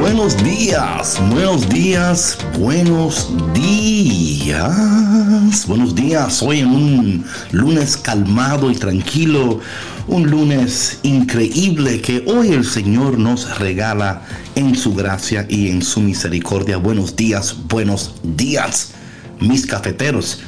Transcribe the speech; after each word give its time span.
Buenos 0.00 0.42
días, 0.44 1.20
buenos 1.28 1.68
días, 1.68 2.38
buenos 2.56 3.28
días. 3.52 5.66
Buenos 5.66 5.94
días, 5.94 6.40
hoy 6.40 6.60
en 6.60 6.68
un 6.68 7.26
lunes 7.50 7.96
calmado 7.96 8.70
y 8.70 8.76
tranquilo, 8.76 9.58
un 10.06 10.30
lunes 10.30 11.00
increíble 11.02 12.00
que 12.00 12.22
hoy 12.26 12.52
el 12.52 12.64
Señor 12.64 13.18
nos 13.18 13.58
regala 13.58 14.22
en 14.54 14.76
su 14.76 14.94
gracia 14.94 15.44
y 15.48 15.68
en 15.68 15.82
su 15.82 16.00
misericordia. 16.00 16.76
Buenos 16.76 17.16
días, 17.16 17.56
buenos 17.66 18.14
días, 18.22 18.92
mis 19.40 19.66
cafeteros. 19.66 20.42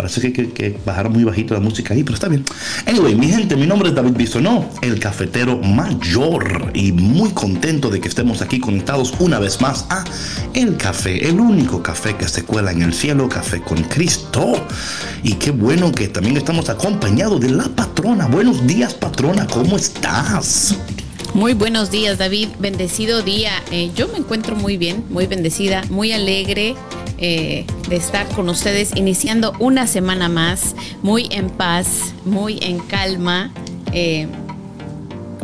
Parece 0.00 0.32
que, 0.32 0.48
que, 0.48 0.78
bajaron 0.86 1.12
muy 1.12 1.24
bajito 1.24 1.52
la 1.52 1.60
música 1.60 1.92
ahí, 1.92 2.02
pero 2.02 2.14
está 2.14 2.26
bien. 2.26 2.42
Anyway, 2.86 3.14
mi 3.16 3.28
gente, 3.28 3.54
mi 3.54 3.66
nombre 3.66 3.90
es 3.90 3.94
David 3.94 4.12
Bisonó, 4.16 4.70
el 4.80 4.98
cafetero 4.98 5.58
mayor. 5.58 6.70
Y 6.72 6.92
muy 6.92 7.28
contento 7.32 7.90
de 7.90 8.00
que 8.00 8.08
estemos 8.08 8.40
aquí 8.40 8.60
conectados 8.60 9.12
una 9.18 9.38
vez 9.38 9.60
más 9.60 9.84
a 9.90 10.02
El 10.54 10.78
Café, 10.78 11.28
el 11.28 11.38
único 11.38 11.82
café 11.82 12.16
que 12.16 12.26
se 12.28 12.44
cuela 12.44 12.72
en 12.72 12.80
el 12.80 12.94
cielo, 12.94 13.28
Café 13.28 13.60
con 13.60 13.82
Cristo. 13.82 14.54
Y 15.22 15.34
qué 15.34 15.50
bueno 15.50 15.92
que 15.92 16.08
también 16.08 16.38
estamos 16.38 16.70
acompañados 16.70 17.38
de 17.38 17.50
la 17.50 17.64
patrona. 17.64 18.26
Buenos 18.26 18.66
días, 18.66 18.94
patrona, 18.94 19.46
¿cómo 19.48 19.76
estás? 19.76 20.78
Muy 21.34 21.52
buenos 21.52 21.90
días, 21.90 22.16
David. 22.16 22.48
Bendecido 22.58 23.20
día. 23.20 23.52
Eh, 23.70 23.90
yo 23.94 24.08
me 24.08 24.16
encuentro 24.16 24.56
muy 24.56 24.78
bien, 24.78 25.04
muy 25.10 25.26
bendecida, 25.26 25.82
muy 25.90 26.12
alegre. 26.12 26.74
Eh, 27.22 27.66
de 27.88 27.96
estar 27.96 28.26
con 28.28 28.48
ustedes 28.48 28.92
iniciando 28.96 29.52
una 29.58 29.86
semana 29.86 30.30
más, 30.30 30.74
muy 31.02 31.28
en 31.30 31.50
paz, 31.50 32.14
muy 32.24 32.58
en 32.62 32.78
calma. 32.78 33.52
Eh, 33.92 34.26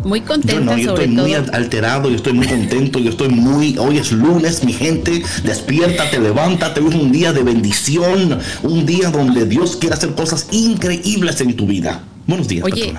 muy 0.02 0.22
contenta 0.22 0.54
yo, 0.54 0.64
no, 0.64 0.78
yo 0.78 0.90
estoy 0.92 1.08
muy 1.08 1.34
alterado, 1.34 2.08
yo 2.08 2.16
estoy 2.16 2.32
muy 2.32 2.46
contento, 2.46 2.98
yo 2.98 3.10
estoy 3.10 3.28
muy, 3.28 3.76
hoy 3.76 3.98
es 3.98 4.12
lunes, 4.12 4.64
mi 4.64 4.72
gente, 4.72 5.22
despiértate, 5.42 6.18
levántate, 6.20 6.80
hoy 6.80 6.88
es 6.90 6.94
un 6.94 7.12
día 7.12 7.32
de 7.32 7.42
bendición, 7.42 8.38
un 8.62 8.86
día 8.86 9.10
donde 9.10 9.44
Dios 9.44 9.76
quiere 9.76 9.96
hacer 9.96 10.14
cosas 10.14 10.46
increíbles 10.52 11.40
en 11.40 11.56
tu 11.56 11.66
vida. 11.66 12.02
Buenos 12.26 12.48
días, 12.48 12.64
Oye, 12.64 12.94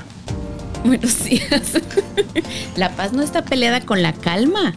Buenos 0.83 1.23
días. 1.25 1.73
la 2.75 2.91
paz 2.91 3.11
no 3.11 3.23
está 3.23 3.43
peleada 3.43 3.81
con 3.81 4.03
la 4.03 4.13
calma. 4.13 4.75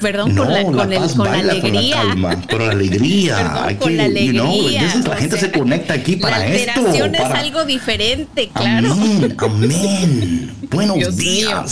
Perdón, 0.00 0.34
no, 0.34 0.44
con 0.44 0.52
la, 0.52 0.62
con 0.64 0.76
la, 0.90 0.96
el, 0.96 1.12
con 1.12 1.26
la 1.26 1.38
alegría. 1.38 1.96
Con 1.96 2.06
la 2.06 2.08
calma, 2.10 2.42
con 2.50 2.66
la 2.66 2.72
alegría. 2.72 3.36
Perdón, 3.36 3.74
con 3.76 3.96
la 3.96 4.04
alegría. 4.04 4.32
You 4.32 5.00
know, 5.02 5.10
la 5.12 5.16
gente 5.16 5.38
se 5.38 5.50
conecta 5.52 5.94
aquí 5.94 6.16
para 6.16 6.38
la 6.38 6.46
esto. 6.46 6.72
alteración 6.80 7.14
es 7.14 7.20
para- 7.20 7.38
algo 7.38 7.64
diferente, 7.64 8.50
claro. 8.52 8.92
Amén, 8.92 9.36
amén. 9.38 10.54
Buenos 10.70 10.96
Dios 10.98 11.14
mío. 11.16 11.64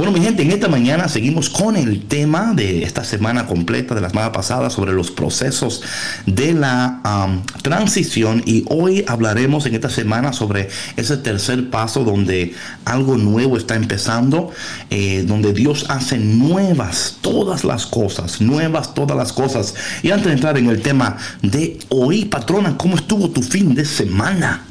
Bueno, 0.00 0.14
mi 0.14 0.24
gente, 0.24 0.44
en 0.44 0.50
esta 0.50 0.66
mañana 0.66 1.08
seguimos 1.08 1.50
con 1.50 1.76
el 1.76 2.06
tema 2.06 2.54
de 2.54 2.84
esta 2.84 3.04
semana 3.04 3.46
completa, 3.46 3.94
de 3.94 4.00
la 4.00 4.08
semana 4.08 4.32
pasada, 4.32 4.70
sobre 4.70 4.94
los 4.94 5.10
procesos 5.10 5.82
de 6.24 6.54
la 6.54 7.42
transición. 7.60 8.42
Y 8.46 8.64
hoy 8.70 9.04
hablaremos 9.06 9.66
en 9.66 9.74
esta 9.74 9.90
semana 9.90 10.32
sobre 10.32 10.70
ese 10.96 11.18
tercer 11.18 11.68
paso 11.68 12.02
donde 12.02 12.54
algo 12.86 13.18
nuevo 13.18 13.58
está 13.58 13.74
empezando, 13.76 14.50
eh, 14.88 15.22
donde 15.28 15.52
Dios 15.52 15.84
hace 15.90 16.16
nuevas 16.16 17.18
todas 17.20 17.62
las 17.64 17.84
cosas, 17.84 18.40
nuevas 18.40 18.94
todas 18.94 19.18
las 19.18 19.34
cosas. 19.34 19.74
Y 20.02 20.12
antes 20.12 20.28
de 20.28 20.32
entrar 20.32 20.56
en 20.56 20.70
el 20.70 20.80
tema 20.80 21.18
de 21.42 21.78
hoy, 21.90 22.24
patrona, 22.24 22.78
¿cómo 22.78 22.96
estuvo 22.96 23.28
tu 23.28 23.42
fin 23.42 23.74
de 23.74 23.84
semana? 23.84 24.64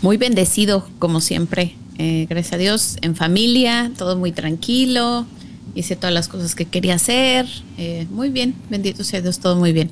Muy 0.00 0.16
bendecido, 0.16 0.88
como 0.98 1.20
siempre. 1.20 1.74
Eh, 1.98 2.26
gracias 2.28 2.54
a 2.54 2.56
Dios, 2.58 2.96
en 3.02 3.14
familia, 3.16 3.90
todo 3.96 4.16
muy 4.16 4.32
tranquilo. 4.32 5.26
Hice 5.74 5.96
todas 5.96 6.12
las 6.14 6.28
cosas 6.28 6.54
que 6.54 6.64
quería 6.66 6.94
hacer. 6.94 7.46
Eh, 7.78 8.06
muy 8.10 8.28
bien, 8.30 8.54
bendito 8.70 9.04
sea 9.04 9.20
Dios, 9.20 9.38
todo 9.38 9.56
muy 9.56 9.72
bien. 9.72 9.90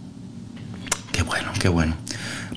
Qué 1.13 1.23
bueno, 1.23 1.51
qué 1.61 1.69
bueno. 1.69 1.95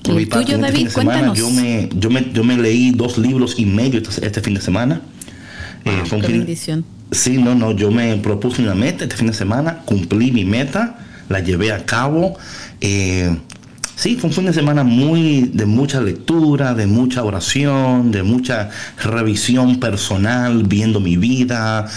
¿Y 0.04 0.10
el 0.10 0.28
parte, 0.28 0.44
tuyo, 0.46 0.56
este 0.56 0.60
David? 0.62 0.76
fin 0.76 0.84
de 0.86 0.90
semana, 0.92 1.34
yo 1.34 1.50
me, 1.50 1.88
yo, 1.96 2.10
me, 2.10 2.32
yo 2.32 2.44
me 2.44 2.56
leí 2.56 2.92
dos 2.92 3.18
libros 3.18 3.54
y 3.58 3.66
medio 3.66 4.00
este, 4.00 4.24
este 4.26 4.40
fin 4.40 4.54
de 4.54 4.60
semana. 4.60 5.00
Eh, 5.84 5.90
Wow, 6.10 6.20
qué 6.20 6.26
fin- 6.28 6.38
bendición. 6.38 6.84
Sí, 7.12 7.38
no, 7.38 7.54
no, 7.54 7.70
yo 7.72 7.90
me 7.92 8.16
propuse 8.16 8.62
una 8.62 8.74
meta 8.74 9.04
este 9.04 9.16
fin 9.16 9.28
de 9.28 9.32
semana, 9.32 9.78
cumplí 9.84 10.32
mi 10.32 10.44
meta, 10.44 10.98
la 11.28 11.38
llevé 11.40 11.72
a 11.72 11.84
cabo. 11.84 12.36
Eh, 12.80 13.36
sí, 13.96 14.16
fue 14.16 14.28
un 14.28 14.34
fin 14.34 14.46
de 14.46 14.52
semana 14.52 14.84
muy 14.84 15.50
de 15.52 15.66
mucha 15.66 16.00
lectura, 16.00 16.74
de 16.74 16.86
mucha 16.86 17.24
oración, 17.24 18.12
de 18.12 18.22
mucha 18.22 18.70
revisión 19.02 19.80
personal, 19.80 20.62
viendo 20.62 21.00
mi 21.00 21.16
vida, 21.16 21.88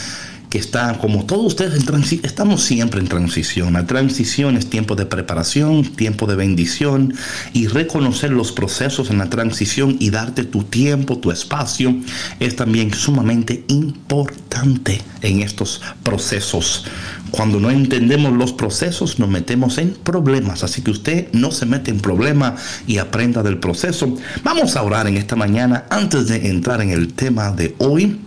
que 0.49 0.57
está 0.57 0.97
como 0.97 1.25
todos 1.25 1.45
ustedes 1.45 1.87
en 1.87 1.99
estamos 2.23 2.63
siempre 2.63 2.99
en 2.99 3.07
transición. 3.07 3.73
La 3.73 3.85
transición 3.85 4.57
es 4.57 4.69
tiempo 4.69 4.95
de 4.95 5.05
preparación, 5.05 5.83
tiempo 5.83 6.25
de 6.27 6.35
bendición 6.35 7.13
y 7.53 7.67
reconocer 7.67 8.31
los 8.31 8.51
procesos 8.51 9.09
en 9.09 9.19
la 9.19 9.29
transición 9.29 9.97
y 9.99 10.09
darte 10.09 10.43
tu 10.43 10.63
tiempo, 10.63 11.17
tu 11.17 11.31
espacio 11.31 11.95
es 12.39 12.55
también 12.55 12.93
sumamente 12.93 13.63
importante 13.67 15.01
en 15.21 15.41
estos 15.41 15.81
procesos. 16.03 16.85
Cuando 17.31 17.59
no 17.59 17.69
entendemos 17.69 18.33
los 18.33 18.53
procesos 18.53 19.19
nos 19.19 19.29
metemos 19.29 19.77
en 19.77 19.91
problemas, 19.91 20.63
así 20.63 20.81
que 20.81 20.91
usted 20.91 21.27
no 21.33 21.51
se 21.51 21.65
mete 21.65 21.91
en 21.91 21.99
problemas 21.99 22.61
y 22.87 22.97
aprenda 22.97 23.43
del 23.43 23.59
proceso. 23.59 24.17
Vamos 24.43 24.75
a 24.75 24.83
orar 24.83 25.07
en 25.07 25.17
esta 25.17 25.35
mañana 25.35 25.85
antes 25.89 26.27
de 26.27 26.49
entrar 26.49 26.81
en 26.81 26.89
el 26.89 27.13
tema 27.13 27.51
de 27.51 27.75
hoy. 27.77 28.19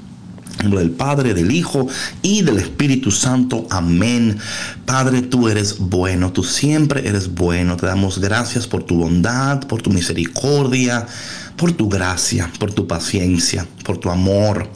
Nombre 0.60 0.80
del 0.80 0.90
Padre, 0.90 1.34
del 1.34 1.50
Hijo 1.50 1.88
y 2.22 2.42
del 2.42 2.58
Espíritu 2.58 3.10
Santo. 3.10 3.66
Amén. 3.70 4.38
Padre, 4.84 5.22
tú 5.22 5.48
eres 5.48 5.78
bueno, 5.78 6.32
tú 6.32 6.44
siempre 6.44 7.08
eres 7.08 7.34
bueno. 7.34 7.76
Te 7.76 7.86
damos 7.86 8.18
gracias 8.18 8.66
por 8.66 8.84
tu 8.84 8.96
bondad, 8.96 9.60
por 9.66 9.82
tu 9.82 9.90
misericordia, 9.90 11.06
por 11.56 11.72
tu 11.72 11.88
gracia, 11.88 12.50
por 12.58 12.72
tu 12.72 12.86
paciencia, 12.86 13.66
por 13.84 13.98
tu 13.98 14.10
amor. 14.10 14.68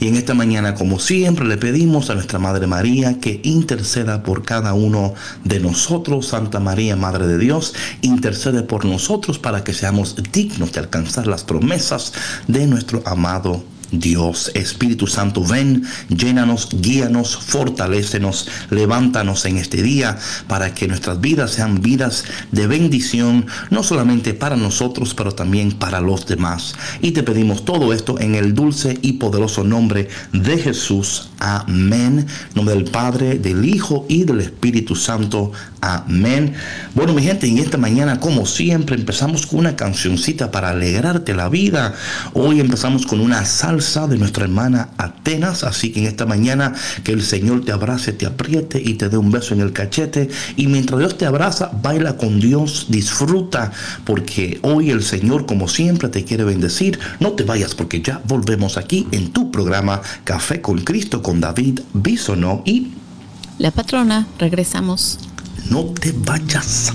Y 0.00 0.08
en 0.08 0.16
esta 0.16 0.34
mañana, 0.34 0.74
como 0.74 0.98
siempre, 0.98 1.44
le 1.46 1.56
pedimos 1.56 2.10
a 2.10 2.14
nuestra 2.14 2.38
Madre 2.38 2.66
María 2.66 3.18
que 3.18 3.40
interceda 3.42 4.22
por 4.22 4.44
cada 4.44 4.74
uno 4.74 5.14
de 5.44 5.60
nosotros. 5.60 6.28
Santa 6.28 6.60
María, 6.60 6.96
Madre 6.96 7.26
de 7.26 7.38
Dios, 7.38 7.74
intercede 8.02 8.62
por 8.62 8.84
nosotros 8.84 9.38
para 9.38 9.64
que 9.64 9.74
seamos 9.74 10.16
dignos 10.32 10.72
de 10.72 10.80
alcanzar 10.80 11.26
las 11.26 11.42
promesas 11.42 12.12
de 12.46 12.66
nuestro 12.66 13.02
amado 13.06 13.64
Dios, 13.90 14.50
Espíritu 14.54 15.06
Santo, 15.06 15.44
ven, 15.44 15.84
llénanos, 16.08 16.68
guíanos, 16.72 17.36
fortalécenos, 17.36 18.48
levántanos 18.70 19.44
en 19.44 19.58
este 19.58 19.82
día 19.82 20.18
para 20.48 20.74
que 20.74 20.88
nuestras 20.88 21.20
vidas 21.20 21.52
sean 21.52 21.80
vidas 21.80 22.24
de 22.52 22.66
bendición, 22.66 23.46
no 23.70 23.82
solamente 23.82 24.34
para 24.34 24.56
nosotros, 24.56 25.14
pero 25.14 25.32
también 25.32 25.72
para 25.72 26.00
los 26.00 26.26
demás. 26.26 26.74
Y 27.00 27.12
te 27.12 27.22
pedimos 27.22 27.64
todo 27.64 27.92
esto 27.92 28.18
en 28.20 28.34
el 28.34 28.54
dulce 28.54 28.98
y 29.02 29.14
poderoso 29.14 29.64
nombre 29.64 30.08
de 30.32 30.58
Jesús. 30.58 31.30
Amén. 31.38 32.26
Nombre 32.54 32.74
del 32.74 32.84
Padre, 32.84 33.38
del 33.38 33.64
Hijo 33.64 34.06
y 34.08 34.24
del 34.24 34.40
Espíritu 34.40 34.96
Santo. 34.96 35.52
Amén. 35.80 36.54
Bueno, 36.94 37.12
mi 37.12 37.22
gente, 37.22 37.46
en 37.46 37.58
esta 37.58 37.78
mañana, 37.78 38.18
como 38.18 38.46
siempre, 38.46 38.96
empezamos 38.96 39.46
con 39.46 39.60
una 39.60 39.76
cancioncita 39.76 40.50
para 40.50 40.70
alegrarte 40.70 41.34
la 41.34 41.48
vida. 41.48 41.94
Hoy 42.32 42.60
empezamos 42.60 43.06
con 43.06 43.20
una 43.20 43.44
de 43.76 44.18
nuestra 44.18 44.44
hermana 44.44 44.88
Atenas. 44.96 45.64
Así 45.64 45.92
que 45.92 46.00
en 46.00 46.06
esta 46.06 46.26
mañana, 46.26 46.74
que 47.04 47.12
el 47.12 47.22
Señor 47.22 47.64
te 47.64 47.72
abrace, 47.72 48.12
te 48.12 48.26
apriete 48.26 48.80
y 48.82 48.94
te 48.94 49.08
dé 49.08 49.16
un 49.16 49.30
beso 49.30 49.54
en 49.54 49.60
el 49.60 49.72
cachete. 49.72 50.28
Y 50.56 50.66
mientras 50.66 50.98
Dios 50.98 51.18
te 51.18 51.26
abraza, 51.26 51.70
baila 51.82 52.16
con 52.16 52.40
Dios, 52.40 52.86
disfruta, 52.88 53.72
porque 54.04 54.58
hoy 54.62 54.90
el 54.90 55.02
Señor, 55.02 55.46
como 55.46 55.68
siempre, 55.68 56.08
te 56.08 56.24
quiere 56.24 56.44
bendecir. 56.44 56.98
No 57.20 57.32
te 57.32 57.44
vayas, 57.44 57.74
porque 57.74 58.00
ya 58.00 58.22
volvemos 58.26 58.78
aquí 58.78 59.06
en 59.12 59.32
tu 59.32 59.50
programa 59.50 60.00
Café 60.24 60.60
con 60.60 60.80
Cristo 60.80 61.22
con 61.22 61.40
David 61.40 61.80
Bisonó 61.92 62.62
y 62.64 62.92
la 63.58 63.70
patrona. 63.70 64.26
Regresamos. 64.38 65.18
No 65.70 65.84
te 65.84 66.12
vayas. 66.12 66.92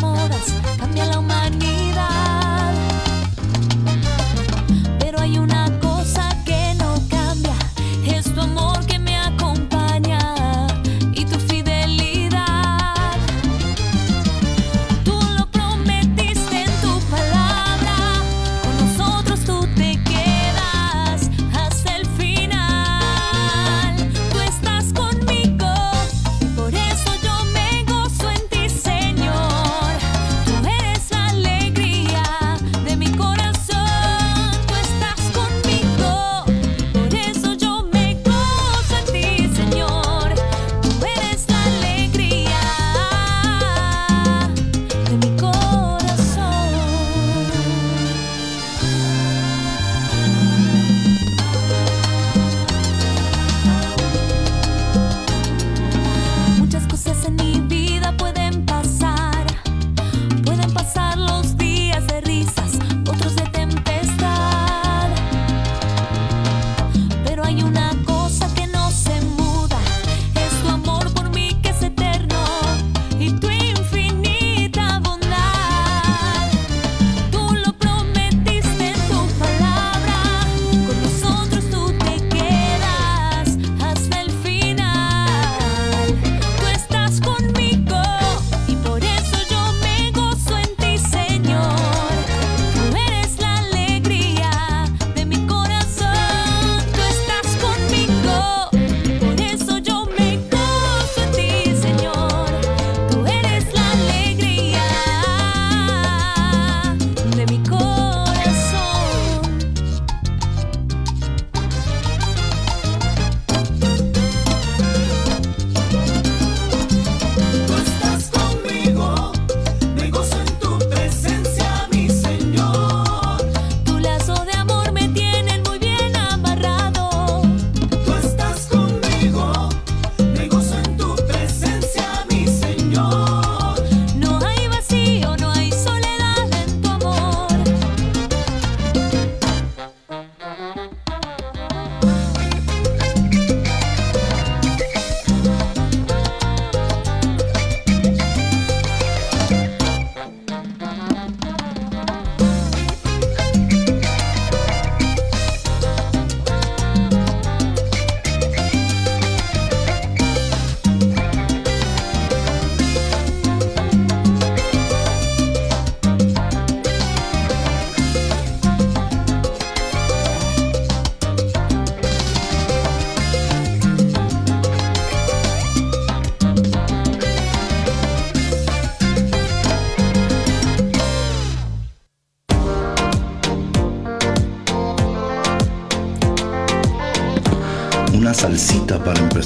Modas, 0.00 0.54
cambia 0.78 1.06
la 1.06 1.18
humanidad. 1.18 1.67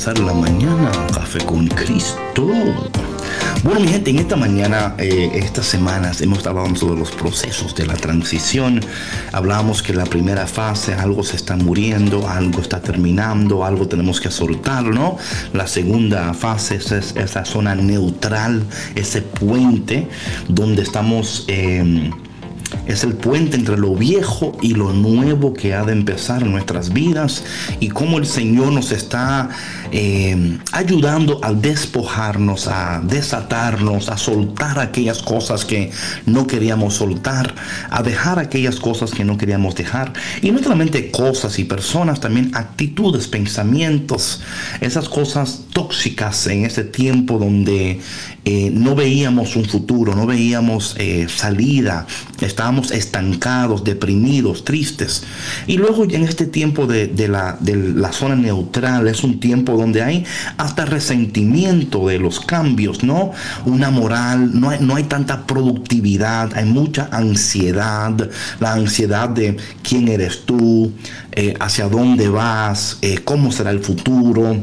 Empezar 0.03 0.19
la 0.27 0.35
mañana. 0.35 0.91
Café 1.15 1.39
con 1.45 1.69
Cristo. 1.69 2.49
Bueno, 3.63 3.79
mi 3.79 3.87
gente, 3.87 4.11
en 4.11 4.19
esta 4.19 4.35
mañana, 4.35 4.97
eh, 4.99 5.31
estas 5.35 5.67
semanas, 5.67 6.21
hemos 6.21 6.39
estado 6.39 6.59
hablando 6.59 6.81
sobre 6.81 6.99
los 6.99 7.13
procesos 7.13 7.73
de 7.77 7.87
la 7.87 7.95
transición. 7.95 8.81
Hablábamos 9.31 9.81
que 9.81 9.95
la 9.95 10.05
primera 10.05 10.49
fase, 10.49 10.95
algo 10.95 11.23
se 11.23 11.37
está 11.37 11.55
muriendo, 11.55 12.29
algo 12.29 12.61
está 12.61 12.81
terminando, 12.81 13.65
algo 13.65 13.87
tenemos 13.87 14.21
que 14.21 14.33
soltar, 14.33 14.83
¿no? 14.87 15.19
La 15.53 15.69
segunda 15.69 16.35
fase 16.35 16.77
es 16.77 16.91
esa 16.91 17.45
zona 17.45 17.77
neutral, 17.77 18.65
ese 18.97 19.23
puente 19.23 20.09
donde 20.49 20.83
estamos... 20.83 21.45
eh, 21.47 22.11
es 22.87 23.05
el 23.05 23.15
puente 23.15 23.57
entre 23.57 23.77
lo 23.77 23.95
viejo 23.95 24.57
y 24.61 24.75
lo 24.75 24.93
nuevo 24.93 25.55
que 25.55 25.75
ha 25.75 25.85
de 25.85 25.93
empezar 25.93 26.43
en 26.43 26.53
nuestras 26.53 26.93
vidas 26.93 27.45
y 27.81 27.89
cómo 27.89 28.19
el 28.19 28.27
Señor 28.27 28.73
nos 28.73 28.93
está 28.93 29.49
eh, 29.91 30.59
ayudando 30.73 31.41
a 31.43 31.53
despojarnos, 31.53 32.67
a 32.69 33.01
desatarnos, 33.05 34.09
a 34.09 34.17
soltar 34.17 34.79
aquellas 34.79 35.23
cosas 35.23 35.65
que 35.65 35.91
no 36.27 36.47
queríamos 36.47 36.95
soltar, 36.95 37.55
a 37.91 38.03
dejar 38.03 38.39
aquellas 38.39 38.81
cosas 38.81 39.11
que 39.11 39.25
no 39.25 39.37
queríamos 39.37 39.75
dejar. 39.75 40.13
Y 40.41 40.51
no 40.51 40.63
solamente 40.63 41.11
cosas 41.11 41.59
y 41.59 41.65
personas, 41.65 42.21
también 42.21 42.51
actitudes, 42.55 43.29
pensamientos, 43.29 44.43
esas 44.81 45.09
cosas 45.09 45.63
tóxicas 45.73 46.47
en 46.47 46.65
ese 46.65 46.85
tiempo 46.85 47.39
donde 47.39 48.01
eh, 48.45 48.71
no 48.73 48.95
veíamos 48.95 49.57
un 49.57 49.65
futuro, 49.65 50.15
no 50.15 50.27
veíamos 50.27 50.97
eh, 50.99 51.27
salida, 51.29 52.07
estábamos 52.63 52.93
estancados, 52.93 53.83
deprimidos, 53.83 54.65
tristes. 54.65 55.25
Y 55.67 55.79
luego 55.79 56.05
en 56.05 56.23
este 56.23 56.47
tiempo 56.47 56.87
de, 56.87 57.09
la, 57.27 57.57
de 57.59 57.75
la 57.75 58.13
zona 58.13 58.37
neutral 58.37 59.09
es 59.09 59.25
un 59.25 59.41
tiempo 59.41 59.73
donde 59.73 60.01
hay 60.01 60.25
hasta 60.59 60.85
resentimiento 60.85 62.07
de 62.07 62.21
los 62.21 62.39
cambios, 62.39 63.03
¿no? 63.03 63.33
Una 63.67 63.91
moral, 63.91 64.61
no 64.61 64.71
hay, 64.71 64.79
no 64.81 64.95
hay 64.95 65.03
tanta 65.05 65.45
productividad, 65.45 66.57
hay 66.57 66.67
mucha 66.67 67.09
ansiedad, 67.11 68.31
la 68.61 68.75
ansiedad 68.75 69.29
de 69.29 69.57
quién 69.83 70.07
eres 70.07 70.45
tú, 70.47 70.93
eh, 71.33 71.55
hacia 71.59 71.89
dónde 71.89 72.29
vas, 72.29 72.99
eh, 73.03 73.19
cómo 73.25 73.51
será 73.51 73.73
el 73.73 73.81
futuro. 73.81 74.57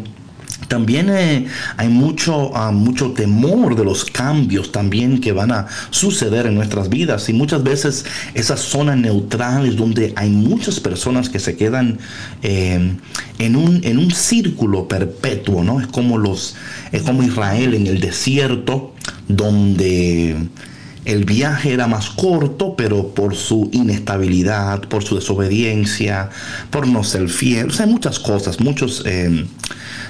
También 0.70 1.10
eh, 1.10 1.48
hay 1.78 1.90
mucho, 1.90 2.56
ah, 2.56 2.72
mucho 2.72 3.12
temor 3.12 3.76
de 3.76 3.84
los 3.84 4.06
cambios 4.06 4.72
también 4.72 5.20
que 5.20 5.32
van 5.32 5.52
a 5.52 5.68
suceder 5.90 6.46
en 6.46 6.56
nuestras 6.56 6.90
vidas. 6.90 7.28
Y 7.28 7.34
muchas 7.34 7.64
veces 7.64 8.06
esa 8.36 8.56
zona 8.56 8.96
neutral 8.96 9.66
es 9.66 9.76
donde 9.76 10.14
hay 10.16 10.30
muchas 10.30 10.80
personas 10.80 11.28
que 11.28 11.40
se 11.40 11.58
quedan 11.58 11.98
eh, 12.44 12.96
en, 13.40 13.56
un, 13.56 13.82
en 13.84 13.98
un 13.98 14.12
círculo 14.12 14.88
perpetuo, 14.88 15.64
¿no? 15.64 15.82
Es 15.82 15.88
como, 15.88 16.20
los, 16.20 16.56
es 16.92 17.02
como 17.02 17.24
Israel 17.24 17.74
en 17.74 17.88
el 17.88 18.00
desierto 18.00 18.94
donde 19.28 20.38
el 21.12 21.26
viaje 21.26 21.74
era 21.74 21.88
más 21.88 22.10
corto, 22.12 22.76
pero 22.78 23.10
por 23.10 23.36
su 23.36 23.70
inestabilidad, 23.74 24.82
por 24.82 25.04
su 25.04 25.16
desobediencia, 25.16 26.30
por 26.70 26.88
no 26.88 27.04
ser 27.04 27.30
fiel. 27.30 27.70
O 27.70 27.72
sea, 27.72 27.86
hay 27.86 27.92
muchas 27.92 28.20
cosas, 28.20 28.60
muchos, 28.60 29.04
eh, 29.06 29.46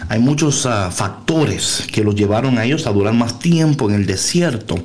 hay 0.09 0.19
muchos 0.19 0.65
ah, 0.65 0.91
factores 0.91 1.87
que 1.91 2.03
los 2.03 2.15
llevaron 2.15 2.57
a 2.57 2.65
ellos 2.65 2.85
a 2.85 2.91
durar 2.91 3.13
más 3.13 3.39
tiempo 3.39 3.89
en 3.89 3.95
el 3.95 4.05
desierto. 4.05 4.75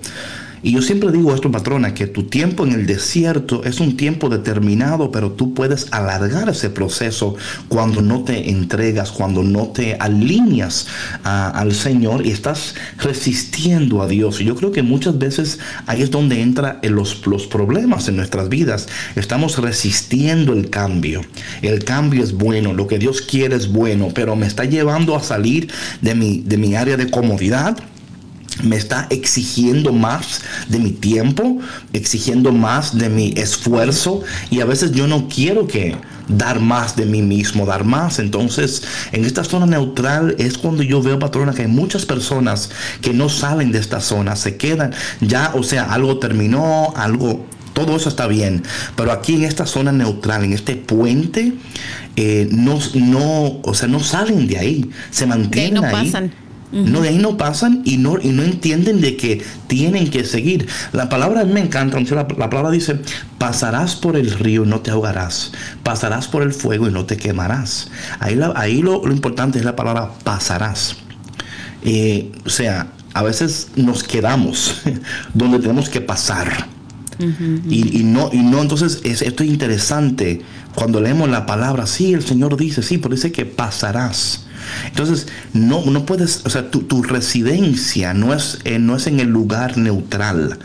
Y 0.65 0.73
yo 0.73 0.81
siempre 0.81 1.13
digo 1.13 1.35
esto, 1.35 1.51
patrona, 1.51 1.93
que 1.93 2.07
tu 2.07 2.23
tiempo 2.23 2.65
en 2.65 2.73
el 2.73 2.87
desierto 2.87 3.63
es 3.65 3.81
un 3.81 3.99
tiempo 3.99 4.31
determinado, 4.31 5.13
pero 5.13 5.33
tú 5.33 5.53
puedes 5.53 5.93
alargar 5.93 6.49
ese 6.49 6.71
proceso 6.71 7.37
cuando 7.69 8.01
no 8.01 8.25
te 8.25 8.49
entregas, 8.49 9.13
cuando 9.13 9.43
no 9.43 9.69
te 9.69 9.97
alineas 10.01 10.87
al 11.23 11.75
Señor 11.75 12.25
y 12.25 12.31
estás 12.31 12.77
resistiendo 12.97 14.01
a 14.01 14.09
Dios. 14.09 14.41
Y 14.41 14.47
yo 14.47 14.57
creo 14.57 14.73
que 14.73 14.83
muchas 14.83 15.19
veces 15.19 15.59
ahí 15.85 16.01
es 16.01 16.11
donde 16.11 16.41
entran 16.41 16.79
los, 16.83 17.27
los 17.27 17.47
problemas 17.47 18.09
en 18.09 18.17
nuestras 18.17 18.49
vidas. 18.49 18.89
Estamos 19.17 19.59
resistiendo 19.59 20.55
el 20.55 20.71
cambio. 20.71 21.21
El 21.61 21.85
cambio 21.85 22.25
es 22.25 22.33
bueno, 22.33 22.73
lo 22.73 22.87
que 22.87 22.99
Dios 22.99 23.21
quiere 23.21 23.55
es 23.55 23.71
bueno, 23.71 24.09
pero 24.15 24.35
me 24.35 24.47
está 24.47 24.65
llevando 24.65 25.15
a 25.15 25.23
salir 25.23 25.71
de 26.01 26.15
mi, 26.15 26.41
de 26.41 26.57
mi 26.57 26.75
área 26.75 26.97
de 26.97 27.11
comodidad 27.11 27.77
me 28.63 28.77
está 28.77 29.07
exigiendo 29.11 29.93
más 29.93 30.43
de 30.69 30.79
mi 30.79 30.91
tiempo, 30.91 31.59
exigiendo 31.93 32.53
más 32.53 32.97
de 32.97 33.09
mi 33.09 33.35
esfuerzo 33.37 34.23
y 34.51 34.61
a 34.61 34.65
veces 34.65 34.93
yo 34.93 35.07
no 35.07 35.29
quiero 35.29 35.67
que 35.67 35.97
dar 36.29 36.61
más 36.61 36.97
de 36.97 37.07
mí 37.07 37.23
mismo, 37.23 37.67
dar 37.67 37.85
más. 37.85 38.19
Entonces, 38.19 38.83
en 39.13 39.25
esta 39.25 39.45
zona 39.45 39.67
neutral 39.67 40.35
es 40.39 40.59
cuando 40.59 40.83
yo 40.83 41.03
veo, 41.03 41.19
patrona, 41.19 41.53
que 41.53 41.63
hay 41.63 41.69
muchas 41.69 42.07
personas 42.07 42.71
que 43.01 43.13
no 43.13 43.29
salen 43.29 43.73
de 43.73 43.79
esta 43.79 44.01
zona, 44.01 44.37
se 44.37 44.57
quedan 44.57 44.93
ya, 45.21 45.53
o 45.55 45.63
sea, 45.63 45.93
algo 45.93 46.19
terminó, 46.19 46.93
algo 46.97 47.47
todo 47.75 47.97
eso 47.97 48.09
está 48.09 48.29
bien, 48.29 48.63
pero 48.95 49.11
aquí 49.11 49.35
en 49.35 49.43
esta 49.43 49.67
zona 49.67 49.91
neutral, 49.91 50.45
en 50.45 50.53
este 50.53 50.77
puente, 50.77 51.55
eh, 52.15 52.49
no, 52.53 52.79
no, 52.95 53.61
o 53.63 53.75
sea, 53.75 53.89
no 53.89 53.99
salen 53.99 54.47
de 54.47 54.59
ahí, 54.59 54.91
se 55.11 55.27
mantienen 55.27 55.75
no 55.75 55.85
ahí. 55.85 55.93
pasan. 56.07 56.44
No, 56.75 57.03
de 57.03 57.11
ahí 57.11 57.19
no 57.19 57.37
pasan 57.37 57.83
y 57.85 57.99
no, 57.99 58.19
y 58.21 58.31
no 58.31 58.43
entienden 58.43 59.01
de 59.01 59.17
que 59.17 59.45
tienen 59.69 60.11
que 60.11 60.25
seguir. 60.25 60.67
La 60.93 61.09
palabra 61.09 61.45
me 61.45 61.61
encanta, 61.61 62.01
la, 62.01 62.27
la 62.37 62.51
palabra 62.51 62.73
dice, 62.73 63.01
pasarás 63.39 63.95
por 63.95 64.17
el 64.17 64.33
río 64.33 64.65
y 64.65 64.69
no 64.69 64.81
te 64.81 64.91
ahogarás, 64.91 65.53
pasarás 65.85 66.27
por 66.27 66.43
el 66.43 66.53
fuego 66.53 66.89
y 66.89 66.91
no 66.91 67.05
te 67.05 67.17
quemarás. 67.17 67.91
Ahí, 68.19 68.41
ahí 68.57 68.83
lo, 68.83 69.07
lo 69.07 69.13
importante 69.13 69.59
es 69.59 69.65
la 69.65 69.77
palabra 69.77 70.11
pasarás. 70.25 70.97
Eh, 71.85 72.33
o 72.45 72.51
sea, 72.51 72.89
a 73.13 73.23
veces 73.23 73.69
nos 73.77 74.03
quedamos 74.03 74.83
donde 75.35 75.61
tenemos 75.61 75.89
que 75.89 76.01
pasar. 76.01 76.74
Y, 77.19 78.01
y 78.01 78.05
no, 78.05 78.31
y 78.33 78.39
no, 78.39 78.63
entonces 78.63 79.01
es, 79.05 79.23
esto 79.23 79.43
es 79.43 79.49
interesante. 79.49 80.43
Cuando 80.75 81.01
leemos 81.01 81.29
la 81.29 81.47
palabra, 81.47 81.87
sí, 81.87 82.13
el 82.13 82.23
Señor 82.23 82.57
dice, 82.57 82.83
sí, 82.83 82.99
pero 82.99 83.15
dice 83.15 83.33
que 83.33 83.47
pasarás. 83.47 84.47
Entonces, 84.87 85.29
no, 85.53 85.85
no 85.85 86.07
puedes, 86.07 86.43
o 86.45 86.51
sea, 86.51 86.71
tu, 86.71 86.81
tu 86.83 87.03
residencia 87.03 88.15
no 88.15 88.35
es, 88.35 88.61
eh, 88.65 88.79
no 88.79 88.97
es 88.97 89.07
en 89.07 89.21
el 89.21 89.29
lugar 89.29 89.77
neutral. 89.77 90.59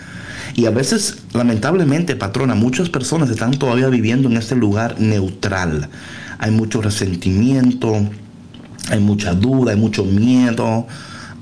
Y 0.56 0.65
a 0.65 0.72
veces, 0.72 1.20
lamentablemente, 1.34 2.15
patrona, 2.15 2.56
muchas 2.56 2.89
personas 2.89 3.29
están 3.29 3.51
todavía 3.51 3.88
viviendo 3.88 4.29
en 4.29 4.38
este 4.38 4.56
lugar 4.56 5.00
neutral. 5.00 5.89
Hay 6.39 6.51
mucho 6.51 6.82
resentimiento, 6.82 8.10
hay 8.89 9.00
mucha 9.00 9.34
duda, 9.34 9.72
hay 9.72 9.77
mucho 9.77 10.03
miedo, 10.03 10.88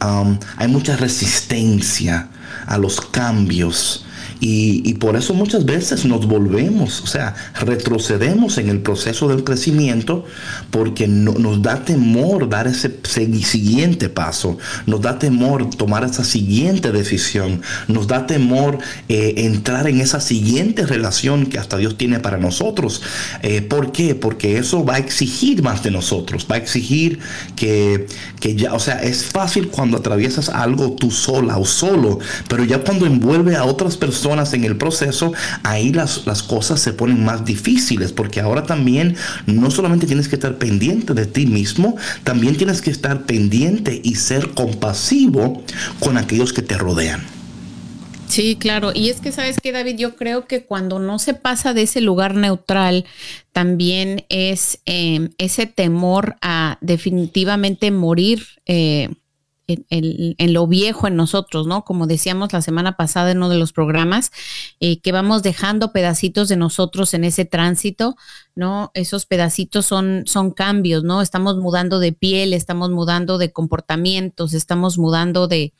um, 0.03 0.37
hay 0.57 0.67
mucha 0.67 0.97
resistencia 0.97 2.29
a 2.65 2.77
los 2.77 2.99
cambios. 2.99 4.05
Y, 4.39 4.93
por 4.95 5.15
eso 5.15 5.33
muchas 5.33 5.65
veces 5.65 6.05
nos 6.05 6.25
volvemos, 6.27 7.01
o 7.01 7.07
sea, 7.07 7.35
retrocedemos 7.59 8.57
en 8.57 8.69
el 8.69 8.79
proceso 8.79 9.27
del 9.27 9.43
crecimiento 9.43 10.25
porque 10.71 11.07
no- 11.07 11.33
nos 11.33 11.61
da 11.61 11.83
temor 11.85 12.49
dar 12.49 12.67
ese 12.67 12.99
siguiente 13.43 14.09
paso, 14.09 14.57
nos 14.85 15.01
da 15.01 15.19
temor 15.19 15.69
tomar 15.69 16.03
esa 16.03 16.23
siguiente 16.23 16.91
decisión, 16.91 17.61
nos 17.87 18.07
da 18.07 18.27
temor 18.27 18.79
eh, 19.09 19.33
entrar 19.37 19.87
en 19.87 20.01
esa 20.01 20.19
siguiente 20.19 20.85
relación 20.85 21.45
que 21.45 21.57
hasta 21.59 21.77
Dios 21.77 21.97
tiene 21.97 22.19
para 22.19 22.37
nosotros. 22.37 23.01
Eh, 23.41 23.61
¿Por 23.61 23.91
qué? 23.91 24.15
Porque 24.15 24.57
eso 24.57 24.83
va 24.83 24.95
a 24.95 24.99
exigir 24.99 25.63
más 25.63 25.83
de 25.83 25.91
nosotros, 25.91 26.47
va 26.49 26.55
a 26.55 26.59
exigir 26.59 27.19
que, 27.55 28.07
que 28.39 28.55
ya, 28.55 28.73
o 28.73 28.79
sea, 28.79 29.01
es 29.03 29.25
fácil 29.25 29.69
cuando 29.69 29.97
atraviesas 29.97 30.49
algo 30.49 30.91
tú 30.93 31.11
sola 31.11 31.57
o 31.57 31.65
solo, 31.65 32.19
pero 32.47 32.63
ya 32.63 32.79
cuando 32.79 33.05
envuelve 33.05 33.55
a 33.55 33.63
otras 33.65 33.97
personas 33.97 34.26
en 34.27 34.63
el 34.65 34.77
proceso, 34.77 35.31
ahí 35.63 35.93
las, 35.93 36.25
las 36.25 36.43
cosas 36.43 36.81
se 36.81 36.93
ponen 36.93 37.23
más 37.23 37.45
difíciles, 37.45 38.11
porque 38.11 38.41
ahora 38.41 38.63
también 38.63 39.15
no 39.45 39.71
solamente 39.71 40.05
tienes 40.05 40.27
que 40.27 40.35
estar 40.35 40.57
pendiente 40.57 41.13
de 41.13 41.25
ti 41.25 41.45
mismo, 41.45 41.95
también 42.23 42.57
tienes 42.57 42.81
que 42.81 42.91
estar 42.91 43.23
pendiente 43.25 43.99
y 44.03 44.15
ser 44.15 44.49
compasivo 44.49 45.63
con 45.99 46.17
aquellos 46.17 46.51
que 46.51 46.61
te 46.61 46.77
rodean. 46.77 47.21
Sí, 48.27 48.57
claro. 48.59 48.91
Y 48.93 49.09
es 49.09 49.21
que, 49.21 49.31
¿sabes 49.31 49.57
qué, 49.61 49.71
David? 49.71 49.95
Yo 49.97 50.15
creo 50.17 50.45
que 50.45 50.65
cuando 50.65 50.99
no 50.99 51.17
se 51.17 51.33
pasa 51.33 51.73
de 51.73 51.83
ese 51.83 52.01
lugar 52.01 52.35
neutral, 52.35 53.05
también 53.53 54.25
es 54.27 54.79
eh, 54.85 55.29
ese 55.37 55.65
temor 55.65 56.35
a 56.41 56.77
definitivamente 56.81 57.89
morir 57.91 58.43
eh, 58.65 59.09
en, 59.67 60.53
lo 60.53 60.67
viejo 60.67 61.07
en 61.07 61.15
nosotros, 61.15 61.67
¿no? 61.67 61.83
Como 61.83 62.07
decíamos 62.07 62.53
la 62.53 62.61
semana 62.61 62.95
pasada 62.95 63.31
en 63.31 63.37
uno 63.37 63.49
de 63.49 63.57
los 63.57 63.73
programas, 63.73 64.31
eh, 64.79 64.99
que 65.01 65.11
vamos 65.11 65.43
dejando 65.43 65.91
pedacitos 65.91 66.47
de 66.47 66.55
nosotros 66.55 67.13
en 67.13 67.25
ese 67.25 67.45
tránsito, 67.45 68.15
¿no? 68.55 68.91
Esos 68.93 69.25
pedacitos 69.25 69.85
son, 69.85 70.23
son 70.25 70.51
cambios, 70.51 71.03
¿no? 71.03 71.21
Estamos 71.21 71.57
mudando 71.57 71.99
de 71.99 72.13
piel, 72.13 72.53
estamos 72.53 72.89
mudando 72.91 73.37
de 73.37 73.51
comportamientos, 73.51 74.53
estamos 74.53 74.97
mudando 74.97 75.47
de, 75.47 75.73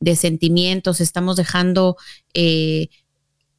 de 0.00 0.16
sentimientos, 0.16 1.00
estamos 1.00 1.36
dejando 1.36 1.96
eh, 2.34 2.88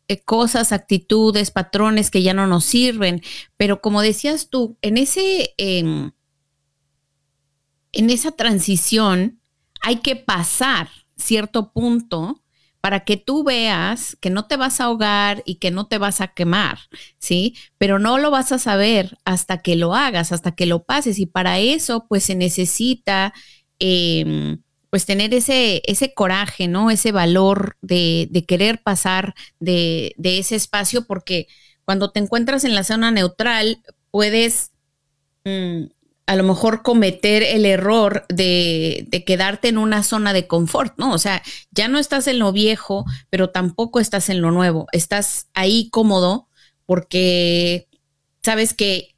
eh, 0.09 0.21
cosas, 0.23 0.71
actitudes, 0.71 1.51
patrones 1.51 2.11
que 2.11 2.21
ya 2.21 2.33
no 2.33 2.47
nos 2.47 2.65
sirven. 2.65 3.21
Pero 3.57 3.79
como 3.79 4.01
decías 4.01 4.49
tú, 4.49 4.77
en 4.81 4.97
ese, 4.97 5.53
em, 5.57 6.11
en 7.91 8.09
esa 8.09 8.31
transición 8.31 9.38
hay 9.81 9.97
que 9.97 10.15
pasar 10.15 10.89
cierto 11.17 11.71
punto 11.71 12.41
para 12.81 13.01
que 13.01 13.17
tú 13.17 13.43
veas 13.43 14.17
que 14.21 14.29
no 14.29 14.45
te 14.47 14.55
vas 14.55 14.79
a 14.79 14.85
ahogar 14.85 15.43
y 15.45 15.55
que 15.55 15.69
no 15.71 15.87
te 15.87 15.97
vas 15.97 16.21
a 16.21 16.29
quemar, 16.29 16.79
¿sí? 17.17 17.55
Pero 17.77 17.99
no 17.99 18.17
lo 18.17 18.31
vas 18.31 18.51
a 18.51 18.59
saber 18.59 19.17
hasta 19.25 19.61
que 19.61 19.75
lo 19.75 19.95
hagas, 19.95 20.31
hasta 20.31 20.53
que 20.53 20.65
lo 20.65 20.83
pases. 20.83 21.19
Y 21.19 21.25
para 21.25 21.59
eso, 21.59 22.05
pues 22.07 22.23
se 22.23 22.35
necesita, 22.35 23.33
em, 23.79 24.61
pues 24.89 25.05
tener 25.05 25.33
ese, 25.33 25.81
ese 25.85 26.13
coraje, 26.13 26.67
¿no? 26.67 26.89
Ese 26.89 27.11
valor 27.11 27.77
de, 27.81 28.29
querer 28.47 28.81
pasar 28.81 29.35
de, 29.59 30.13
de 30.17 30.39
ese 30.39 30.55
espacio, 30.55 31.05
porque 31.05 31.47
cuando 31.83 32.11
te 32.11 32.19
encuentras 32.19 32.63
en 32.63 32.75
la 32.75 32.83
zona 32.83 33.11
neutral, 33.11 33.83
puedes 34.11 34.71
mm, 35.45 35.85
a 36.29 36.35
lo 36.35 36.43
mejor 36.43 36.83
cometer 36.83 37.41
el 37.43 37.65
error 37.65 38.25
de, 38.29 39.05
de 39.09 39.23
quedarte 39.25 39.67
en 39.69 39.79
una 39.79 40.03
zona 40.03 40.31
de 40.33 40.47
confort, 40.47 40.93
¿no? 40.97 41.11
O 41.13 41.17
sea, 41.17 41.41
ya 41.71 41.87
no 41.87 41.97
estás 41.99 42.27
en 42.27 42.39
lo 42.39 42.51
viejo, 42.51 43.05
pero 43.31 43.49
tampoco 43.49 43.99
estás 43.99 44.29
en 44.29 44.41
lo 44.41 44.51
nuevo. 44.51 44.87
Estás 44.91 45.49
ahí 45.55 45.89
cómodo 45.89 46.47
porque 46.85 47.87
sabes 48.43 48.73
que, 48.75 49.15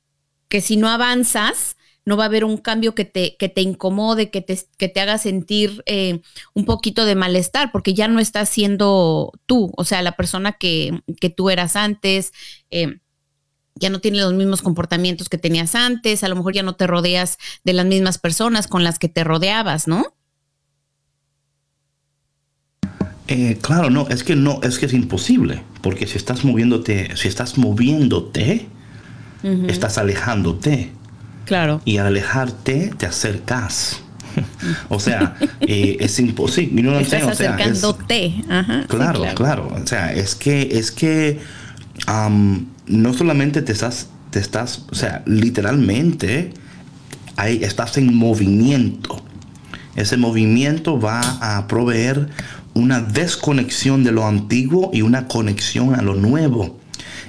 que 0.49 0.61
si 0.61 0.77
no 0.77 0.89
avanzas, 0.89 1.77
no 2.05 2.17
va 2.17 2.23
a 2.23 2.27
haber 2.27 2.45
un 2.45 2.57
cambio 2.57 2.95
que 2.95 3.05
te, 3.05 3.35
que 3.37 3.49
te 3.49 3.61
incomode, 3.61 4.31
que 4.31 4.41
te, 4.41 4.59
que 4.77 4.89
te 4.89 5.01
haga 5.01 5.17
sentir 5.17 5.83
eh, 5.87 6.21
un 6.53 6.65
poquito 6.65 7.05
de 7.05 7.15
malestar, 7.15 7.71
porque 7.73 7.93
ya 7.93 8.07
no 8.07 8.19
estás 8.19 8.49
siendo 8.49 9.33
tú, 9.45 9.71
o 9.77 9.83
sea, 9.83 10.01
la 10.01 10.13
persona 10.13 10.53
que, 10.53 11.01
que 11.19 11.29
tú 11.29 11.49
eras 11.49 11.75
antes. 11.75 12.31
eh, 12.71 13.00
ya 13.75 13.89
no 13.89 13.99
tienes 13.99 14.21
los 14.21 14.33
mismos 14.33 14.61
comportamientos 14.61 15.29
que 15.29 15.37
tenías 15.37 15.75
antes, 15.75 16.23
a 16.23 16.27
lo 16.27 16.35
mejor 16.35 16.53
ya 16.53 16.63
no 16.63 16.73
te 16.73 16.87
rodeas 16.87 17.37
de 17.63 17.73
las 17.73 17.85
mismas 17.85 18.17
personas 18.17 18.67
con 18.67 18.83
las 18.83 18.99
que 18.99 19.09
te 19.09 19.23
rodeabas, 19.23 19.87
¿no? 19.87 20.13
Eh, 23.27 23.57
claro, 23.61 23.89
no, 23.89 24.07
es 24.09 24.23
que 24.23 24.35
no, 24.35 24.59
es 24.61 24.77
que 24.77 24.87
es 24.87 24.93
imposible, 24.93 25.63
porque 25.81 26.05
si 26.05 26.17
estás 26.17 26.43
moviéndote, 26.43 27.15
si 27.15 27.27
estás 27.27 27.57
moviéndote, 27.57 28.67
estás 29.67 29.97
alejándote. 29.97 30.91
Claro. 31.43 31.81
y 31.85 31.97
al 31.97 32.07
alejarte 32.07 32.93
te 32.97 33.05
acercas. 33.05 34.01
o 34.89 34.99
sea, 34.99 35.35
eh, 35.61 35.97
es 35.99 36.19
imposible. 36.19 36.81
I'm 36.81 37.01
Estás? 37.01 37.23
O 37.23 37.33
sea, 37.33 37.55
es- 37.57 37.61
acercándote. 37.61 38.35
Ajá, 38.47 38.81
sí, 38.83 38.87
claro, 38.87 39.23
claro, 39.35 39.67
O 39.81 39.87
sea, 39.87 40.13
es 40.13 40.35
que, 40.35 40.69
es 40.71 40.91
que 40.91 41.39
no 42.87 43.13
solamente 43.13 43.61
te 43.61 43.71
estás, 43.71 44.07
te 44.31 44.39
estás, 44.39 44.85
o 44.91 44.95
sea, 44.95 45.23
literalmente 45.25 46.53
ahí 47.35 47.63
estás 47.63 47.97
en 47.97 48.15
movimiento. 48.15 49.21
Ese 49.95 50.17
movimiento 50.17 50.99
va 50.99 51.21
a 51.41 51.67
proveer 51.67 52.29
una 52.73 53.01
desconexión 53.01 54.03
de 54.03 54.11
lo 54.11 54.25
antiguo 54.25 54.89
y 54.93 55.01
una 55.01 55.27
conexión 55.27 55.95
a 55.95 56.01
lo 56.01 56.15
nuevo. 56.15 56.79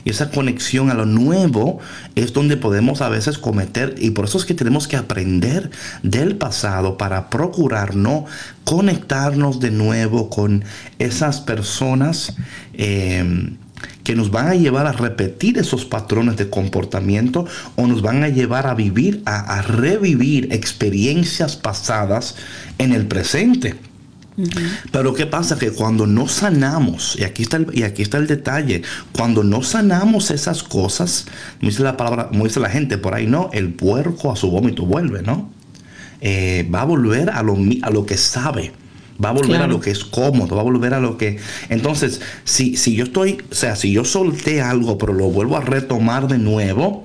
Y 0.05 0.11
esa 0.11 0.31
conexión 0.31 0.91
a 0.91 0.95
lo 0.95 1.07
nuevo 1.07 1.79
es 2.15 2.33
donde 2.33 2.57
podemos 2.57 3.01
a 3.03 3.09
veces 3.09 3.39
cometer, 3.39 3.95
y 3.99 4.11
por 4.11 4.25
eso 4.25 4.39
es 4.39 4.45
que 4.45 4.55
tenemos 4.55 4.89
que 4.89 4.97
aprender 4.97 5.71
del 6.03 6.37
pasado 6.37 6.99
para 6.99 7.31
procurar 7.31 7.95
no 7.95 8.25
conectarnos 8.65 9.61
de 9.61 9.71
nuevo 9.71 10.29
con 10.29 10.65
esas 10.99 11.41
personas 11.41 12.35
eh, 12.75 13.55
que 14.05 14.15
nos 14.15 14.31
van 14.31 14.49
a 14.49 14.55
llevar 14.55 14.87
a 14.87 14.93
repetir 14.93 15.59
esos 15.59 15.85
patrones 15.85 16.37
de 16.37 16.51
comportamiento 16.51 17.47
o 17.77 17.87
nos 17.87 18.03
van 18.03 18.25
a 18.25 18.29
llevar 18.29 18.67
a 18.67 18.75
vivir, 18.75 19.23
a, 19.27 19.59
a 19.59 19.63
revivir 19.63 20.53
experiencias 20.53 21.57
pasadas 21.57 22.37
en 22.79 22.93
el 22.93 23.07
presente. 23.07 23.77
Pero 24.91 25.13
¿qué 25.15 25.27
pasa? 25.27 25.59
Que 25.59 25.71
cuando 25.73 26.07
no 26.07 26.27
sanamos, 26.27 27.17
y 27.19 27.25
aquí, 27.25 27.43
está 27.43 27.59
el, 27.59 27.67
y 27.75 27.83
aquí 27.83 28.03
está 28.03 28.19
el 28.19 28.27
detalle, 28.27 28.83
cuando 29.13 29.45
no 29.45 29.63
sanamos 29.63 30.31
esas 30.31 30.63
cosas, 30.63 31.27
como 31.59 31.71
dice 31.71 31.83
la 31.83 31.97
palabra, 31.97 32.29
como 32.29 32.45
dice 32.45 32.61
la 32.61 32.71
gente 32.71 32.99
por 32.99 33.15
ahí, 33.15 33.27
no, 33.27 33.51
el 33.53 33.75
puerco 33.75 34.33
a 34.33 34.37
su 34.37 34.51
vómito 34.51 34.87
vuelve, 34.87 35.23
¿no? 35.23 35.51
Eh, 36.21 36.69
va 36.73 36.83
a 36.83 36.85
volver 36.85 37.31
a 37.31 37.43
lo, 37.43 37.59
a 37.83 37.91
lo 37.91 38.07
que 38.07 38.17
sabe. 38.17 38.73
Va 39.23 39.31
a 39.31 39.33
volver 39.33 39.61
a 39.62 39.66
lo 39.66 39.81
que 39.81 39.90
es 39.90 40.04
cómodo, 40.04 40.54
va 40.57 40.62
a 40.62 40.64
volver 40.64 40.95
a 40.95 41.00
lo 41.00 41.16
que... 41.19 41.38
Entonces, 41.69 42.21
si, 42.45 42.76
si 42.76 42.95
yo 42.95 43.04
estoy, 43.04 43.38
o 43.50 43.54
sea, 43.54 43.76
si 43.76 43.92
yo 43.92 44.04
solté 44.04 44.61
algo, 44.62 44.99
pero 44.99 45.12
lo 45.12 45.26
vuelvo 45.31 45.57
a 45.57 45.61
retomar 45.61 46.28
de 46.28 46.38
nuevo, 46.38 47.04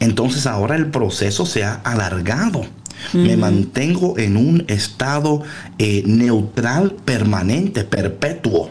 entonces 0.00 0.46
ahora 0.46 0.76
el 0.76 0.86
proceso 0.86 1.46
se 1.46 1.64
ha 1.64 1.74
alargado. 1.74 2.66
Me 3.12 3.36
mantengo 3.36 4.18
en 4.18 4.36
un 4.36 4.64
estado 4.68 5.42
eh, 5.78 6.02
neutral 6.06 6.92
permanente, 7.04 7.84
perpetuo. 7.84 8.70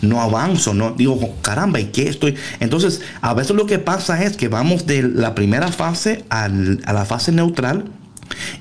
No 0.00 0.22
avanzo, 0.22 0.72
no 0.72 0.92
digo, 0.92 1.18
caramba, 1.42 1.78
¿y 1.80 1.86
qué 1.86 2.08
estoy? 2.08 2.34
Entonces, 2.60 3.02
a 3.20 3.34
veces 3.34 3.54
lo 3.56 3.66
que 3.66 3.78
pasa 3.78 4.22
es 4.24 4.36
que 4.36 4.48
vamos 4.48 4.86
de 4.86 5.02
la 5.02 5.34
primera 5.34 5.68
fase 5.68 6.24
al- 6.30 6.80
a 6.86 6.92
la 6.94 7.04
fase 7.04 7.32
neutral 7.32 7.84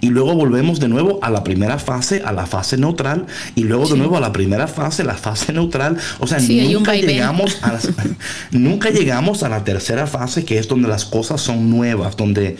y 0.02 0.10
luego 0.10 0.34
volvemos 0.36 0.80
de 0.80 0.88
nuevo 0.88 1.20
a 1.22 1.30
la 1.30 1.44
primera 1.44 1.80
fase, 1.80 2.22
a 2.26 2.32
la 2.32 2.46
fase 2.46 2.78
neutral, 2.78 3.26
y 3.56 3.64
luego 3.64 3.88
de 3.88 3.98
nuevo 3.98 4.18
a 4.18 4.20
la 4.20 4.32
primera 4.32 4.68
fase, 4.68 5.04
la 5.04 5.16
fase 5.16 5.54
neutral. 5.54 5.98
O 6.20 6.28
sea, 6.28 6.40
Sí, 6.40 6.74
nunca 6.74 6.94
llegamos 6.96 7.58
a 7.64 7.74
las- 7.74 7.90
nunca 8.52 8.90
llegamos 8.90 9.44
a 9.44 9.50
la 9.50 9.64
tercera 9.64 10.08
fase, 10.08 10.46
que 10.46 10.58
es 10.60 10.68
donde 10.68 10.88
las 10.88 11.06
cosas 11.06 11.42
son 11.42 11.70
nuevas, 11.70 12.16
donde, 12.18 12.58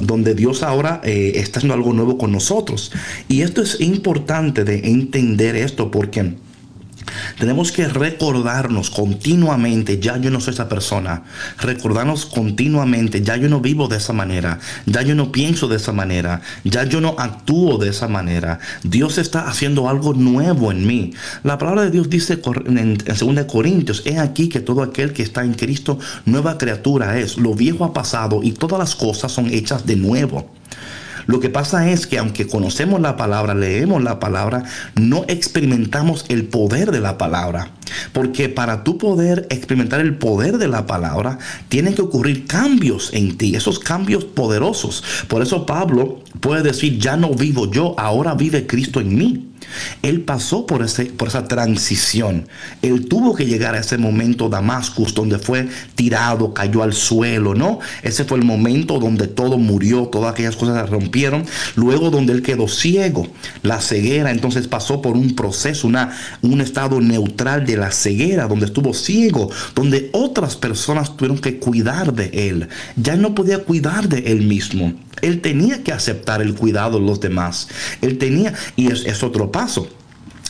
donde 0.00 0.34
Dios 0.34 0.62
ahora 0.62 1.00
eh, 1.04 1.32
está 1.36 1.58
haciendo 1.60 1.74
algo 1.74 1.92
nuevo 1.92 2.18
con 2.18 2.32
nosotros. 2.32 2.92
Y 3.28 3.42
esto 3.42 3.62
es 3.62 3.80
importante 3.80 4.64
de 4.64 4.88
entender 4.90 5.56
esto 5.56 5.90
porque 5.90 6.34
tenemos 7.38 7.72
que 7.72 7.88
recordarnos 7.88 8.90
continuamente, 8.90 9.98
ya 9.98 10.16
yo 10.16 10.30
no 10.30 10.40
soy 10.40 10.54
esa 10.54 10.68
persona. 10.68 11.22
Recordarnos 11.58 12.26
continuamente, 12.26 13.22
ya 13.22 13.36
yo 13.36 13.48
no 13.48 13.60
vivo 13.60 13.88
de 13.88 13.96
esa 13.96 14.12
manera, 14.12 14.58
ya 14.86 15.02
yo 15.02 15.14
no 15.14 15.32
pienso 15.32 15.68
de 15.68 15.76
esa 15.76 15.92
manera, 15.92 16.40
ya 16.64 16.84
yo 16.84 17.00
no 17.00 17.16
actúo 17.18 17.78
de 17.78 17.90
esa 17.90 18.08
manera. 18.08 18.58
Dios 18.82 19.18
está 19.18 19.48
haciendo 19.48 19.88
algo 19.88 20.14
nuevo 20.14 20.70
en 20.70 20.86
mí. 20.86 21.12
La 21.42 21.58
palabra 21.58 21.82
de 21.82 21.90
Dios 21.90 22.10
dice 22.10 22.40
en, 22.66 22.78
en 22.78 22.96
2 22.96 23.44
Corintios, 23.46 24.02
he 24.04 24.18
aquí 24.18 24.48
que 24.48 24.60
todo 24.60 24.82
aquel 24.82 25.12
que 25.12 25.22
está 25.22 25.44
en 25.44 25.54
Cristo, 25.54 25.98
nueva 26.24 26.58
criatura 26.58 27.18
es. 27.18 27.36
Lo 27.36 27.54
viejo 27.54 27.84
ha 27.84 27.92
pasado 27.92 28.42
y 28.42 28.52
todas 28.52 28.78
las 28.78 28.94
cosas 28.94 29.32
son 29.32 29.46
hechas 29.52 29.86
de 29.86 29.96
nuevo. 29.96 30.50
Lo 31.26 31.40
que 31.40 31.50
pasa 31.50 31.90
es 31.90 32.06
que 32.06 32.18
aunque 32.18 32.46
conocemos 32.46 33.00
la 33.00 33.16
palabra, 33.16 33.54
leemos 33.54 34.02
la 34.02 34.18
palabra, 34.20 34.64
no 34.94 35.24
experimentamos 35.28 36.24
el 36.28 36.44
poder 36.44 36.90
de 36.90 37.00
la 37.00 37.18
palabra. 37.18 37.70
Porque 38.12 38.48
para 38.48 38.84
tú 38.84 38.98
poder 38.98 39.46
experimentar 39.50 40.00
el 40.00 40.16
poder 40.16 40.58
de 40.58 40.68
la 40.68 40.86
palabra, 40.86 41.38
tienen 41.68 41.94
que 41.94 42.02
ocurrir 42.02 42.46
cambios 42.46 43.10
en 43.12 43.36
ti, 43.36 43.54
esos 43.54 43.78
cambios 43.78 44.24
poderosos. 44.24 45.04
Por 45.28 45.42
eso 45.42 45.66
Pablo 45.66 46.20
puede 46.40 46.62
decir, 46.62 46.98
ya 46.98 47.16
no 47.16 47.34
vivo 47.34 47.70
yo, 47.70 47.94
ahora 47.98 48.34
vive 48.34 48.66
Cristo 48.66 49.00
en 49.00 49.16
mí. 49.16 49.51
Él 50.02 50.22
pasó 50.22 50.66
por, 50.66 50.82
ese, 50.82 51.06
por 51.06 51.28
esa 51.28 51.44
transición. 51.48 52.48
Él 52.82 53.06
tuvo 53.06 53.34
que 53.34 53.46
llegar 53.46 53.74
a 53.74 53.80
ese 53.80 53.98
momento 53.98 54.48
Damascus 54.48 55.14
donde 55.14 55.38
fue 55.38 55.68
tirado, 55.94 56.54
cayó 56.54 56.82
al 56.82 56.92
suelo, 56.92 57.54
¿no? 57.54 57.78
Ese 58.02 58.24
fue 58.24 58.38
el 58.38 58.44
momento 58.44 58.98
donde 58.98 59.26
todo 59.26 59.58
murió, 59.58 60.06
todas 60.06 60.32
aquellas 60.32 60.56
cosas 60.56 60.84
se 60.84 60.86
rompieron. 60.86 61.44
Luego 61.76 62.10
donde 62.10 62.32
él 62.32 62.42
quedó 62.42 62.68
ciego, 62.68 63.28
la 63.62 63.80
ceguera, 63.80 64.30
entonces 64.30 64.68
pasó 64.68 65.02
por 65.02 65.16
un 65.16 65.34
proceso, 65.34 65.86
una, 65.86 66.16
un 66.42 66.60
estado 66.60 67.00
neutral 67.00 67.64
de 67.66 67.76
la 67.76 67.90
ceguera, 67.90 68.46
donde 68.46 68.66
estuvo 68.66 68.94
ciego, 68.94 69.50
donde 69.74 70.10
otras 70.12 70.56
personas 70.56 71.16
tuvieron 71.16 71.38
que 71.38 71.58
cuidar 71.58 72.12
de 72.14 72.48
él. 72.48 72.68
Ya 72.96 73.16
no 73.16 73.34
podía 73.34 73.58
cuidar 73.58 74.08
de 74.08 74.32
él 74.32 74.42
mismo. 74.42 74.92
Él 75.20 75.40
tenía 75.40 75.84
que 75.84 75.92
aceptar 75.92 76.42
el 76.42 76.54
cuidado 76.54 76.98
de 76.98 77.06
los 77.06 77.20
demás. 77.20 77.68
Él 78.00 78.18
tenía, 78.18 78.54
y 78.76 78.90
es, 78.90 79.04
es 79.04 79.22
otro 79.22 79.51
paso. 79.52 79.86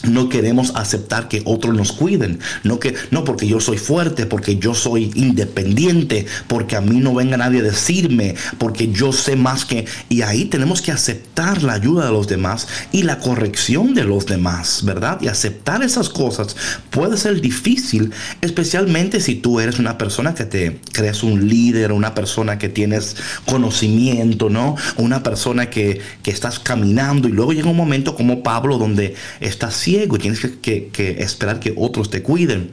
No 0.04 0.28
queremos 0.28 0.72
aceptar 0.74 1.28
que 1.28 1.42
otros 1.44 1.74
nos 1.74 1.92
cuiden. 1.92 2.40
No, 2.64 2.80
que, 2.80 2.94
no 3.10 3.24
porque 3.24 3.46
yo 3.46 3.60
soy 3.60 3.78
fuerte, 3.78 4.26
porque 4.26 4.56
yo 4.56 4.74
soy 4.74 5.10
independiente, 5.14 6.26
porque 6.48 6.76
a 6.76 6.80
mí 6.80 6.98
no 6.98 7.14
venga 7.14 7.36
nadie 7.36 7.60
a 7.60 7.64
decirme, 7.64 8.34
porque 8.58 8.90
yo 8.90 9.12
sé 9.12 9.36
más 9.36 9.64
que... 9.64 9.86
Y 10.08 10.22
ahí 10.22 10.46
tenemos 10.46 10.82
que 10.82 10.92
aceptar 10.92 11.62
la 11.62 11.74
ayuda 11.74 12.06
de 12.06 12.12
los 12.12 12.26
demás 12.26 12.68
y 12.90 13.02
la 13.02 13.18
corrección 13.18 13.94
de 13.94 14.04
los 14.04 14.26
demás, 14.26 14.84
¿verdad? 14.84 15.18
Y 15.20 15.28
aceptar 15.28 15.82
esas 15.82 16.08
cosas 16.08 16.56
puede 16.90 17.16
ser 17.16 17.40
difícil, 17.40 18.12
especialmente 18.40 19.20
si 19.20 19.36
tú 19.36 19.60
eres 19.60 19.78
una 19.78 19.98
persona 19.98 20.34
que 20.34 20.44
te 20.44 20.80
crees 20.92 21.22
un 21.22 21.48
líder, 21.48 21.92
una 21.92 22.14
persona 22.14 22.58
que 22.58 22.68
tienes 22.68 23.16
conocimiento, 23.46 24.50
¿no? 24.50 24.76
Una 24.96 25.22
persona 25.22 25.70
que, 25.70 26.00
que 26.22 26.30
estás 26.30 26.58
caminando 26.58 27.28
y 27.28 27.32
luego 27.32 27.52
llega 27.52 27.70
un 27.70 27.76
momento 27.76 28.14
como 28.14 28.42
Pablo 28.42 28.78
donde 28.78 29.14
estás 29.40 29.74
ciego 29.92 30.16
tienes 30.16 30.40
que, 30.40 31.16
esperar 31.18 31.60
que 31.60 31.74
otros 31.76 32.08
te 32.08 32.22
cuiden. 32.22 32.70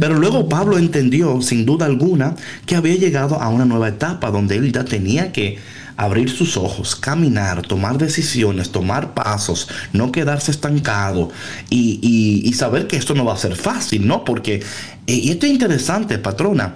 Pero 0.00 0.16
luego 0.16 0.48
Pablo 0.48 0.78
entendió, 0.78 1.40
sin 1.42 1.64
duda 1.64 1.86
alguna, 1.86 2.34
que 2.66 2.74
había 2.74 2.96
llegado 2.96 3.40
a 3.40 3.48
una 3.48 3.64
nueva 3.64 3.88
etapa 3.88 4.32
donde 4.32 4.56
él 4.56 4.72
ya 4.72 4.84
tenía 4.84 5.30
que 5.30 5.58
abrir 5.96 6.28
sus 6.28 6.56
ojos, 6.56 6.96
caminar, 6.96 7.62
tomar 7.62 7.98
decisiones, 7.98 8.72
tomar 8.72 9.14
pasos, 9.14 9.68
no 9.92 10.10
quedarse 10.10 10.50
estancado 10.50 11.30
y, 11.68 12.52
saber 12.56 12.88
que 12.88 12.96
esto 12.96 13.14
no 13.14 13.24
va 13.24 13.34
a 13.34 13.36
ser 13.36 13.54
fácil, 13.54 14.06
¿no? 14.06 14.24
Porque, 14.24 14.62
eh, 15.06 15.14
y 15.14 15.30
esto 15.30 15.46
es 15.46 15.52
interesante, 15.52 16.18
patrona, 16.18 16.74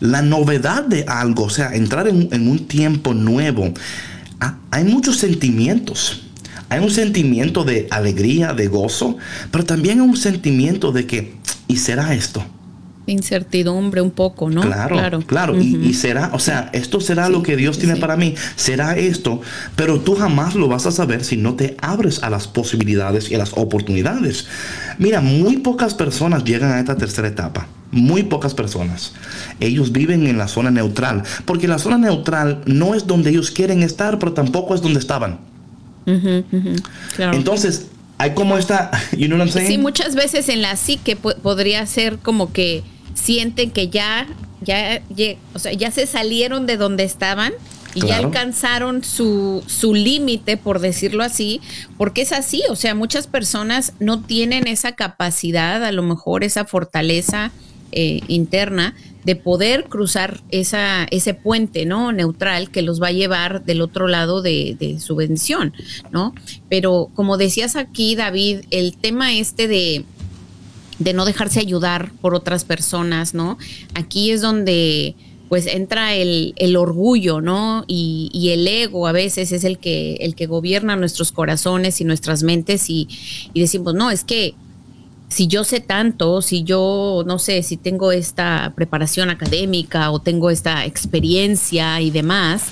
la 0.00 0.22
novedad 0.22 0.84
de 0.84 1.04
algo, 1.08 1.44
o 1.44 1.50
sea, 1.50 1.74
entrar 1.74 2.06
en, 2.08 2.48
un 2.48 2.66
tiempo 2.68 3.14
nuevo, 3.14 3.74
hay 4.70 4.84
muchos 4.84 5.16
sentimientos. 5.16 6.27
Hay 6.70 6.80
un 6.80 6.90
sentimiento 6.90 7.64
de 7.64 7.88
alegría, 7.90 8.52
de 8.52 8.68
gozo, 8.68 9.16
pero 9.50 9.64
también 9.64 10.00
hay 10.00 10.06
un 10.06 10.16
sentimiento 10.16 10.92
de 10.92 11.06
que, 11.06 11.34
¿y 11.66 11.76
será 11.76 12.14
esto? 12.14 12.44
Incertidumbre 13.06 14.02
un 14.02 14.10
poco, 14.10 14.50
¿no? 14.50 14.60
Claro, 14.60 15.22
claro. 15.22 15.58
y, 15.58 15.76
y 15.76 15.94
será, 15.94 16.30
o 16.34 16.38
sea, 16.38 16.68
esto 16.74 17.00
será 17.00 17.30
lo 17.30 17.42
que 17.42 17.56
Dios 17.56 17.78
tiene 17.78 17.94
sí. 17.94 18.00
para 18.02 18.16
mí. 18.16 18.34
Será 18.54 18.98
esto, 18.98 19.40
pero 19.76 20.00
tú 20.00 20.14
jamás 20.14 20.54
lo 20.54 20.68
vas 20.68 20.84
a 20.84 20.92
saber 20.92 21.24
si 21.24 21.38
no 21.38 21.54
te 21.54 21.74
abres 21.80 22.22
a 22.22 22.28
las 22.28 22.46
posibilidades 22.46 23.30
y 23.30 23.34
a 23.34 23.38
las 23.38 23.54
oportunidades. 23.54 24.46
Mira, 24.98 25.22
muy 25.22 25.56
pocas 25.56 25.94
personas 25.94 26.44
llegan 26.44 26.72
a 26.72 26.80
esta 26.80 26.98
tercera 26.98 27.28
etapa. 27.28 27.66
Muy 27.90 28.24
pocas 28.24 28.52
personas. 28.52 29.14
Ellos 29.58 29.90
viven 29.90 30.26
en 30.26 30.36
la 30.36 30.46
zona 30.46 30.70
neutral, 30.70 31.22
porque 31.46 31.66
la 31.66 31.78
zona 31.78 31.96
neutral 31.96 32.60
no 32.66 32.94
es 32.94 33.06
donde 33.06 33.30
ellos 33.30 33.50
quieren 33.50 33.82
estar, 33.82 34.18
pero 34.18 34.34
tampoco 34.34 34.74
es 34.74 34.82
donde 34.82 35.00
estaban. 35.00 35.38
Claro. 37.16 37.36
Entonces, 37.36 37.86
hay 38.18 38.34
como 38.34 38.56
esta, 38.58 38.90
you 39.16 39.26
know 39.26 39.38
what 39.38 39.46
I'm 39.46 39.52
saying? 39.52 39.68
Sí, 39.68 39.78
muchas 39.78 40.14
veces 40.14 40.48
en 40.48 40.62
la 40.62 40.76
psique 40.76 41.16
po- 41.16 41.36
podría 41.42 41.84
ser 41.86 42.18
como 42.18 42.52
que 42.52 42.82
sienten 43.14 43.70
que 43.70 43.88
ya, 43.88 44.26
ya, 44.60 45.00
lle- 45.08 45.36
o 45.54 45.58
sea, 45.58 45.72
ya 45.72 45.90
se 45.90 46.06
salieron 46.06 46.66
de 46.66 46.76
donde 46.76 47.04
estaban 47.04 47.52
y 47.94 48.00
ya 48.06 48.18
alcanzaron 48.18 49.02
su, 49.02 49.62
su 49.66 49.94
límite, 49.94 50.56
por 50.56 50.78
decirlo 50.78 51.24
así, 51.24 51.60
porque 51.96 52.22
es 52.22 52.32
así, 52.32 52.62
o 52.70 52.76
sea, 52.76 52.94
muchas 52.94 53.26
personas 53.26 53.94
no 53.98 54.20
tienen 54.22 54.66
esa 54.66 54.92
capacidad, 54.92 55.82
a 55.82 55.90
lo 55.90 56.02
mejor 56.02 56.44
esa 56.44 56.64
fortaleza 56.64 57.50
eh, 57.90 58.20
interna 58.28 58.94
de 59.28 59.36
poder 59.36 59.84
cruzar 59.90 60.40
esa, 60.50 61.04
ese 61.10 61.34
puente, 61.34 61.84
¿no? 61.84 62.12
Neutral 62.12 62.70
que 62.70 62.80
los 62.80 62.98
va 62.98 63.08
a 63.08 63.12
llevar 63.12 63.62
del 63.62 63.82
otro 63.82 64.08
lado 64.08 64.40
de, 64.40 64.74
de 64.80 65.00
su 65.00 65.16
bendición, 65.16 65.74
¿no? 66.10 66.34
Pero 66.70 67.10
como 67.14 67.36
decías 67.36 67.76
aquí, 67.76 68.16
David, 68.16 68.60
el 68.70 68.96
tema 68.96 69.34
este 69.34 69.68
de, 69.68 70.06
de 70.98 71.12
no 71.12 71.26
dejarse 71.26 71.60
ayudar 71.60 72.10
por 72.22 72.34
otras 72.34 72.64
personas, 72.64 73.34
¿no? 73.34 73.58
Aquí 73.92 74.30
es 74.30 74.40
donde 74.40 75.14
pues 75.50 75.66
entra 75.66 76.14
el, 76.14 76.54
el 76.56 76.74
orgullo, 76.74 77.42
¿no? 77.42 77.84
Y, 77.86 78.30
y 78.32 78.48
el 78.52 78.66
ego 78.66 79.06
a 79.08 79.12
veces 79.12 79.52
es 79.52 79.62
el 79.62 79.76
que, 79.76 80.14
el 80.20 80.36
que 80.36 80.46
gobierna 80.46 80.96
nuestros 80.96 81.32
corazones 81.32 82.00
y 82.00 82.04
nuestras 82.04 82.42
mentes 82.42 82.88
y, 82.88 83.08
y 83.52 83.60
decimos, 83.60 83.92
no, 83.92 84.10
es 84.10 84.24
que 84.24 84.54
si 85.28 85.46
yo 85.46 85.64
sé 85.64 85.80
tanto, 85.80 86.40
si 86.40 86.64
yo, 86.64 87.22
no 87.26 87.38
sé, 87.38 87.62
si 87.62 87.76
tengo 87.76 88.12
esta 88.12 88.72
preparación 88.74 89.30
académica 89.30 90.10
o 90.10 90.20
tengo 90.20 90.50
esta 90.50 90.86
experiencia 90.86 92.00
y 92.00 92.10
demás, 92.10 92.64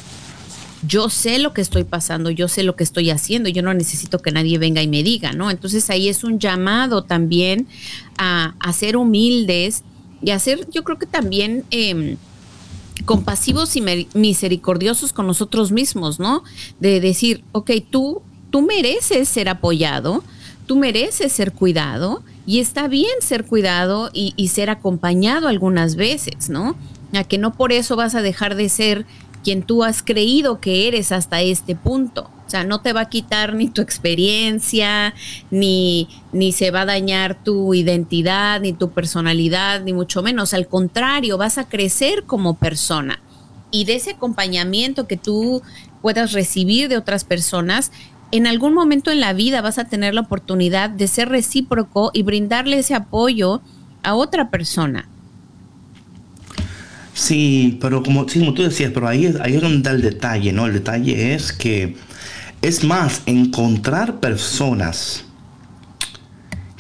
yo 0.86 1.10
sé 1.10 1.38
lo 1.38 1.52
que 1.52 1.60
estoy 1.60 1.84
pasando, 1.84 2.30
yo 2.30 2.48
sé 2.48 2.62
lo 2.62 2.76
que 2.76 2.84
estoy 2.84 3.10
haciendo, 3.10 3.48
yo 3.48 3.62
no 3.62 3.74
necesito 3.74 4.20
que 4.20 4.32
nadie 4.32 4.58
venga 4.58 4.82
y 4.82 4.88
me 4.88 5.02
diga, 5.02 5.32
¿no? 5.32 5.50
Entonces 5.50 5.90
ahí 5.90 6.08
es 6.08 6.24
un 6.24 6.38
llamado 6.38 7.02
también 7.02 7.66
a, 8.16 8.54
ser 8.72 8.96
humildes 8.96 9.82
y 10.22 10.30
a 10.30 10.38
ser, 10.38 10.68
yo 10.70 10.84
creo 10.84 10.98
que 10.98 11.06
también... 11.06 11.64
em, 11.70 12.16
compasivos 13.04 13.76
y 13.76 13.82
misericordiosos 14.14 15.12
con 15.12 15.26
nosotros 15.26 15.70
mismos, 15.70 16.18
¿no? 16.18 16.42
De 16.80 16.98
decir, 17.00 17.44
ok, 17.52 17.70
tú, 17.88 18.22
tú 18.50 18.62
mereces 18.62 19.28
ser 19.28 19.48
apoyado, 19.48 20.24
tú 20.66 20.76
mereces 20.76 21.30
ser 21.30 21.52
cuidado 21.52 22.24
y 22.46 22.60
está 22.60 22.86
bien 22.86 23.10
ser 23.20 23.44
cuidado 23.44 24.08
y, 24.12 24.48
ser 24.48 24.70
acompañado 24.70 25.48
algunas 25.48 25.96
veces, 25.96 26.48
¿no? 26.48 26.76
A 27.12 27.24
que 27.24 27.38
no 27.38 27.54
por 27.54 27.72
eso 27.72 27.96
vas 27.96 28.14
a 28.14 28.22
dejar 28.22 28.54
de 28.54 28.68
ser 28.68 29.04
quien 29.42 29.62
tú 29.62 29.82
has 29.82 30.02
creído 30.02 30.60
que 30.60 30.86
eres 30.86 31.10
hasta 31.10 31.40
este 31.40 31.74
punto. 31.74 32.30
O 32.46 32.50
sea, 32.50 32.62
no 32.62 32.80
te 32.80 32.92
va 32.92 33.02
a 33.02 33.08
quitar 33.08 33.54
ni 33.54 33.68
tu 33.68 33.82
experiencia, 33.82 35.12
ni, 35.50 36.08
ni 36.32 36.52
se 36.52 36.70
va 36.70 36.82
a 36.82 36.86
dañar 36.86 37.42
tu 37.42 37.74
identidad, 37.74 38.60
ni 38.60 38.72
tu 38.72 38.90
personalidad, 38.90 39.82
ni 39.82 39.92
mucho 39.92 40.22
menos. 40.22 40.54
Al 40.54 40.68
contrario, 40.68 41.38
vas 41.38 41.58
a 41.58 41.68
crecer 41.68 42.22
como 42.24 42.54
persona. 42.54 43.20
Y 43.72 43.84
de 43.84 43.96
ese 43.96 44.12
acompañamiento 44.12 45.08
que 45.08 45.16
tú 45.16 45.62
puedas 46.00 46.32
recibir 46.32 46.88
de 46.88 46.96
otras 46.96 47.24
personas, 47.24 47.90
en 48.32 48.46
algún 48.46 48.74
momento 48.74 49.10
en 49.10 49.20
la 49.20 49.32
vida 49.32 49.62
vas 49.62 49.78
a 49.78 49.88
tener 49.88 50.14
la 50.14 50.22
oportunidad 50.22 50.90
de 50.90 51.08
ser 51.08 51.28
recíproco 51.28 52.10
y 52.14 52.22
brindarle 52.22 52.78
ese 52.78 52.94
apoyo 52.94 53.64
a 54.02 54.14
otra 54.14 54.50
persona. 54.50 55.10
Sí, 57.14 57.78
pero 57.80 58.02
como, 58.02 58.28
sí, 58.28 58.38
como 58.40 58.52
tú 58.54 58.62
decías, 58.62 58.90
pero 58.92 59.08
ahí, 59.08 59.26
es- 59.26 59.40
ahí 59.40 59.54
es 59.54 59.62
donde 59.62 59.78
está 59.78 59.90
el 59.92 60.02
detalle, 60.02 60.52
¿no? 60.52 60.66
El 60.66 60.74
detalle 60.74 61.34
es 61.34 61.52
que, 61.52 61.96
es 62.62 62.84
más, 62.84 63.22
encontrar 63.26 64.20
personas 64.20 65.24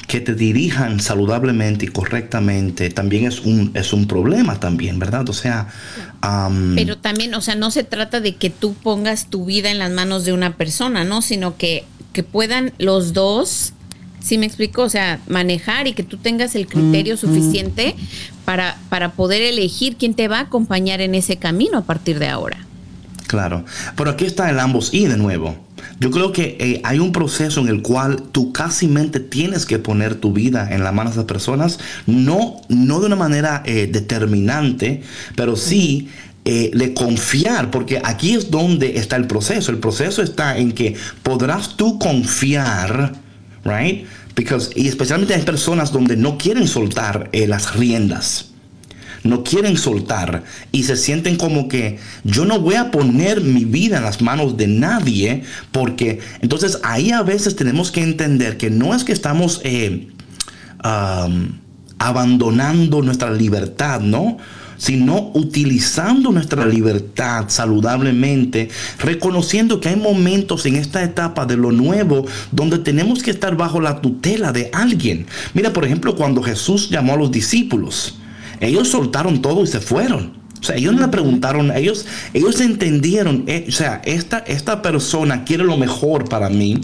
que 0.06 0.20
te 0.20 0.34
dirijan 0.34 1.00
saludablemente 1.00 1.86
y 1.86 1.88
correctamente 1.88 2.90
también 2.90 3.24
es 3.26 3.40
un, 3.40 3.72
es 3.74 3.92
un 3.92 4.06
problema 4.06 4.60
también, 4.60 5.00
¿verdad? 5.00 5.28
O 5.28 5.32
sea, 5.32 5.66
Pero 6.74 6.98
también, 6.98 7.34
o 7.34 7.40
sea, 7.40 7.54
no 7.54 7.70
se 7.70 7.84
trata 7.84 8.20
de 8.20 8.36
que 8.36 8.50
tú 8.50 8.74
pongas 8.74 9.28
tu 9.30 9.44
vida 9.44 9.70
en 9.70 9.78
las 9.78 9.90
manos 9.90 10.24
de 10.24 10.32
una 10.32 10.56
persona, 10.56 11.04
¿no? 11.04 11.22
Sino 11.22 11.56
que, 11.56 11.84
que 12.12 12.22
puedan 12.22 12.72
los 12.78 13.12
dos, 13.12 13.72
¿sí 14.20 14.38
me 14.38 14.46
explico? 14.46 14.82
O 14.82 14.88
sea, 14.88 15.20
manejar 15.28 15.86
y 15.86 15.92
que 15.92 16.02
tú 16.02 16.16
tengas 16.16 16.54
el 16.54 16.66
criterio 16.66 17.16
suficiente 17.16 17.94
para, 18.44 18.78
para 18.88 19.12
poder 19.12 19.42
elegir 19.42 19.96
quién 19.96 20.14
te 20.14 20.28
va 20.28 20.38
a 20.38 20.42
acompañar 20.42 21.00
en 21.00 21.14
ese 21.14 21.36
camino 21.36 21.78
a 21.78 21.84
partir 21.84 22.18
de 22.18 22.28
ahora. 22.28 22.66
Claro, 23.26 23.64
pero 23.96 24.10
aquí 24.10 24.24
está 24.24 24.50
el 24.50 24.58
ambos 24.60 24.94
y 24.94 25.06
de 25.06 25.16
nuevo. 25.16 25.56
Yo 25.98 26.10
creo 26.10 26.32
que 26.32 26.56
eh, 26.60 26.80
hay 26.84 26.98
un 26.98 27.12
proceso 27.12 27.60
en 27.60 27.68
el 27.68 27.82
cual 27.82 28.22
tú 28.32 28.52
casi 28.52 28.86
mente 28.86 29.18
tienes 29.20 29.66
que 29.66 29.78
poner 29.78 30.14
tu 30.14 30.32
vida 30.32 30.68
en 30.72 30.84
las 30.84 30.94
manos 30.94 31.14
de 31.14 31.18
las 31.18 31.26
personas, 31.26 31.78
no, 32.06 32.56
no 32.68 33.00
de 33.00 33.06
una 33.06 33.16
manera 33.16 33.62
eh, 33.64 33.88
determinante, 33.90 35.02
pero 35.34 35.56
sí 35.56 36.08
eh, 36.44 36.70
de 36.72 36.94
confiar, 36.94 37.72
porque 37.72 38.00
aquí 38.04 38.34
es 38.34 38.50
donde 38.52 38.98
está 38.98 39.16
el 39.16 39.26
proceso. 39.26 39.72
El 39.72 39.78
proceso 39.78 40.22
está 40.22 40.56
en 40.56 40.72
que 40.72 40.94
podrás 41.24 41.76
tú 41.76 41.98
confiar, 41.98 43.14
right? 43.64 44.06
Because, 44.36 44.70
y 44.76 44.86
especialmente 44.86 45.34
hay 45.34 45.42
personas 45.42 45.90
donde 45.90 46.16
no 46.16 46.38
quieren 46.38 46.68
soltar 46.68 47.30
eh, 47.32 47.48
las 47.48 47.74
riendas 47.74 48.50
no 49.26 49.44
quieren 49.44 49.76
soltar 49.76 50.44
y 50.72 50.84
se 50.84 50.96
sienten 50.96 51.36
como 51.36 51.68
que 51.68 51.98
yo 52.24 52.44
no 52.44 52.60
voy 52.60 52.76
a 52.76 52.90
poner 52.90 53.40
mi 53.40 53.64
vida 53.64 53.98
en 53.98 54.04
las 54.04 54.22
manos 54.22 54.56
de 54.56 54.66
nadie 54.66 55.42
porque 55.72 56.20
entonces 56.40 56.78
ahí 56.82 57.10
a 57.10 57.22
veces 57.22 57.56
tenemos 57.56 57.90
que 57.90 58.02
entender 58.02 58.56
que 58.56 58.70
no 58.70 58.94
es 58.94 59.04
que 59.04 59.12
estamos 59.12 59.60
eh, 59.64 60.08
abandonando 61.98 63.02
nuestra 63.02 63.30
libertad, 63.30 64.00
¿no? 64.00 64.38
sino 64.78 65.30
utilizando 65.34 66.30
nuestra 66.32 66.66
libertad 66.66 67.46
saludablemente, 67.48 68.68
reconociendo 68.98 69.80
que 69.80 69.88
hay 69.88 69.96
momentos 69.96 70.66
en 70.66 70.76
esta 70.76 71.02
etapa 71.02 71.46
de 71.46 71.56
lo 71.56 71.72
nuevo 71.72 72.26
donde 72.52 72.78
tenemos 72.78 73.22
que 73.22 73.30
estar 73.30 73.56
bajo 73.56 73.80
la 73.80 74.00
tutela 74.00 74.52
de 74.52 74.70
alguien. 74.72 75.26
Mira, 75.54 75.72
por 75.72 75.84
ejemplo, 75.84 76.14
cuando 76.14 76.42
Jesús 76.42 76.90
llamó 76.90 77.14
a 77.14 77.16
los 77.16 77.30
discípulos, 77.30 78.18
ellos 78.60 78.88
soltaron 78.88 79.42
todo 79.42 79.64
y 79.64 79.66
se 79.66 79.80
fueron. 79.80 80.46
Ellos 80.74 80.94
no 80.94 81.02
le 81.02 81.08
preguntaron, 81.08 81.70
ellos, 81.70 82.06
ellos 82.32 82.60
entendieron, 82.60 83.44
eh, 83.46 83.66
o 83.68 83.72
sea, 83.72 84.02
esta, 84.04 84.38
esta 84.38 84.82
persona 84.82 85.44
quiere 85.44 85.64
lo 85.64 85.76
mejor 85.76 86.28
para 86.28 86.48
mí 86.48 86.80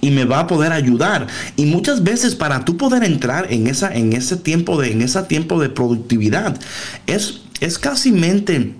y 0.00 0.10
me 0.10 0.24
va 0.24 0.40
a 0.40 0.46
poder 0.46 0.72
ayudar. 0.72 1.26
Y 1.56 1.66
muchas 1.66 2.02
veces 2.02 2.34
para 2.34 2.64
tú 2.64 2.76
poder 2.76 3.04
entrar 3.04 3.52
en, 3.52 3.66
esa, 3.66 3.94
en 3.94 4.12
ese 4.12 4.36
tiempo 4.36 4.80
de, 4.80 4.92
en 4.92 5.02
ese 5.02 5.22
tiempo 5.24 5.60
de 5.60 5.70
productividad, 5.70 6.58
es, 7.06 7.40
es 7.60 7.78
casi 7.78 8.12
mente 8.12 8.74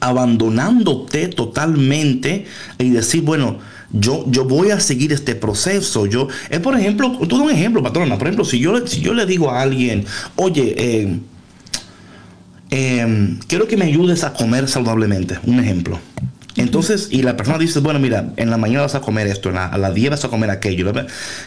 abandonándote 0.00 1.28
totalmente 1.28 2.46
y 2.78 2.90
decir, 2.90 3.22
bueno, 3.22 3.58
yo, 3.92 4.24
yo 4.28 4.44
voy 4.44 4.70
a 4.70 4.80
seguir 4.80 5.12
este 5.12 5.34
proceso. 5.34 6.06
Yo, 6.06 6.28
es 6.50 6.60
por 6.60 6.78
ejemplo, 6.78 7.18
tú 7.28 7.42
un 7.42 7.50
ejemplo, 7.50 7.82
patrona. 7.82 8.18
Por 8.18 8.26
ejemplo, 8.26 8.44
si 8.44 8.58
yo, 8.58 8.86
si 8.86 9.00
yo 9.00 9.14
le 9.14 9.26
digo 9.26 9.50
a 9.50 9.62
alguien, 9.62 10.04
oye, 10.36 10.74
eh, 10.76 11.18
eh, 12.70 13.36
quiero 13.46 13.66
que 13.66 13.76
me 13.76 13.84
ayudes 13.84 14.24
a 14.24 14.32
comer 14.32 14.68
saludablemente, 14.68 15.38
un 15.44 15.60
ejemplo. 15.60 15.98
Entonces, 16.56 17.08
y 17.10 17.22
la 17.22 17.36
persona 17.36 17.58
dice, 17.58 17.80
bueno, 17.80 17.98
mira, 17.98 18.30
en 18.36 18.50
la 18.50 18.56
mañana 18.56 18.82
vas 18.82 18.94
a 18.94 19.00
comer 19.00 19.26
esto, 19.26 19.48
en 19.50 19.56
la- 19.56 19.66
a 19.66 19.76
las 19.78 19.94
10 19.94 20.10
vas 20.10 20.24
a 20.24 20.28
comer 20.28 20.50
aquello. 20.50 20.92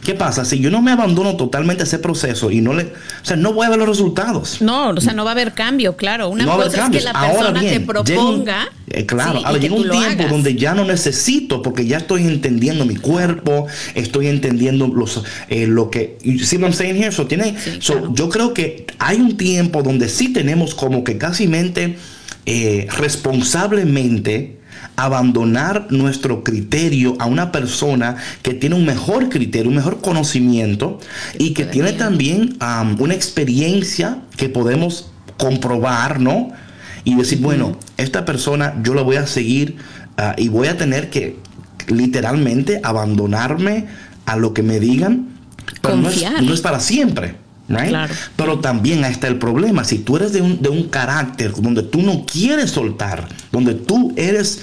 ¿Qué 0.03 0.13
pasa? 0.13 0.45
Si 0.45 0.59
yo 0.59 0.69
no 0.69 0.81
me 0.81 0.91
abandono 0.91 1.35
totalmente 1.35 1.83
a 1.83 1.85
ese 1.85 1.99
proceso 1.99 2.51
y 2.51 2.61
no 2.61 2.73
le, 2.73 2.83
o 2.83 2.89
sea, 3.23 3.35
no 3.35 3.53
voy 3.53 3.65
a 3.65 3.69
ver 3.69 3.79
los 3.79 3.89
resultados. 3.89 4.61
No, 4.61 4.89
o 4.89 5.01
sea, 5.01 5.13
no 5.13 5.23
va 5.23 5.31
a 5.31 5.33
haber 5.33 5.53
cambio, 5.53 5.95
claro. 5.97 6.29
Una 6.29 6.45
No 6.45 6.57
cosa 6.57 6.85
es 6.85 6.89
que 6.91 7.01
la 7.01 7.11
Ahora 7.11 7.33
persona 7.33 7.59
bien, 7.61 7.73
te 7.73 7.79
llega 7.79 7.85
proponga. 7.87 8.67
eh, 8.89 9.05
claro, 9.05 9.39
sí, 9.39 9.43
ahora 9.45 9.59
llega 9.59 9.75
un 9.75 9.89
tiempo 9.89 9.97
hagas. 10.21 10.29
donde 10.29 10.55
ya 10.55 10.73
no 10.73 10.85
necesito, 10.85 11.61
porque 11.61 11.85
ya 11.87 11.97
estoy 11.97 12.23
entendiendo 12.27 12.85
mi 12.85 12.95
cuerpo, 12.95 13.67
estoy 13.95 14.27
entendiendo 14.27 14.87
los, 14.87 15.23
eh, 15.49 15.65
lo 15.67 15.89
que. 15.89 16.17
you 16.23 16.39
see 16.39 16.57
what 16.57 16.67
I'm 16.67 16.73
saying 16.73 16.95
here? 16.95 17.11
So, 17.11 17.25
tiene, 17.25 17.55
Sí, 17.57 17.77
so, 17.79 17.93
claro. 17.93 18.13
Yo 18.13 18.29
creo 18.29 18.53
que 18.53 18.85
hay 18.99 19.17
un 19.19 19.37
tiempo 19.37 19.81
donde 19.81 20.07
sí 20.09 20.31
tenemos 20.33 20.75
como 20.75 21.03
que 21.03 21.17
casi 21.17 21.47
mente 21.47 21.97
eh, 22.45 22.87
responsablemente 22.97 24.58
abandonar 25.05 25.87
nuestro 25.89 26.43
criterio 26.43 27.15
a 27.19 27.25
una 27.25 27.51
persona 27.51 28.17
que 28.41 28.53
tiene 28.53 28.75
un 28.75 28.85
mejor 28.85 29.29
criterio, 29.29 29.69
un 29.69 29.75
mejor 29.75 30.01
conocimiento 30.01 30.99
y 31.37 31.53
que 31.53 31.65
tiene 31.65 31.93
también 31.93 32.57
um, 32.61 33.01
una 33.01 33.13
experiencia 33.13 34.19
que 34.35 34.49
podemos 34.49 35.09
comprobar, 35.37 36.19
¿no? 36.19 36.51
Y 37.05 37.15
decir, 37.15 37.39
bueno, 37.39 37.77
esta 37.97 38.25
persona 38.25 38.75
yo 38.83 38.93
la 38.93 39.01
voy 39.01 39.15
a 39.15 39.25
seguir 39.25 39.77
ah, 40.17 40.35
y 40.37 40.49
voy 40.49 40.67
a 40.67 40.77
tener 40.77 41.09
que 41.09 41.37
literalmente 41.87 42.81
abandonarme 42.83 43.87
a 44.25 44.35
lo 44.35 44.53
que 44.53 44.63
me 44.63 44.79
digan, 44.79 45.29
pero 45.81 45.95
no 45.95 46.09
es, 46.09 46.23
no 46.41 46.53
es 46.53 46.61
para 46.61 46.79
siempre. 46.79 47.35
right? 47.69 47.89
Claro. 47.89 48.13
Pero 48.35 48.59
también 48.59 49.03
ahí 49.05 49.11
está 49.11 49.27
el 49.27 49.37
problema. 49.37 49.83
Si 49.83 49.99
tú 49.99 50.17
eres 50.17 50.33
de 50.33 50.41
un, 50.41 50.61
de 50.61 50.69
un 50.69 50.89
carácter 50.89 51.53
donde 51.53 51.83
tú 51.83 52.01
no 52.01 52.25
quieres 52.25 52.71
soltar, 52.71 53.27
donde 53.51 53.73
tú 53.73 54.13
eres, 54.17 54.61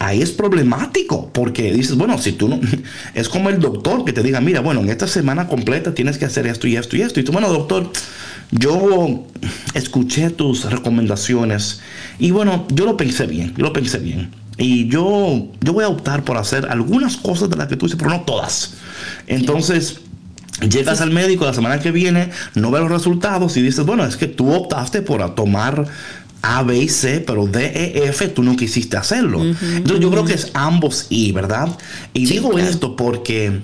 ahí 0.00 0.22
es 0.22 0.32
problemático, 0.32 1.30
porque 1.32 1.72
dices, 1.72 1.94
bueno, 1.94 2.18
si 2.18 2.32
tú 2.32 2.48
no, 2.48 2.58
es 3.14 3.28
como 3.28 3.50
el 3.50 3.60
doctor 3.60 4.04
que 4.04 4.12
te 4.12 4.22
diga, 4.22 4.40
mira, 4.40 4.60
bueno, 4.60 4.80
en 4.80 4.88
esta 4.88 5.06
semana 5.06 5.46
completa 5.46 5.94
tienes 5.94 6.18
que 6.18 6.24
hacer 6.24 6.46
esto 6.46 6.66
y 6.66 6.74
esto 6.74 6.96
y 6.96 7.02
esto. 7.02 7.20
Y 7.20 7.22
tú, 7.22 7.32
bueno, 7.32 7.48
doctor, 7.50 7.92
yo 8.50 9.26
escuché 9.74 10.30
tus 10.30 10.64
recomendaciones 10.64 11.80
y 12.18 12.30
bueno, 12.32 12.66
yo 12.72 12.86
lo 12.86 12.96
pensé 12.96 13.26
bien, 13.26 13.54
yo 13.56 13.62
lo 13.62 13.72
pensé 13.72 13.98
bien. 13.98 14.30
Y 14.56 14.88
yo, 14.88 15.48
yo 15.60 15.72
voy 15.72 15.84
a 15.84 15.88
optar 15.88 16.24
por 16.24 16.36
hacer 16.36 16.66
algunas 16.68 17.16
cosas 17.16 17.48
de 17.48 17.56
las 17.56 17.68
que 17.68 17.76
tú 17.76 17.86
dices, 17.86 17.98
pero 17.98 18.10
no 18.10 18.22
todas. 18.22 18.74
Entonces, 19.26 20.00
Llegas 20.68 21.00
al 21.00 21.10
médico 21.10 21.46
la 21.46 21.54
semana 21.54 21.80
que 21.80 21.90
viene, 21.90 22.30
no 22.54 22.70
ves 22.70 22.82
los 22.82 22.90
resultados 22.90 23.56
y 23.56 23.62
dices, 23.62 23.86
bueno, 23.86 24.04
es 24.04 24.16
que 24.16 24.26
tú 24.26 24.52
optaste 24.52 25.00
por 25.00 25.34
tomar 25.34 25.86
A, 26.42 26.62
B 26.62 26.78
y 26.78 26.88
C, 26.88 27.20
pero 27.26 27.46
D, 27.46 27.64
E, 27.66 28.08
F 28.08 28.28
tú 28.28 28.42
no 28.42 28.56
quisiste 28.56 28.96
hacerlo. 28.96 29.42
Entonces 29.42 30.00
yo 30.00 30.10
creo 30.10 30.24
que 30.24 30.34
es 30.34 30.50
ambos 30.54 31.06
y, 31.10 31.32
¿verdad? 31.32 31.76
Y 32.14 32.26
Sí, 32.26 32.34
digo 32.34 32.50
claro. 32.50 32.68
esto 32.68 32.96
porque, 32.96 33.60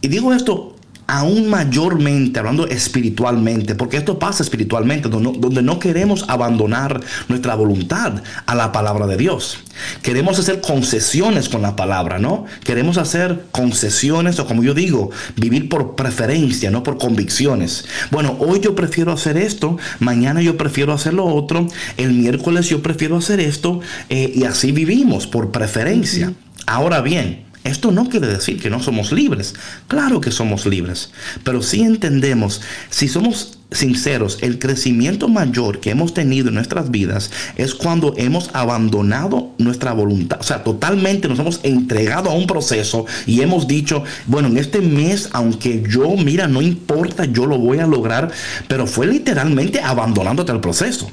y 0.00 0.08
digo 0.08 0.32
esto 0.32 0.74
aún 1.08 1.48
mayormente, 1.48 2.38
hablando 2.38 2.68
espiritualmente, 2.68 3.74
porque 3.74 3.96
esto 3.96 4.18
pasa 4.18 4.42
espiritualmente, 4.42 5.08
donde 5.08 5.62
no, 5.62 5.78
queremos 5.78 6.26
abandonar 6.28 7.00
nuestra 7.28 7.54
voluntad 7.54 8.22
a 8.44 8.54
la 8.54 8.72
palabra 8.72 9.06
de 9.06 9.16
Dios. 9.16 9.58
Queremos 10.02 10.38
hacer 10.38 10.60
concesiones 10.60 11.48
con 11.48 11.62
la 11.62 11.76
palabra, 11.76 12.18
¿no? 12.18 12.44
Queremos 12.62 12.98
hacer 12.98 13.46
concesiones 13.52 14.38
o 14.38 14.46
como 14.46 14.62
yo 14.62 14.74
digo, 14.74 15.10
vivir 15.36 15.70
por 15.70 15.96
preferencia, 15.96 16.70
no 16.70 16.82
por 16.82 16.98
convicciones. 16.98 17.86
Bueno, 18.10 18.36
hoy 18.38 18.60
yo 18.60 18.74
prefiero 18.74 19.10
hacer 19.10 19.38
esto, 19.38 19.78
mañana 20.00 20.42
yo 20.42 20.58
prefiero 20.58 20.92
hacer 20.92 21.14
lo 21.14 21.24
otro, 21.24 21.68
el 21.96 22.12
miércoles 22.12 22.68
yo 22.68 22.82
prefiero 22.82 23.16
hacer 23.16 23.40
esto 23.40 23.80
eh, 24.10 24.30
y 24.34 24.44
así 24.44 24.72
vivimos 24.72 25.26
por 25.26 25.52
preferencia. 25.52 26.34
Ahora 26.66 27.00
bien, 27.00 27.47
esto 27.68 27.92
no 27.92 28.08
quiere 28.08 28.26
decir 28.26 28.60
que 28.60 28.70
no 28.70 28.80
somos 28.80 29.12
libres. 29.12 29.54
Claro 29.86 30.20
que 30.20 30.30
somos 30.30 30.66
libres. 30.66 31.10
Pero 31.44 31.62
sí 31.62 31.82
entendemos, 31.82 32.60
si 32.90 33.08
somos 33.08 33.58
sinceros, 33.70 34.38
el 34.40 34.58
crecimiento 34.58 35.28
mayor 35.28 35.80
que 35.80 35.90
hemos 35.90 36.14
tenido 36.14 36.48
en 36.48 36.54
nuestras 36.54 36.90
vidas 36.90 37.30
es 37.56 37.74
cuando 37.74 38.14
hemos 38.16 38.50
abandonado 38.54 39.50
nuestra 39.58 39.92
voluntad. 39.92 40.38
O 40.40 40.42
sea, 40.42 40.64
totalmente 40.64 41.28
nos 41.28 41.38
hemos 41.38 41.60
entregado 41.62 42.30
a 42.30 42.34
un 42.34 42.46
proceso 42.46 43.04
y 43.26 43.42
hemos 43.42 43.68
dicho, 43.68 44.04
bueno, 44.26 44.48
en 44.48 44.56
este 44.56 44.80
mes, 44.80 45.28
aunque 45.32 45.84
yo, 45.88 46.16
mira, 46.16 46.48
no 46.48 46.62
importa, 46.62 47.24
yo 47.26 47.46
lo 47.46 47.58
voy 47.58 47.78
a 47.78 47.86
lograr. 47.86 48.30
Pero 48.68 48.86
fue 48.86 49.06
literalmente 49.06 49.80
abandonándote 49.80 50.52
al 50.52 50.60
proceso. 50.60 51.10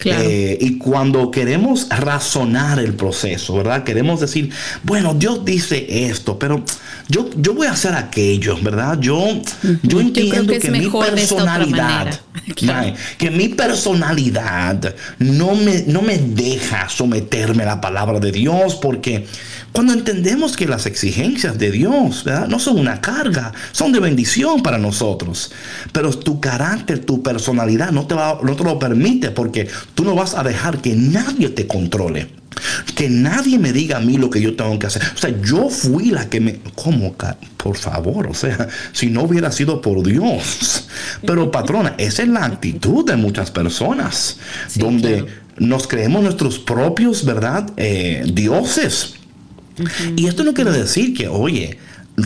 Claro. 0.00 0.24
Eh, 0.24 0.56
y 0.58 0.78
cuando 0.78 1.30
queremos 1.30 1.86
razonar 1.90 2.78
el 2.78 2.94
proceso, 2.94 3.54
¿verdad? 3.54 3.84
Queremos 3.84 4.20
decir, 4.20 4.50
bueno, 4.82 5.12
Dios 5.12 5.44
dice 5.44 6.06
esto, 6.06 6.38
pero 6.38 6.64
yo, 7.08 7.28
yo 7.36 7.52
voy 7.52 7.66
a 7.66 7.72
hacer 7.72 7.94
aquello, 7.94 8.56
¿verdad? 8.62 8.98
Yo, 8.98 9.42
yo 9.82 10.00
entiendo 10.00 10.58
que 10.58 10.70
mi 10.70 10.88
personalidad. 10.88 12.20
Claro. 12.56 12.94
Que 13.16 13.30
mi 13.30 13.48
personalidad 13.48 14.94
no 15.18 15.54
me, 15.54 15.84
no 15.86 16.02
me 16.02 16.18
deja 16.18 16.88
someterme 16.88 17.62
a 17.62 17.66
la 17.66 17.80
palabra 17.80 18.18
de 18.18 18.32
Dios, 18.32 18.74
porque 18.76 19.26
cuando 19.72 19.92
entendemos 19.92 20.56
que 20.56 20.66
las 20.66 20.86
exigencias 20.86 21.58
de 21.58 21.70
Dios 21.70 22.24
¿verdad? 22.24 22.48
no 22.48 22.58
son 22.58 22.78
una 22.78 23.00
carga, 23.00 23.52
son 23.72 23.92
de 23.92 24.00
bendición 24.00 24.62
para 24.62 24.78
nosotros. 24.78 25.52
Pero 25.92 26.10
tu 26.10 26.40
carácter, 26.40 27.04
tu 27.04 27.22
personalidad 27.22 27.92
no 27.92 28.06
te, 28.06 28.14
va, 28.14 28.40
no 28.42 28.56
te 28.56 28.64
lo 28.64 28.78
permite 28.78 29.30
porque 29.30 29.68
tú 29.94 30.04
no 30.04 30.14
vas 30.14 30.34
a 30.34 30.42
dejar 30.42 30.80
que 30.80 30.94
nadie 30.94 31.50
te 31.50 31.66
controle. 31.66 32.28
Que 32.94 33.08
nadie 33.08 33.58
me 33.58 33.72
diga 33.72 33.98
a 33.98 34.00
mí 34.00 34.18
lo 34.18 34.28
que 34.28 34.40
yo 34.40 34.56
tengo 34.56 34.78
que 34.78 34.88
hacer. 34.88 35.02
O 35.14 35.18
sea, 35.18 35.34
yo 35.42 35.70
fui 35.70 36.10
la 36.10 36.28
que 36.28 36.40
me... 36.40 36.60
¿Cómo? 36.74 37.14
Por 37.56 37.76
favor, 37.76 38.26
o 38.26 38.34
sea, 38.34 38.68
si 38.92 39.06
no 39.06 39.22
hubiera 39.22 39.52
sido 39.52 39.80
por 39.80 40.02
Dios. 40.02 40.88
Pero 41.24 41.50
patrona, 41.50 41.94
esa 41.96 42.22
es 42.22 42.28
la 42.28 42.44
actitud 42.44 43.06
de 43.06 43.16
muchas 43.16 43.50
personas. 43.50 44.38
Sí, 44.68 44.80
donde 44.80 45.22
claro. 45.22 45.26
nos 45.58 45.86
creemos 45.86 46.22
nuestros 46.22 46.58
propios, 46.58 47.24
¿verdad? 47.24 47.70
Eh, 47.76 48.24
dioses. 48.32 49.14
Y 50.16 50.26
esto 50.26 50.44
no 50.44 50.52
quiere 50.54 50.72
decir 50.72 51.14
que, 51.14 51.28
oye, 51.28 51.78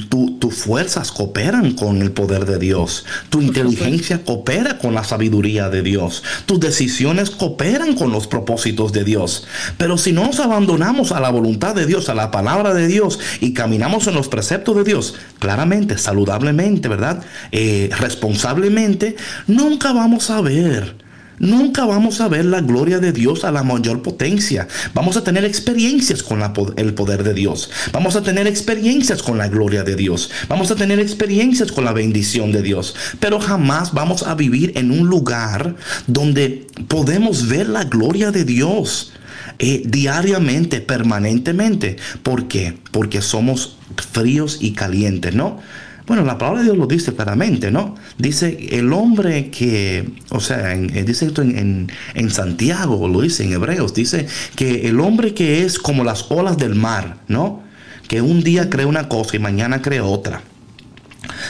tu- 0.09 0.39
tus 0.41 0.55
fuerzas 0.57 1.13
cooperan 1.13 1.73
con 1.75 2.03
el 2.03 2.11
poder 2.11 2.47
de 2.47 2.59
Dios, 2.59 3.05
tu 3.29 3.41
inteligencia 3.41 4.25
coopera 4.25 4.79
con 4.79 4.93
la 4.95 5.05
sabiduría 5.05 5.69
de 5.69 5.83
Dios, 5.83 6.25
tus 6.47 6.59
decisiones 6.59 7.31
cooperan 7.31 7.95
con 7.95 8.11
los 8.11 8.27
propósitos 8.27 8.93
de 8.93 9.05
Dios. 9.05 9.47
Pero 9.79 9.97
si 9.97 10.11
no 10.11 10.25
nos 10.27 10.41
abandonamos 10.41 11.13
a 11.13 11.21
la 11.21 11.31
voluntad 11.31 11.77
de 11.77 11.87
Dios, 11.87 12.09
a 12.09 12.15
la 12.15 12.33
palabra 12.33 12.75
de 12.75 12.89
Dios 12.89 13.21
y 13.41 13.53
caminamos 13.53 14.09
en 14.09 14.15
los 14.15 14.27
preceptos 14.29 14.75
de 14.77 14.83
Dios, 14.85 15.15
claramente, 15.39 15.97
saludablemente, 15.97 16.89
¿verdad? 16.89 17.23
Eh, 17.53 17.91
responsablemente, 18.01 19.15
nunca 19.47 19.93
vamos 19.93 20.29
a 20.31 20.41
ver 20.41 21.04
Nunca 21.45 21.85
vamos 21.85 22.23
a 22.23 22.29
ver 22.29 22.47
la 22.47 22.63
gloria 22.63 23.01
de 23.01 23.13
Dios 23.13 23.45
a 23.45 23.53
la 23.53 23.63
mayor 23.63 24.01
potencia. 24.01 24.67
Vamos 24.95 25.19
a 25.19 25.25
tener 25.25 25.45
experiencias 25.45 26.23
con 26.23 26.41
el 26.77 26.95
poder 26.95 27.23
de 27.23 27.35
Dios. 27.35 27.71
Vamos 27.93 28.17
a 28.17 28.23
tener 28.23 28.47
experiencias 28.47 29.23
con 29.23 29.37
la 29.37 29.49
gloria 29.49 29.85
de 29.85 29.95
Dios. 29.95 30.31
Vamos 30.49 30.71
a 30.71 30.75
tener 30.75 30.99
experiencias 31.01 31.71
con 31.71 31.85
la 31.85 31.93
bendición 31.93 32.51
de 32.51 32.63
Dios. 32.63 32.95
Pero 33.21 33.41
jamás 33.41 33.93
vamos 33.93 34.23
a 34.23 34.35
vivir 34.35 34.73
en 34.77 34.91
un 34.91 35.07
lugar 35.09 35.77
donde 36.07 36.67
podemos 36.89 37.47
ver 37.47 37.69
la 37.69 37.85
gloria 37.85 38.31
de 38.31 38.45
Dios. 38.45 39.13
eh, 39.59 39.83
diariamente, 39.85 40.81
permanentemente. 40.81 41.97
¿Por 42.23 42.49
qué? 42.49 42.77
Porque 42.91 43.23
somos 43.23 43.77
fríos 44.13 44.59
y 44.61 44.73
calientes, 44.73 45.35
¿no? 45.35 45.61
Bueno, 46.07 46.23
la 46.23 46.37
palabra 46.37 46.61
de 46.61 46.67
Dios 46.67 46.77
lo 46.77 46.87
dice 46.87 47.15
claramente, 47.15 47.71
¿no? 47.71 47.95
Dice 48.19 48.59
el 48.73 48.93
hombre 48.93 49.51
que, 49.51 50.07
o 50.29 50.39
sea, 50.41 50.75
eh, 50.75 51.03
dice 51.07 51.25
esto 51.27 51.41
en, 51.41 51.57
en- 51.57 51.93
en 52.15 52.31
Santiago, 52.31 53.09
lo 53.09 53.23
dice 53.23 53.45
en 53.45 53.53
Hebreos, 53.55 53.95
dice 53.95 54.27
que 54.55 54.87
el 54.89 55.01
hombre 55.01 55.33
que 55.33 55.65
es 55.65 55.79
como 55.79 56.05
las 56.05 56.27
olas 56.31 56.59
del 56.59 56.75
mar, 56.75 57.17
¿no? 57.29 57.63
Que 58.07 58.21
un 58.21 58.43
día 58.43 58.69
cree 58.69 58.85
una 58.85 59.09
cosa 59.09 59.37
y 59.37 59.39
mañana 59.39 59.81
cree 59.81 60.01
otra 60.01 60.43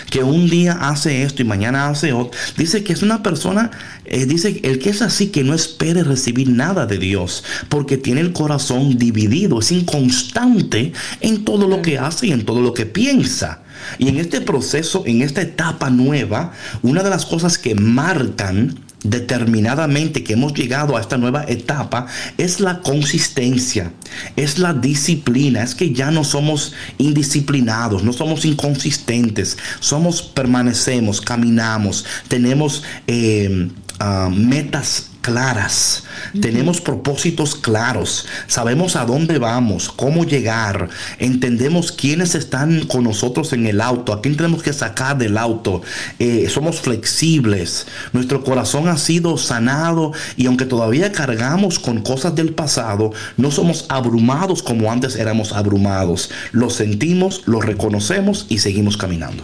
que 0.09 0.23
un 0.23 0.49
día 0.49 0.73
hace 0.89 1.25
esto 1.25 1.43
y 1.43 1.45
mañana 1.45 1.89
hace 1.89 2.13
otro. 2.13 2.39
Dice 2.57 2.85
que 2.85 2.93
es 2.93 3.03
una 3.03 3.23
persona, 3.25 3.73
eh, 4.05 4.25
dice 4.25 4.61
el 4.63 4.79
que 4.79 4.91
es 4.91 5.03
así 5.03 5.29
que 5.29 5.43
no 5.43 5.53
espere 5.53 6.05
recibir 6.05 6.49
nada 6.49 6.87
de 6.87 6.97
Dios, 6.99 7.43
porque 7.69 7.97
tiene 7.99 8.21
el 8.21 8.33
corazón 8.33 8.97
dividido, 8.99 9.59
es 9.59 9.73
inconstante 9.73 10.93
en 11.21 11.45
todo 11.45 11.67
lo 11.69 11.83
que 11.83 11.99
hace 11.99 12.29
y 12.29 12.33
en 12.33 12.45
todo 12.45 12.61
lo 12.63 12.73
que 12.73 12.87
piensa. 12.87 13.64
Y 13.99 14.09
en 14.09 14.19
este 14.19 14.41
proceso, 14.41 15.05
en 15.07 15.23
esta 15.23 15.43
etapa 15.43 15.91
nueva, 15.91 16.53
una 16.83 17.03
de 17.03 17.11
las 17.11 17.27
cosas 17.27 17.59
que 17.59 17.75
marcan 17.75 18.79
determinadamente 19.05 20.25
que 20.25 20.33
hemos 20.33 20.55
llegado 20.55 20.97
a 20.97 21.01
esta 21.01 21.19
nueva 21.19 21.45
etapa 21.47 22.07
es 22.39 22.59
la 22.59 22.81
consistencia, 22.81 23.93
es 24.35 24.59
la 24.59 24.73
disciplina, 24.73 25.63
es 25.63 25.75
que 25.75 25.93
ya 25.93 26.11
no 26.11 26.25
somos 26.25 26.73
indisciplinados, 26.99 28.03
no 28.03 28.13
somos 28.13 28.45
inconsistentes, 28.45 29.59
somos, 29.79 30.23
permanecemos, 30.23 31.21
caminamos, 31.21 32.05
tenemos 32.29 32.83
eh, 33.07 33.69
ah, 33.99 34.29
metas 34.33 35.11
claras, 35.25 36.05
tenemos 36.39 36.83
propósitos 36.83 37.55
claros, 37.55 38.27
sabemos 38.47 38.95
a 38.95 39.07
dónde 39.07 39.39
vamos, 39.39 39.89
cómo 39.89 40.25
llegar, 40.25 40.91
entendemos 41.19 41.93
quiénes 41.93 42.35
están 42.35 42.85
con 42.87 43.05
nosotros 43.05 43.55
en 43.55 43.67
el 43.67 43.81
auto, 43.81 44.13
a 44.13 44.21
quién 44.21 44.37
tenemos 44.37 44.63
que 44.63 44.75
sacar 44.75 45.17
del 45.17 45.39
auto, 45.39 45.81
eh, 46.19 46.47
somos 46.51 46.83
flexibles, 46.83 47.87
nuestro 48.13 48.45
corazón 48.45 48.87
ha 48.87 48.99
sido 48.99 49.39
sanado 49.39 50.13
y 50.37 50.45
aunque 50.45 50.67
todavía 50.67 51.11
cargamos 51.11 51.79
con 51.79 52.03
cosas 52.03 52.35
del 52.35 52.53
pasado, 52.53 53.13
no 53.39 53.51
somos 53.51 53.87
abrumados 53.89 54.63
como 54.63 54.93
antes 54.93 55.17
éramos 55.17 55.55
abrumados, 55.55 56.31
lo 56.53 56.69
sentimos, 56.69 57.45
lo 57.47 57.63
reconocemos 57.63 58.45
y 58.51 58.59
seguimos 58.59 58.99
caminando. 58.99 59.43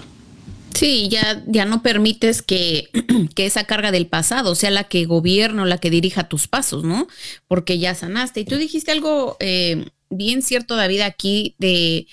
Sí, 0.74 1.08
ya, 1.08 1.42
ya 1.46 1.64
no 1.64 1.82
permites 1.82 2.42
que, 2.42 2.90
que 3.34 3.46
esa 3.46 3.64
carga 3.64 3.90
del 3.90 4.06
pasado 4.06 4.54
sea 4.54 4.70
la 4.70 4.84
que 4.84 5.04
gobierne 5.04 5.62
o 5.62 5.64
la 5.64 5.78
que 5.78 5.90
dirija 5.90 6.28
tus 6.28 6.48
pasos, 6.48 6.84
¿no? 6.84 7.06
Porque 7.48 7.78
ya 7.78 7.94
sanaste. 7.94 8.40
Y 8.40 8.44
tú 8.44 8.56
dijiste 8.56 8.90
algo 8.90 9.36
eh, 9.40 9.86
bien 10.10 10.42
cierto, 10.42 10.76
David, 10.76 11.00
aquí 11.00 11.54
de, 11.58 12.06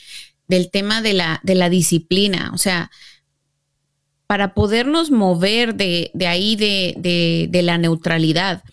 del 0.48 0.72
tema 0.72 1.02
de 1.02 1.14
la, 1.14 1.40
de 1.44 1.56
la 1.56 1.70
disciplina. 1.70 2.52
O 2.54 2.58
sea, 2.58 2.92
para 4.28 4.54
podernos 4.54 5.12
mover 5.12 5.76
de, 5.76 6.12
de 6.14 6.28
ahí, 6.28 6.56
de, 6.56 7.48
de, 7.50 7.62
la 7.62 7.78
neutralidad, 7.78 8.64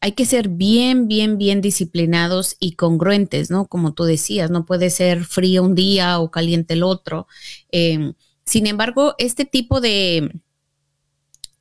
hay 0.00 0.12
que 0.12 0.26
ser 0.26 0.48
bien, 0.48 1.08
bien, 1.08 1.38
bien 1.38 1.60
disciplinados 1.60 2.56
y 2.60 2.72
congruentes, 2.72 3.50
¿no? 3.50 3.66
Como 3.66 3.94
tú 3.94 4.04
decías, 4.04 4.50
no 4.50 4.66
puede 4.66 4.90
ser 4.90 5.24
frío 5.24 5.62
un 5.62 5.74
día 5.74 6.18
o 6.18 6.30
caliente 6.30 6.74
el 6.74 6.82
otro. 6.82 7.26
Eh, 7.72 8.12
sin 8.44 8.66
embargo, 8.66 9.14
este 9.18 9.44
tipo 9.44 9.80
de, 9.80 10.30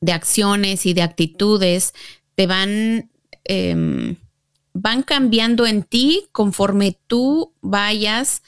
de 0.01 0.11
acciones 0.11 0.85
y 0.85 0.93
de 0.93 1.01
actitudes 1.01 1.93
te 2.35 2.47
van, 2.47 3.11
eh, 3.45 4.15
van 4.73 5.03
cambiando 5.03 5.65
en 5.65 5.83
ti 5.83 6.27
conforme 6.31 6.97
tú 7.07 7.53
vayas 7.61 8.41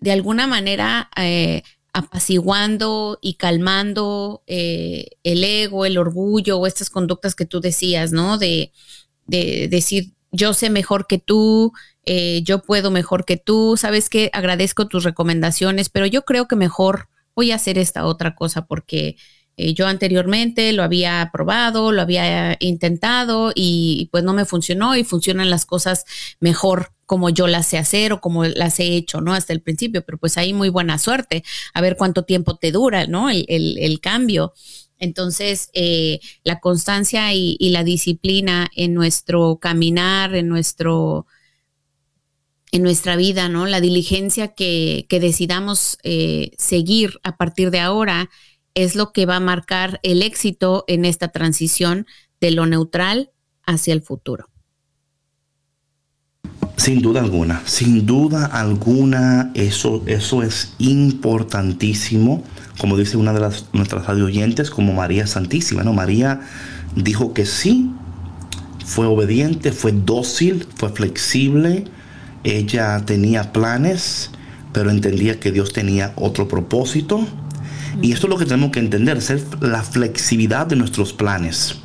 de 0.00 0.12
alguna 0.12 0.46
manera 0.46 1.10
eh, 1.16 1.62
apaciguando 1.92 3.18
y 3.20 3.34
calmando 3.34 4.42
eh, 4.46 5.08
el 5.24 5.42
ego, 5.42 5.84
el 5.84 5.98
orgullo 5.98 6.58
o 6.58 6.66
estas 6.66 6.90
conductas 6.90 7.34
que 7.34 7.46
tú 7.46 7.60
decías, 7.60 8.12
¿no? 8.12 8.38
De, 8.38 8.72
de 9.26 9.68
decir, 9.68 10.12
yo 10.30 10.54
sé 10.54 10.70
mejor 10.70 11.06
que 11.06 11.18
tú, 11.18 11.72
eh, 12.04 12.42
yo 12.44 12.62
puedo 12.62 12.90
mejor 12.90 13.24
que 13.24 13.36
tú, 13.36 13.76
sabes 13.76 14.08
que 14.08 14.30
agradezco 14.32 14.86
tus 14.86 15.04
recomendaciones, 15.04 15.88
pero 15.88 16.06
yo 16.06 16.24
creo 16.24 16.46
que 16.46 16.56
mejor 16.56 17.08
voy 17.38 17.52
a 17.52 17.54
hacer 17.54 17.78
esta 17.78 18.04
otra 18.04 18.34
cosa 18.34 18.66
porque 18.66 19.14
eh, 19.56 19.72
yo 19.72 19.86
anteriormente 19.86 20.72
lo 20.72 20.82
había 20.82 21.30
probado, 21.32 21.92
lo 21.92 22.02
había 22.02 22.56
intentado 22.58 23.52
y, 23.54 24.08
pues 24.10 24.24
no 24.24 24.32
me 24.32 24.44
funcionó 24.44 24.96
y 24.96 25.04
funcionan 25.04 25.48
las 25.48 25.64
cosas 25.64 26.04
mejor 26.40 26.90
como 27.06 27.30
yo 27.30 27.46
las 27.46 27.68
sé 27.68 27.78
hacer 27.78 28.12
o 28.12 28.20
como 28.20 28.44
las 28.44 28.80
he 28.80 28.96
hecho, 28.96 29.20
¿no? 29.20 29.34
Hasta 29.34 29.52
el 29.52 29.62
principio, 29.62 30.04
pero 30.04 30.18
pues 30.18 30.36
ahí 30.36 30.52
muy 30.52 30.68
buena 30.68 30.98
suerte, 30.98 31.44
a 31.74 31.80
ver 31.80 31.96
cuánto 31.96 32.24
tiempo 32.24 32.56
te 32.56 32.72
dura, 32.72 33.06
¿no? 33.06 33.30
El, 33.30 34.00
cambio. 34.02 34.52
Entonces, 34.98 35.70
eh, 35.74 36.18
la 36.42 36.58
constancia 36.58 37.32
y 37.34 37.70
la 37.70 37.84
disciplina 37.84 38.68
en 38.74 38.94
nuestro 38.94 39.58
caminar, 39.60 40.34
en 40.34 40.48
nuestro, 40.48 41.26
en 42.72 42.82
nuestra 42.82 43.16
vida, 43.16 43.48
¿no? 43.48 43.66
La 43.66 43.80
diligencia 43.80 44.48
que, 44.48 45.06
que 45.08 45.20
decidamos 45.20 45.98
eh, 46.02 46.52
seguir 46.58 47.18
a 47.22 47.36
partir 47.36 47.70
de 47.70 47.80
ahora 47.80 48.30
es 48.74 48.94
lo 48.94 49.12
que 49.12 49.26
va 49.26 49.36
a 49.36 49.40
marcar 49.40 49.98
el 50.02 50.22
éxito 50.22 50.84
en 50.86 51.04
esta 51.04 51.28
transición 51.28 52.06
de 52.40 52.50
lo 52.50 52.66
neutral 52.66 53.30
hacia 53.64 53.92
el 53.92 54.02
futuro. 54.02 54.48
Sin 56.76 57.02
duda 57.02 57.20
alguna, 57.20 57.62
sin 57.66 58.06
duda 58.06 58.46
alguna, 58.46 59.50
eso, 59.54 60.04
eso 60.06 60.44
es 60.44 60.74
importantísimo. 60.78 62.44
Como 62.78 62.96
dice 62.96 63.16
una 63.16 63.32
de 63.32 63.40
las, 63.40 63.66
nuestras 63.72 64.06
radio 64.06 64.26
oyentes, 64.26 64.70
como 64.70 64.92
María 64.92 65.26
Santísima, 65.26 65.82
¿no? 65.82 65.92
María 65.92 66.40
dijo 66.94 67.34
que 67.34 67.46
sí, 67.46 67.90
fue 68.86 69.06
obediente, 69.06 69.72
fue 69.72 69.90
dócil, 69.90 70.66
fue 70.76 70.90
flexible. 70.90 71.84
Ella 72.44 73.04
tenía 73.04 73.52
planes, 73.52 74.30
pero 74.72 74.90
entendía 74.90 75.40
que 75.40 75.52
Dios 75.52 75.72
tenía 75.72 76.12
otro 76.16 76.48
propósito. 76.48 77.26
Y 78.00 78.12
esto 78.12 78.26
es 78.26 78.30
lo 78.30 78.38
que 78.38 78.44
tenemos 78.44 78.70
que 78.70 78.80
entender, 78.80 79.20
ser 79.22 79.42
la 79.60 79.82
flexibilidad 79.82 80.66
de 80.66 80.76
nuestros 80.76 81.12
planes 81.12 81.76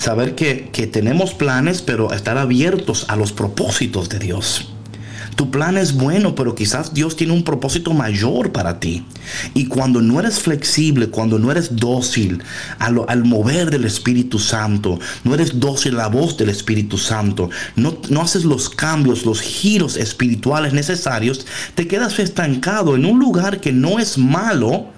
saber 0.00 0.34
que, 0.34 0.70
que 0.72 0.86
tenemos 0.86 1.34
planes, 1.34 1.82
pero 1.82 2.12
estar 2.12 2.38
abiertos 2.38 3.04
a 3.08 3.16
los 3.16 3.32
propósitos 3.32 4.08
de 4.08 4.18
Dios. 4.18 4.72
Tu 5.40 5.50
plan 5.50 5.78
es 5.78 5.94
bueno, 5.94 6.34
pero 6.34 6.54
quizás 6.54 6.92
Dios 6.92 7.16
tiene 7.16 7.32
un 7.32 7.44
propósito 7.44 7.94
mayor 7.94 8.52
para 8.52 8.78
ti. 8.78 9.06
Y 9.54 9.68
cuando 9.68 10.02
no 10.02 10.20
eres 10.20 10.38
flexible, 10.38 11.08
cuando 11.08 11.38
no 11.38 11.50
eres 11.50 11.76
dócil 11.76 12.42
a 12.78 12.90
lo- 12.90 13.08
al 13.08 13.24
mover 13.24 13.70
del 13.70 13.86
Espíritu 13.86 14.38
Santo, 14.38 14.98
no 15.24 15.32
eres 15.32 15.58
dócil 15.58 15.94
a 15.94 16.02
la 16.02 16.08
voz 16.08 16.36
del 16.36 16.50
Espíritu 16.50 16.98
Santo, 16.98 17.48
no, 17.74 17.96
no 18.10 18.20
haces 18.20 18.44
los 18.44 18.68
cambios, 18.68 19.24
los 19.24 19.40
giros 19.40 19.96
espirituales 19.96 20.74
necesarios, 20.74 21.46
te 21.74 21.88
quedas 21.88 22.18
estancado 22.18 22.94
en 22.94 23.06
un 23.06 23.18
lugar 23.18 23.62
que 23.62 23.72
no 23.72 23.98
es 23.98 24.18
malo, 24.18 24.88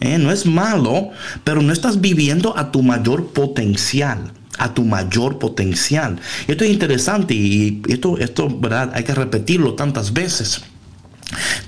¿eh? 0.00 0.18
no 0.18 0.32
es 0.32 0.44
malo, 0.44 1.10
pero 1.44 1.62
no 1.62 1.72
estás 1.72 2.00
viviendo 2.00 2.58
a 2.58 2.72
tu 2.72 2.82
mayor 2.82 3.28
potencial 3.28 4.32
a 4.58 4.74
tu 4.74 4.84
mayor 4.84 5.38
potencial. 5.38 6.18
Esto 6.46 6.64
es 6.64 6.70
interesante 6.70 7.34
y 7.34 7.82
esto, 7.88 8.18
esto 8.18 8.48
¿verdad? 8.48 8.90
hay 8.94 9.04
que 9.04 9.14
repetirlo 9.14 9.74
tantas 9.74 10.12
veces. 10.12 10.62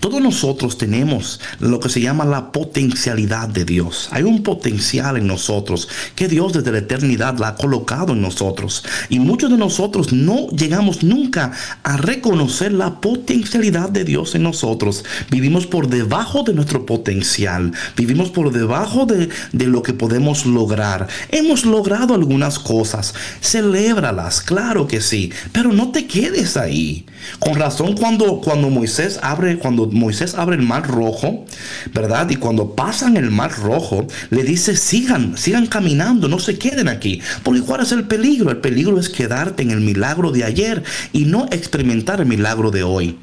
Todos 0.01 0.21
nosotros 0.21 0.79
tenemos 0.79 1.41
lo 1.61 1.81
que 1.81 1.89
se 1.89 2.01
llama 2.01 2.25
la 2.25 2.53
potencialidad 2.53 3.49
de 3.49 3.65
Dios. 3.65 4.09
Hay 4.11 4.23
un 4.23 4.43
potencial 4.43 5.17
en 5.17 5.27
nosotros 5.27 5.89
que 6.15 6.29
Dios 6.29 6.53
desde 6.53 6.73
la 6.73 6.79
eternidad 6.79 7.39
la 7.39 7.49
ha 7.49 7.55
colocado 7.55 8.13
en 8.13 8.23
nosotros. 8.23 8.85
Y 9.09 9.19
muchos 9.19 9.51
de 9.51 9.57
nosotros 9.57 10.13
no 10.13 10.49
llegamos 10.49 11.03
nunca 11.03 11.53
a 11.83 11.97
reconocer 11.97 12.73
la 12.73 13.01
potencialidad 13.01 13.91
de 13.91 14.05
Dios 14.05 14.35
en 14.35 14.43
nosotros. 14.43 15.05
Vivimos 15.31 15.67
por 15.67 15.89
debajo 15.89 16.43
de 16.43 16.55
nuestro 16.55 16.87
potencial. 16.87 17.73
Vivimos 17.97 18.31
por 18.31 18.53
debajo 18.53 19.07
de, 19.07 19.29
de 19.53 19.67
lo 19.67 19.83
que 19.83 19.93
podemos 19.93 20.47
lograr. 20.47 21.09
Hemos 21.31 21.65
logrado 21.65 22.15
algunas 22.15 22.59
cosas. 22.59 23.15
Celébralas, 23.41 24.41
claro 24.41 24.87
que 24.87 25.01
sí. 25.01 25.33
Pero 25.53 25.73
no 25.73 25.91
te 25.91 26.07
quedes 26.07 26.57
ahí. 26.57 27.07
Con 27.39 27.55
razón 27.55 27.97
cuando, 27.97 28.41
cuando 28.41 28.71
Moisés 28.71 29.19
abre, 29.23 29.54
cuando 29.59 29.87
Moisés 29.87 30.35
abre 30.35 30.57
el 30.57 30.63
mar 30.63 30.89
rojo, 30.89 31.45
¿verdad? 31.93 32.29
Y 32.31 32.37
cuando 32.37 32.75
pasan 32.75 33.17
el 33.17 33.31
mar 33.31 33.53
rojo, 33.63 34.07
le 34.31 34.45
dice, 34.45 34.77
sigan, 34.77 35.37
sigan 35.37 35.67
caminando, 35.67 36.29
no 36.29 36.39
se 36.39 36.59
queden 36.59 36.89
aquí. 36.89 37.21
Porque 37.43 37.63
¿cuál 37.63 37.83
es 37.83 37.93
el 37.93 38.05
peligro? 38.05 38.51
El 38.51 38.59
peligro 38.59 38.99
es 38.99 39.09
quedarte 39.09 39.63
en 39.63 39.71
el 39.71 39.81
milagro 39.81 40.31
de 40.31 40.45
ayer 40.45 40.83
y 41.13 41.25
no 41.25 41.47
experimentar 41.51 42.21
el 42.21 42.27
milagro 42.27 42.71
de 42.71 42.83
hoy. 42.83 43.19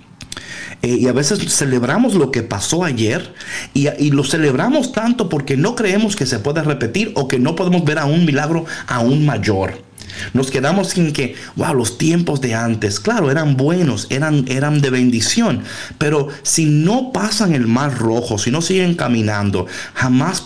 Eh, 0.82 0.98
y 1.00 1.08
a 1.08 1.14
veces 1.14 1.40
celebramos 1.54 2.16
lo 2.16 2.32
que 2.32 2.42
pasó 2.42 2.84
ayer 2.84 3.34
y, 3.74 3.88
y 4.00 4.12
lo 4.12 4.24
celebramos 4.24 4.92
tanto 4.92 5.30
porque 5.30 5.56
no 5.56 5.76
creemos 5.76 6.16
que 6.16 6.26
se 6.26 6.40
pueda 6.40 6.64
repetir 6.64 7.12
o 7.16 7.28
que 7.28 7.38
no 7.38 7.56
podemos 7.56 7.84
ver 7.86 8.00
a 8.00 8.06
un 8.06 8.26
milagro 8.26 8.66
aún 8.88 9.26
mayor. 9.26 9.91
Nos 10.34 10.52
quedamos 10.52 10.90
sin 10.90 11.14
que, 11.14 11.36
wow, 11.56 11.74
los 11.74 11.98
tiempos 11.98 12.42
de 12.42 12.56
antes, 12.56 13.00
claro, 13.00 13.32
eran 13.32 13.58
buenos, 13.58 14.08
eran, 14.10 14.46
eran 14.48 14.82
de 14.82 14.90
bendición, 14.90 15.64
pero 15.98 16.28
si 16.44 16.66
no 16.66 17.12
pasan 17.12 17.54
el 17.54 17.68
mar 17.68 17.98
rojo, 17.98 18.38
si 18.38 18.52
no 18.52 18.62
siguen 18.62 18.96
caminando, 18.96 19.68
jamás 19.94 20.44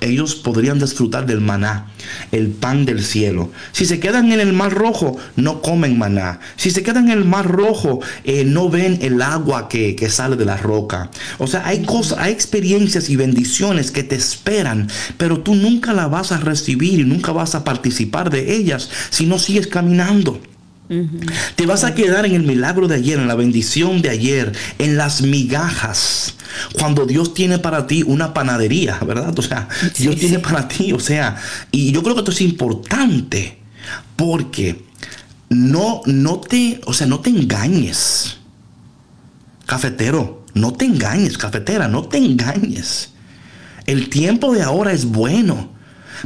ellos 0.00 0.34
podrían 0.34 0.78
disfrutar 0.78 1.26
del 1.26 1.40
maná, 1.40 1.86
el 2.32 2.48
pan 2.48 2.84
del 2.84 3.04
cielo. 3.04 3.50
Si 3.72 3.86
se 3.86 4.00
quedan 4.00 4.32
en 4.32 4.40
el 4.40 4.52
mar 4.52 4.72
rojo, 4.72 5.16
no 5.36 5.62
comen 5.62 5.98
maná. 5.98 6.40
Si 6.56 6.70
se 6.70 6.82
quedan 6.82 7.10
en 7.10 7.18
el 7.18 7.24
mar 7.24 7.46
rojo, 7.46 8.00
eh, 8.24 8.44
no 8.44 8.68
ven 8.68 8.98
el 9.02 9.20
agua 9.22 9.68
que, 9.68 9.94
que 9.96 10.08
sale 10.08 10.36
de 10.36 10.44
la 10.44 10.56
roca. 10.56 11.10
O 11.38 11.46
sea, 11.46 11.66
hay 11.66 11.82
cosas, 11.84 12.18
hay 12.18 12.32
experiencias 12.32 13.10
y 13.10 13.16
bendiciones 13.16 13.90
que 13.90 14.02
te 14.02 14.16
esperan, 14.16 14.88
pero 15.16 15.40
tú 15.40 15.54
nunca 15.54 15.92
las 15.92 16.10
vas 16.10 16.32
a 16.32 16.38
recibir 16.38 17.00
y 17.00 17.04
nunca 17.04 17.32
vas 17.32 17.54
a 17.54 17.64
participar 17.64 18.30
de 18.30 18.54
ellas 18.54 18.90
si 19.10 19.26
no 19.26 19.38
sigues 19.38 19.66
caminando. 19.66 20.40
Te 21.56 21.66
vas 21.66 21.84
a 21.84 21.94
quedar 21.94 22.24
en 22.24 22.34
el 22.34 22.42
milagro 22.44 22.88
de 22.88 22.94
ayer, 22.94 23.18
en 23.18 23.28
la 23.28 23.34
bendición 23.34 24.00
de 24.00 24.08
ayer, 24.10 24.52
en 24.78 24.96
las 24.96 25.20
migajas. 25.20 26.34
Cuando 26.78 27.04
Dios 27.04 27.34
tiene 27.34 27.58
para 27.58 27.86
ti 27.86 28.02
una 28.06 28.32
panadería, 28.32 28.98
¿verdad? 29.06 29.38
O 29.38 29.42
sea, 29.42 29.68
Sí, 29.92 30.04
Dios 30.04 30.16
tiene 30.16 30.38
para 30.38 30.66
ti, 30.66 30.92
o 30.92 31.00
sea, 31.00 31.36
y 31.70 31.92
yo 31.92 32.02
creo 32.02 32.14
que 32.14 32.20
esto 32.20 32.30
es 32.30 32.40
importante 32.40 33.58
porque 34.16 34.82
no, 35.50 36.00
no 36.06 36.40
te, 36.40 36.80
o 36.86 36.92
sea, 36.92 37.06
no 37.06 37.20
te 37.20 37.30
engañes. 37.30 38.38
Cafetero, 39.66 40.46
no 40.54 40.72
te 40.72 40.86
engañes, 40.86 41.36
cafetera, 41.36 41.88
no 41.88 42.04
te 42.04 42.16
engañes. 42.16 43.10
El 43.86 44.08
tiempo 44.08 44.54
de 44.54 44.62
ahora 44.62 44.92
es 44.92 45.04
bueno. 45.04 45.77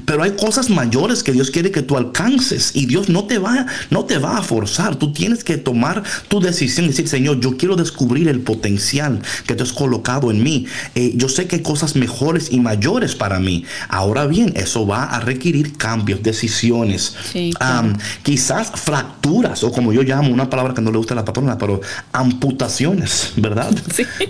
Pero 0.04 0.22
hay 0.22 0.32
cosas 0.32 0.70
mayores 0.70 1.22
que 1.22 1.32
Dios 1.32 1.50
quiere 1.50 1.70
que 1.70 1.82
tú 1.82 1.96
alcances 1.96 2.70
y 2.74 2.86
Dios 2.86 3.08
no 3.08 3.24
te 3.24 3.38
va, 3.38 3.66
no 3.90 4.04
te 4.04 4.18
va 4.18 4.38
a 4.38 4.42
forzar. 4.42 4.96
Tú 4.96 5.12
tienes 5.12 5.44
que 5.44 5.56
tomar 5.58 6.02
tu 6.28 6.40
decisión 6.40 6.86
y 6.86 6.88
decir, 6.90 7.08
Señor, 7.08 7.40
yo 7.40 7.56
quiero 7.56 7.76
descubrir 7.76 8.28
el 8.28 8.40
potencial 8.40 9.20
que 9.46 9.54
tú 9.54 9.62
has 9.64 9.72
colocado 9.72 10.30
en 10.30 10.42
mí. 10.42 10.66
Eh, 10.94 11.12
yo 11.16 11.28
sé 11.28 11.46
que 11.46 11.56
hay 11.56 11.62
cosas 11.62 11.96
mejores 11.96 12.48
y 12.50 12.60
mayores 12.60 13.14
para 13.14 13.38
mí. 13.40 13.64
Ahora 13.88 14.26
bien, 14.26 14.52
eso 14.56 14.86
va 14.86 15.04
a 15.04 15.20
requerir 15.20 15.76
cambios, 15.76 16.22
decisiones, 16.22 17.14
Sí, 17.32 17.52
claro. 17.56 17.78
am, 17.78 17.98
quizás 18.22 18.70
fracturas 18.74 19.62
o 19.64 19.72
como 19.72 19.92
yo 19.92 20.02
llamo 20.02 20.32
una 20.32 20.48
palabra 20.48 20.74
que 20.74 20.80
no 20.80 20.90
le 20.90 20.98
gusta 20.98 21.14
a 21.14 21.16
la 21.16 21.24
patrona, 21.24 21.58
pero 21.58 21.80
amputaciones, 22.12 23.32
¿verdad? 23.36 23.70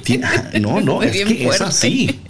Sí. 0.04 0.20
No, 0.60 0.80
no, 0.80 0.96
Muy 0.96 1.06
es 1.06 1.12
que 1.24 1.48
es 1.48 1.60
así. 1.60 2.20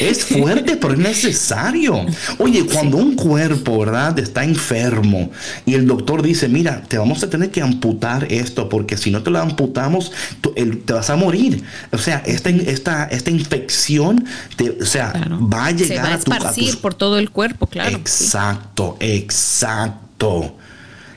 Es 0.00 0.24
fuerte, 0.24 0.76
pero 0.76 0.92
es 0.94 0.98
necesario. 0.98 2.04
Oye, 2.38 2.64
cuando 2.66 2.81
un 2.82 3.14
cuerpo, 3.16 3.78
¿verdad? 3.78 4.18
Está 4.18 4.44
enfermo 4.44 5.30
y 5.66 5.74
el 5.74 5.86
doctor 5.86 6.22
dice, 6.22 6.48
mira, 6.48 6.82
te 6.82 6.98
vamos 6.98 7.22
a 7.22 7.30
tener 7.30 7.50
que 7.50 7.60
amputar 7.62 8.26
esto 8.32 8.68
porque 8.68 8.96
si 8.96 9.10
no 9.10 9.22
te 9.22 9.30
lo 9.30 9.38
amputamos, 9.40 10.12
tú- 10.40 10.52
el- 10.56 10.82
te 10.82 10.92
vas 10.92 11.08
a 11.10 11.16
morir. 11.16 11.62
O 11.92 11.98
sea, 11.98 12.22
esta, 12.26 12.50
esta, 12.50 13.04
esta 13.04 13.30
infección, 13.30 14.24
te- 14.56 14.78
o 14.82 14.86
sea, 14.86 15.12
Claro. 15.12 15.48
va 15.48 15.66
a 15.66 15.70
llegar 15.70 15.88
Se 15.88 16.02
va 16.02 16.08
a 16.08 16.14
a, 16.14 16.18
tu, 16.18 16.32
a 16.32 16.36
esparcir 16.36 16.70
tus- 16.72 16.76
por 16.76 16.94
todo 16.94 17.18
el 17.18 17.30
cuerpo, 17.30 17.66
claro. 17.66 18.00
sí. 18.04 18.24
Exacto, 18.24 18.96
exacto. 19.00 20.56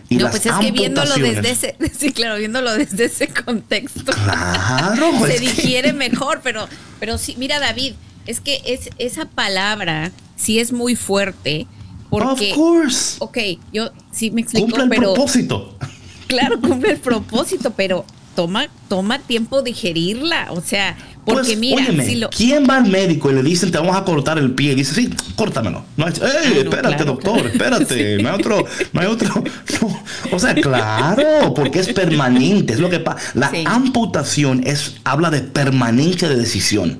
Y 0.08 0.18
no, 0.18 0.30
pues 0.30 0.46
es 0.46 0.52
que 0.62 0.72
viéndolo 0.72 1.16
desde 1.16 1.50
ese, 1.50 1.76
sí, 1.98 2.12
claro, 2.12 2.38
viéndolo 2.38 2.74
desde 2.76 3.06
ese 3.06 3.28
contexto. 3.28 4.04
Claro, 4.12 5.12
se 5.26 5.34
que- 5.34 5.40
digiere 5.40 5.94
mejor, 5.94 6.42
pero, 6.44 6.68
pero 7.00 7.18
sí, 7.18 7.36
mira, 7.40 7.60
David, 7.60 7.94
es 8.26 8.40
que 8.42 8.62
es, 8.66 8.90
esa 8.98 9.26
palabra 9.26 10.12
sí 10.36 10.60
es 10.60 10.72
muy 10.72 10.96
fuerte. 10.96 11.68
Porque, 12.10 12.52
of 12.52 12.58
course. 12.58 13.16
ok, 13.20 13.38
yo 13.74 13.90
sí 14.12 14.32
me 14.32 14.42
explico, 14.42 14.68
Cumple 14.68 14.84
el 14.84 14.90
pero 14.90 15.14
propósito. 15.14 15.78
claro, 16.28 16.60
cumple 16.62 16.92
el 16.92 16.98
propósito, 17.00 17.74
pero 17.76 18.06
toma, 18.36 18.68
toma 18.88 19.20
tiempo 19.20 19.62
digerirla. 19.62 20.48
O 20.52 20.62
sea, 20.62 20.96
porque 21.26 21.42
Pues, 21.48 21.58
mira, 21.58 21.78
óyeme, 21.88 22.06
si 22.06 22.16
lo. 22.16 22.30
¿quién 22.30 22.66
va 22.70 22.78
al 22.78 22.86
médico 22.90 23.32
y 23.32 23.34
le 23.34 23.44
dicen 23.44 23.72
te 23.72 23.80
vamos 23.80 23.96
a 23.98 24.06
cortar 24.06 24.38
el 24.38 24.52
pie? 24.54 24.74
Y 24.74 24.76
dice, 24.76 24.94
sí, 24.94 25.10
córtamelo. 25.36 25.84
No, 25.98 26.06
hay- 26.06 26.14
¡Ey, 26.14 26.22
Ah, 26.22 26.50
no, 26.54 26.62
espérate, 26.62 26.96
claro, 26.96 27.06
doctor! 27.06 27.34
claro. 27.52 27.78
Espérate, 27.82 28.18
no 28.24 28.30
hay 28.30 28.36
otro, 28.36 28.66
no 28.94 29.02
hay 29.02 29.08
otro. 29.08 29.44
no. 29.82 30.04
O 30.32 30.40
sea, 30.40 30.54
claro, 30.56 31.54
porque 31.56 31.80
es 31.80 31.92
permanente. 31.92 32.74
Es 32.74 32.80
lo 32.80 32.90
que 32.90 33.00
pasa. 33.00 33.20
La 33.34 33.50
Sí. 33.50 33.64
amputación 33.66 34.62
es, 34.66 34.98
habla 35.04 35.32
de 35.32 35.42
permanencia 35.42 36.30
de 36.30 36.36
decisión. 36.36 37.00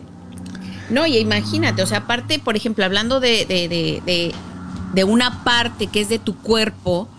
No, 0.90 1.06
y 1.06 1.18
imagínate, 1.18 1.82
o 1.82 1.88
sea, 1.88 2.00
aparte, 2.00 2.40
por 2.40 2.56
ejemplo, 2.56 2.86
hablando 2.86 3.20
de, 3.20 3.46
de, 3.46 3.68
de, 3.68 4.34
de, 4.94 5.04
una 5.04 5.44
parte 5.44 5.88
que 5.88 6.02
es 6.02 6.10
de 6.10 6.20
tu 6.20 6.38
cuerpo 6.38 7.10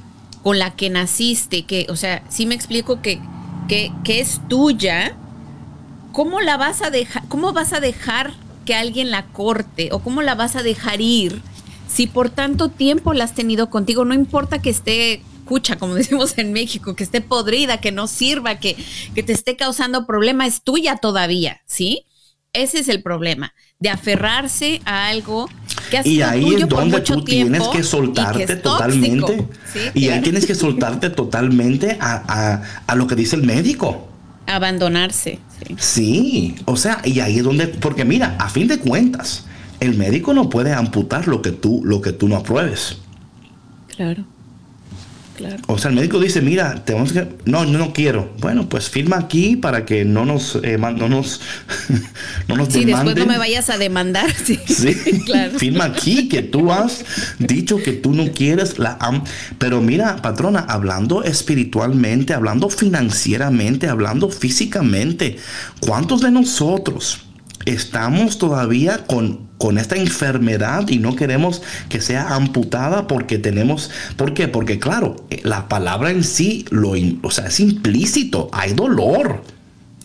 con 0.43 0.59
la 0.59 0.77
que 0.77 0.89
naciste, 0.89 1.65
que, 1.65 1.87
o 1.89 1.97
sea, 1.97 2.23
sí 2.29 2.47
me 2.47 2.55
explico 2.55 3.03
que 3.03 3.21
que, 3.67 3.93
que 4.05 4.21
es 4.21 4.41
tuya, 4.49 5.17
¿cómo 6.13 6.41
la 6.41 6.57
vas 6.57 6.83
a 6.83 6.91
dejar, 6.91 7.27
cómo 7.29 7.53
vas 7.53 7.73
a 7.73 7.81
dejar 7.81 8.35
que 8.65 8.75
alguien 8.75 9.11
la 9.11 9.27
corte 9.27 9.91
o 9.93 10.01
cómo 10.01 10.23
la 10.23 10.35
vas 10.35 10.57
a 10.57 10.63
dejar 10.63 11.01
ir 11.01 11.41
si 11.89 12.07
por 12.07 12.31
tanto 12.31 12.69
tiempo 12.69 13.13
la 13.13 13.25
has 13.25 13.35
tenido 13.35 13.71
contigo? 13.71 14.05
No 14.05 14.15
importa 14.15 14.61
que 14.61 14.71
esté 14.71 15.23
cucha, 15.45 15.77
como 15.77 15.95
decimos 15.97 16.37
en 16.39 16.53
México, 16.53 16.95
que 16.95 17.05
esté 17.05 17.21
podrida, 17.21 17.81
que 17.81 17.93
no 17.93 18.07
sirva, 18.07 18.59
que, 18.59 18.77
que 19.15 19.23
te 19.23 19.33
esté 19.33 19.57
causando 19.57 20.07
problema, 20.07 20.47
es 20.47 20.63
tuya 20.63 20.97
todavía, 20.97 21.61
¿sí? 21.67 22.06
Ese 22.57 22.81
es 22.81 22.89
el 22.89 23.03
problema, 23.03 23.53
de 23.79 23.91
aferrarse 23.91 24.81
a 24.85 25.09
algo 25.09 25.49
que 25.91 25.99
ha 25.99 26.03
Y 26.05 26.05
sido 26.15 26.27
ahí 26.29 26.41
tuyo 26.43 26.59
es 26.65 26.69
donde 26.69 27.01
tú 27.01 27.25
tienes 27.25 27.69
que 27.69 27.79
y 27.79 27.83
soltarte 27.85 28.57
totalmente. 28.57 29.47
Sí, 29.73 29.81
y 29.95 30.09
ahí 30.09 30.21
tienes 30.23 30.47
que 30.47 30.55
soltarte 30.55 31.11
totalmente 31.11 31.97
a, 32.01 32.23
a- 32.29 32.63
a 32.87 32.95
lo 32.97 33.07
que 33.07 33.15
dice 33.15 33.37
el 33.37 33.43
médico. 33.45 34.09
Abandonarse, 34.47 35.39
sí. 35.67 35.75
Sí, 35.79 36.55
o 36.67 36.77
sea, 36.77 37.01
y 37.05 37.21
ahí 37.21 37.39
es 37.39 37.45
donde, 37.45 37.69
porque 37.69 38.05
mira, 38.05 38.37
a 38.39 38.49
fin 38.49 38.69
de 38.69 38.79
cuentas, 38.79 39.45
el 39.81 39.95
médico 39.97 40.33
no 40.35 40.49
puede 40.49 40.73
amputar 40.73 41.29
lo 41.29 41.43
que 41.43 41.53
tú, 41.53 41.83
lo 41.85 42.01
que 42.01 42.13
tú 42.13 42.29
no 42.29 42.37
apruebes. 42.37 42.99
Claro. 43.89 44.27
Claro. 45.37 45.57
O 45.67 45.77
sea, 45.77 45.91
el 45.91 45.97
médico 45.97 46.19
dice, 46.19 46.41
mira, 46.41 46.83
tenemos 46.85 47.13
que, 47.13 47.29
no, 47.45 47.67
no 47.67 47.93
quiero. 47.93 48.33
Bueno, 48.39 48.69
pues 48.71 48.89
firma 48.89 49.19
aquí 49.19 49.57
para 49.57 49.85
que 49.85 50.05
no 50.05 50.25
nos, 50.25 50.59
eh, 50.63 50.79
no 50.79 51.09
nos, 51.09 51.41
no 52.49 52.57
nos 52.57 52.73
Sí, 52.73 52.85
después 52.87 53.17
no 53.17 53.27
me 53.27 53.37
vayas 53.37 53.69
a 53.71 53.77
demandar. 53.79 54.33
Sí, 54.45 54.59
Sí, 54.67 54.95
claro. 55.27 55.59
firma 55.59 55.85
aquí 55.85 56.29
que 56.29 56.43
tú 56.43 56.73
has 56.73 57.05
dicho 57.39 57.77
que 57.77 57.93
tú 57.93 58.13
no 58.15 58.31
quieres 58.33 58.79
la 58.79 58.97
am- 59.01 59.25
pero 59.59 59.81
mira, 59.83 60.17
patrona, 60.23 60.61
hablando 60.61 61.23
espiritualmente, 61.23 62.33
hablando 62.33 62.71
financieramente, 62.71 63.89
hablando 63.89 64.31
físicamente, 64.31 65.37
¿cuántos 65.81 66.21
de 66.23 66.31
nosotros 66.31 67.19
estamos 67.67 68.39
todavía 68.39 69.05
con 69.07 69.47
con 69.59 69.79
esta 69.79 69.97
enfermedad 69.97 70.89
y 70.89 70.99
no 70.99 71.17
queremos 71.17 71.63
que 71.89 72.01
sea 72.01 72.35
amputada 72.35 73.07
porque 73.07 73.39
tenemos, 73.39 73.91
¿por 74.17 74.35
qué? 74.35 74.49
Porque 74.49 74.79
claro, 74.79 75.17
eh, 75.31 75.41
la 75.45 75.69
palabra 75.69 76.11
en 76.11 76.25
sí, 76.25 76.67
lo, 76.71 76.93
o 77.23 77.31
sea, 77.31 77.47
es 77.47 77.61
implícito, 77.61 78.51
hay 78.53 78.75
dolor. 78.75 79.43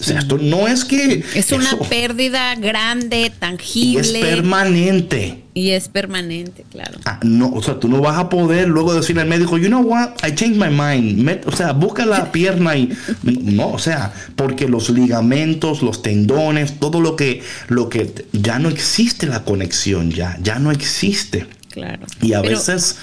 O 0.01 0.03
sea, 0.03 0.19
esto 0.19 0.37
no 0.37 0.67
es 0.67 0.83
que... 0.83 1.23
Es 1.35 1.51
una 1.51 1.65
eso- 1.67 1.79
pérdida 1.79 2.55
grande, 2.55 3.31
tangible. 3.39 4.01
es 4.01 4.25
permanente. 4.25 5.43
y 5.53 5.69
es 5.71 5.87
permanente, 5.89 6.65
claro. 6.71 6.99
Ah, 7.05 7.19
no, 7.23 7.51
o 7.51 7.61
sea, 7.61 7.79
tú 7.79 7.87
no 7.87 8.01
vas 8.01 8.17
a 8.17 8.29
poder 8.29 8.67
luego 8.67 8.93
decirle 8.93 9.21
al 9.21 9.27
médico, 9.27 9.57
you 9.57 9.67
know 9.67 9.81
what, 9.81 10.11
I 10.27 10.33
changed 10.33 10.57
my 10.57 10.69
mind. 10.69 11.19
Met- 11.19 11.45
o 11.45 11.55
sea, 11.55 11.71
busca 11.73 12.05
la 12.05 12.31
pierna 12.31 12.75
y 12.75 12.89
no, 13.23 13.69
o 13.71 13.79
sea, 13.79 14.11
porque 14.35 14.67
los 14.67 14.89
ligamentos, 14.89 15.81
los 15.81 16.01
tendones, 16.01 16.79
todo 16.79 16.99
lo 17.01 17.15
que, 17.15 17.41
lo 17.67 17.89
que 17.89 18.25
ya 18.33 18.59
no 18.59 18.69
existe 18.69 19.27
la 19.27 19.43
conexión, 19.43 20.11
ya, 20.11 20.37
ya 20.41 20.57
no 20.59 20.71
existe. 20.71 21.45
Claro. 21.71 22.05
Y 22.21 22.33
a 22.33 22.41
Pero- 22.41 22.57
veces, 22.57 22.97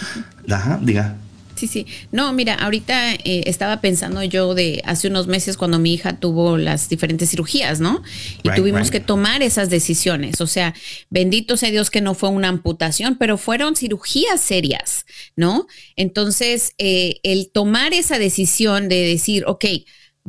ajá, 0.51 0.79
diga. 0.83 1.17
Sí, 1.59 1.67
sí. 1.67 1.87
No, 2.13 2.33
mira, 2.33 2.55
ahorita 2.55 3.15
eh, 3.15 3.43
estaba 3.47 3.81
pensando 3.81 4.23
yo 4.23 4.55
de 4.55 4.81
hace 4.85 5.09
unos 5.09 5.27
meses 5.27 5.57
cuando 5.57 5.81
mi 5.81 5.93
hija 5.93 6.21
tuvo 6.21 6.57
las 6.57 6.89
diferentes 6.89 7.31
cirugías, 7.31 7.81
¿no? 7.81 8.01
Y 8.45 8.49
Right, 8.49 8.57
tuvimos 8.57 8.83
right. 8.83 8.93
que 8.93 9.01
tomar 9.01 9.43
esas 9.43 9.69
decisiones. 9.69 10.41
O 10.41 10.47
sea, 10.47 10.73
bendito 11.11 11.57
sea 11.57 11.73
Dios 11.73 11.91
que 11.91 12.01
no 12.01 12.15
fue 12.15 12.29
una 12.29 12.47
amputación, 12.47 13.17
pero 13.19 13.39
fueron 13.39 13.75
cirugías 13.75 14.41
serias, 14.41 15.05
¿no? 15.35 15.67
Entonces, 15.97 16.75
eh, 16.79 17.17
el 17.25 17.51
tomar 17.51 17.93
esa 17.93 18.21
decisión 18.21 18.89
de 18.89 19.01
decir, 19.01 19.43
ok, 19.49 19.65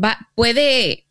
va, 0.04 0.32
puede, 0.34 1.06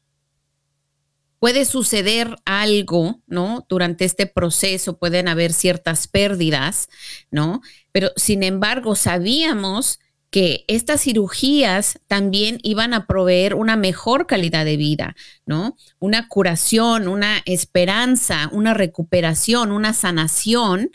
puede 1.38 1.64
suceder 1.64 2.34
algo, 2.44 3.22
¿no? 3.28 3.64
Durante 3.68 4.04
este 4.04 4.26
proceso 4.26 4.98
pueden 4.98 5.28
haber 5.28 5.52
ciertas 5.52 6.08
pérdidas, 6.08 6.88
¿no? 7.30 7.60
Pero 7.92 8.10
sin 8.16 8.42
embargo, 8.42 8.96
sabíamos 8.96 10.00
que 10.30 10.64
estas 10.68 11.00
cirugías 11.02 11.98
también 12.06 12.58
iban 12.62 12.92
a 12.92 13.06
proveer 13.06 13.54
una 13.54 13.76
mejor 13.76 14.26
calidad 14.26 14.64
de 14.66 14.76
vida, 14.76 15.16
¿no? 15.46 15.76
Una 16.00 16.28
curación, 16.28 17.08
una 17.08 17.38
esperanza, 17.46 18.50
una 18.52 18.74
recuperación, 18.74 19.72
una 19.72 19.94
sanación. 19.94 20.90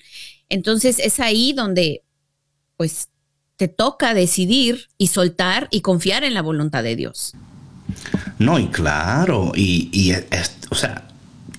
Entonces 0.49 0.99
es 0.99 1.19
ahí 1.19 1.53
donde, 1.53 2.03
pues, 2.77 3.09
te 3.55 3.67
toca 3.67 4.13
decidir 4.13 4.88
y 4.97 5.07
soltar 5.07 5.67
y 5.71 5.81
confiar 5.81 6.23
en 6.23 6.34
la 6.36 6.41
voluntad 6.41 6.84
de 6.84 6.95
Dios. 6.95 7.34
No, 8.38 8.59
y 8.59 8.67
claro, 8.67 9.51
y, 9.55 9.89
y 9.91 10.11
es- 10.11 10.57
o 10.69 10.75
sea, 10.75 11.07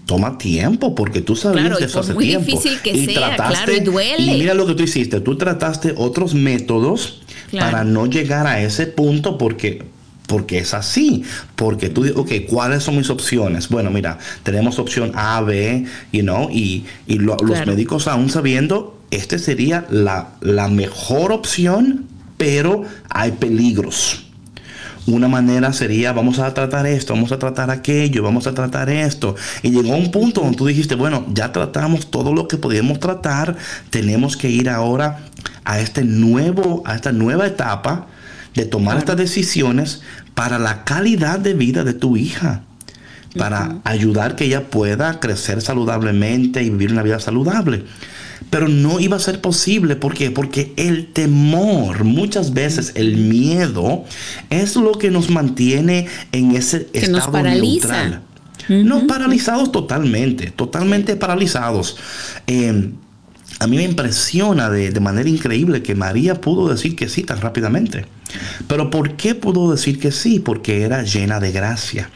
toma 0.07 0.39
tiempo 0.39 0.95
porque 0.95 1.23
tú 1.23 1.35
sabías 1.35 1.65
Claro, 1.67 1.81
y 1.81 1.85
eso 1.85 2.01
hace 2.01 2.15
muy 2.15 2.27
tiempo. 2.27 2.47
difícil 2.47 2.81
que 2.83 3.05
sea, 3.07 3.37
claro, 3.37 3.73
y 3.75 3.81
duele. 3.81 4.23
Y 4.35 4.39
mira 4.39 4.55
lo 4.55 4.67
que 4.67 4.75
tú 4.75 4.83
hiciste, 4.83 5.21
tú 5.21 5.37
trataste 5.37 5.95
otros 5.97 6.35
métodos 6.35 7.23
Claro. 7.55 7.71
para 7.73 7.85
no 7.85 8.07
llegar 8.07 8.47
a 8.47 8.61
ese 8.61 8.87
punto 8.87 9.39
porque 9.39 9.83
porque 10.27 10.57
es 10.57 10.73
así, 10.73 11.23
porque 11.55 11.91
tú 11.91 12.03
dices, 12.05 12.17
ok, 12.17 12.33
¿cuáles 12.49 12.83
son 12.83 12.97
mis 12.97 13.11
opciones? 13.11 13.69
Bueno, 13.69 13.91
mira, 13.91 14.17
tenemos 14.43 14.79
opción 14.79 15.13
A, 15.15 15.43
B, 15.43 15.85
you 16.13 16.23
know, 16.23 16.49
y, 16.51 16.87
y 17.07 17.19
lo- 17.19 17.37
los 17.43 17.59
médicos 17.67 18.09
aún 18.09 18.31
sabiendo, 18.31 18.99
este 19.11 19.39
sería 19.39 19.85
la, 19.91 20.31
la 20.41 20.69
mejor 20.69 21.31
opción, 21.31 22.07
pero 22.39 22.85
hay 23.11 23.33
peligros. 23.33 24.23
Una 25.07 25.29
manera 25.29 25.75
sería, 25.75 26.15
vamos 26.15 26.39
a 26.39 26.55
tratar 26.55 26.87
esto, 26.87 27.13
vamos 27.13 27.31
a 27.31 27.39
tratar 27.39 27.71
aquello, 27.71 28.23
vamos 28.23 28.47
a 28.47 28.55
tratar 28.55 28.89
esto. 28.89 29.37
Y 29.63 29.69
llegó 29.71 29.95
un 29.95 30.11
punto 30.11 30.41
donde 30.41 30.57
tú 30.57 30.65
dijiste, 30.67 30.95
bueno, 30.95 31.27
ya 31.35 31.53
tratamos 31.53 32.11
todo 32.11 32.33
lo 32.33 32.49
que 32.49 32.57
podíamos 32.57 32.99
tratar, 33.01 33.55
tenemos 33.91 34.39
que 34.39 34.49
ir 34.49 34.71
ahora 34.71 35.27
a 35.65 35.81
este 35.81 36.05
nuevo, 36.05 36.83
a 36.87 36.95
esta 36.95 37.13
nueva 37.13 37.47
etapa 37.47 38.07
de 38.55 38.65
tomar 38.65 38.99
estas 38.99 39.17
decisiones 39.17 40.03
para 40.35 40.59
la 40.59 40.85
calidad 40.85 41.39
de 41.39 41.55
vida 41.55 41.85
de 41.85 41.95
tu 41.95 42.17
hija. 42.17 42.63
Para 43.37 43.79
ayudar 43.83 44.37
que 44.37 44.45
ella 44.45 44.71
pueda 44.71 45.19
crecer 45.19 45.61
saludablemente 45.61 46.63
y 46.63 46.71
vivir 46.71 46.93
una 46.93 47.03
vida 47.03 47.19
saludable. 47.19 47.83
Pero 48.49 48.69
no 48.69 49.01
iba 49.01 49.17
a 49.17 49.21
ser 49.21 49.41
posible. 49.41 49.97
¿Por 49.97 50.15
qué? 50.15 50.31
Porque 50.31 50.73
el 50.77 51.13
temor, 51.13 52.05
muchas 52.05 52.55
veces 52.55 52.93
el 52.95 53.17
miedo, 53.17 54.05
es 54.51 54.77
lo 54.77 54.93
que 54.93 55.11
nos 55.11 55.31
mantiene 55.31 56.07
en 56.31 56.55
ese 56.55 56.87
Que 56.87 57.09
nos 57.09 57.23
estado 57.23 57.33
paraliza. 57.33 57.89
neutral. 58.05 58.23
No, 58.69 59.07
paralizados 59.09 59.73
totalmente, 59.73 60.53
totalmente 60.53 61.17
paralizados. 61.17 61.97
Eh, 62.47 62.93
a 63.61 63.67
mí 63.67 63.77
me 63.77 63.85
impresiona 63.85 64.71
de, 64.71 64.91
de 64.91 65.01
manera 65.01 65.29
increíble 65.29 65.83
que 65.83 65.95
María 65.95 66.41
pudo 66.41 66.69
decir 66.69 66.97
que 66.97 67.09
sí 67.09 67.23
tan 67.23 67.41
rápidamente. 67.41 68.07
Pero 68.67 68.91
¿por 68.91 69.17
qué 69.17 69.35
pudo 69.35 69.71
decir 69.71 69.99
que 69.99 70.13
sí? 70.13 70.41
Porque 70.41 70.83
era 70.83 71.03
llena 71.03 71.41
de 71.41 71.53
gracia. 71.53 72.11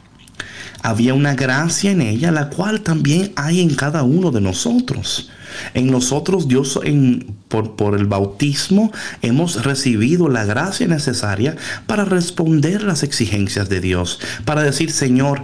Había 0.82 1.14
una 1.14 1.34
gracia 1.34 1.90
en 1.90 2.00
ella, 2.00 2.30
la 2.30 2.50
cual 2.50 2.82
también 2.82 3.32
hay 3.36 3.60
en 3.60 3.74
cada 3.74 4.04
uno 4.04 4.30
de 4.30 4.40
nosotros. 4.40 5.30
En 5.74 5.90
nosotros, 5.90 6.46
Dios, 6.46 6.78
en, 6.84 7.34
por, 7.48 7.74
por 7.74 7.96
el 7.96 8.06
bautismo, 8.06 8.92
hemos 9.22 9.64
recibido 9.64 10.28
la 10.28 10.44
gracia 10.44 10.86
necesaria 10.86 11.56
para 11.86 12.04
responder 12.04 12.82
las 12.82 13.02
exigencias 13.02 13.68
de 13.68 13.80
Dios. 13.80 14.20
Para 14.44 14.62
decir, 14.62 14.92
Señor, 14.92 15.42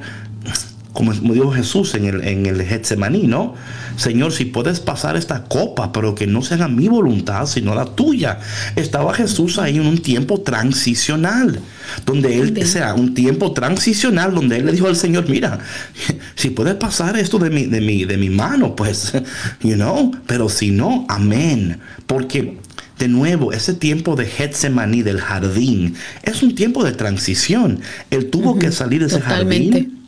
como 0.94 1.12
dijo 1.12 1.50
Jesús 1.50 1.94
en 1.96 2.04
el, 2.06 2.26
en 2.26 2.46
el 2.46 2.62
Getsemaní, 2.62 3.26
¿no? 3.26 3.54
Señor, 3.96 4.32
si 4.32 4.44
puedes 4.44 4.78
pasar 4.78 5.16
esta 5.16 5.42
copa, 5.44 5.92
pero 5.92 6.14
que 6.14 6.28
no 6.28 6.40
se 6.40 6.54
haga 6.54 6.68
mi 6.68 6.86
voluntad, 6.86 7.46
sino 7.46 7.74
la 7.74 7.84
tuya. 7.84 8.38
Estaba 8.76 9.12
Jesús 9.12 9.58
ahí 9.58 9.76
en 9.76 9.86
un 9.86 9.98
tiempo 9.98 10.40
transicional, 10.40 11.58
donde 12.06 12.38
él, 12.38 12.56
o 12.62 12.64
sea, 12.64 12.94
un 12.94 13.12
tiempo 13.12 13.52
transicional, 13.52 14.34
donde 14.34 14.58
él 14.58 14.66
le 14.66 14.72
dijo 14.72 14.86
al 14.86 14.94
Señor, 14.94 15.28
mira, 15.28 15.58
si 16.36 16.50
puedes 16.50 16.76
pasar 16.76 17.16
esto 17.16 17.40
de 17.40 17.50
mi, 17.50 17.66
de 17.66 17.80
mi, 17.80 18.04
de 18.04 18.16
mi 18.16 18.30
mano, 18.30 18.76
pues, 18.76 19.14
you 19.62 19.74
know, 19.74 20.12
pero 20.28 20.48
si 20.48 20.70
no, 20.70 21.06
amén. 21.08 21.80
Porque 22.06 22.58
de 23.00 23.08
nuevo, 23.08 23.52
ese 23.52 23.74
tiempo 23.74 24.14
de 24.14 24.26
Getsemaní, 24.26 25.02
del 25.02 25.20
jardín, 25.20 25.96
es 26.22 26.44
un 26.44 26.54
tiempo 26.54 26.84
de 26.84 26.92
transición. 26.92 27.80
Él 28.10 28.30
tuvo 28.30 28.60
que 28.60 28.70
salir 28.70 29.00
de 29.00 29.08
ese 29.08 29.18
Totalmente. 29.18 29.80
jardín 29.80 30.03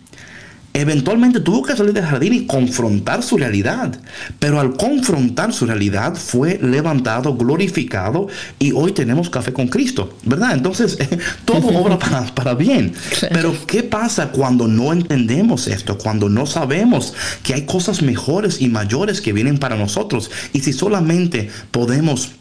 eventualmente 0.77 1.41
tuvo 1.41 1.63
que 1.63 1.75
salir 1.75 1.95
del 1.95 2.05
jardín 2.05 2.35
y 2.35 2.47
confrontar 2.47 3.23
su 3.23 3.39
realidad. 3.39 3.99
Pero 4.39 4.61
al 4.61 4.77
confrontar 4.77 5.53
su 5.53 5.65
realidad 5.65 6.15
fue 6.15 6.59
levantado, 6.63 7.35
glorificado 7.35 8.29
y 8.59 8.73
hoy 8.73 8.93
tenemos 8.93 9.31
café 9.31 9.55
con 9.55 9.69
Cristo, 9.69 10.17
¿verdad? 10.25 10.53
Entonces, 10.53 10.99
todo 11.47 11.69
obra 11.69 11.99
para, 12.01 12.27
para 12.35 12.55
bien. 12.55 12.93
Pero 13.31 13.55
¿qué 13.67 13.83
pasa 13.83 14.29
cuando 14.29 14.69
no 14.69 14.93
entendemos 14.93 15.67
esto? 15.67 15.97
Cuando 15.97 16.29
no 16.29 16.45
sabemos 16.45 17.15
que 17.43 17.55
hay 17.55 17.63
cosas 17.63 18.03
mejores 18.03 18.61
y 18.61 18.69
mayores 18.69 19.23
que 19.23 19.33
vienen 19.33 19.59
para 19.59 19.77
nosotros. 19.77 20.31
Y 20.53 20.61
si 20.61 20.75
solamente 20.75 21.49
podemos 21.71 22.33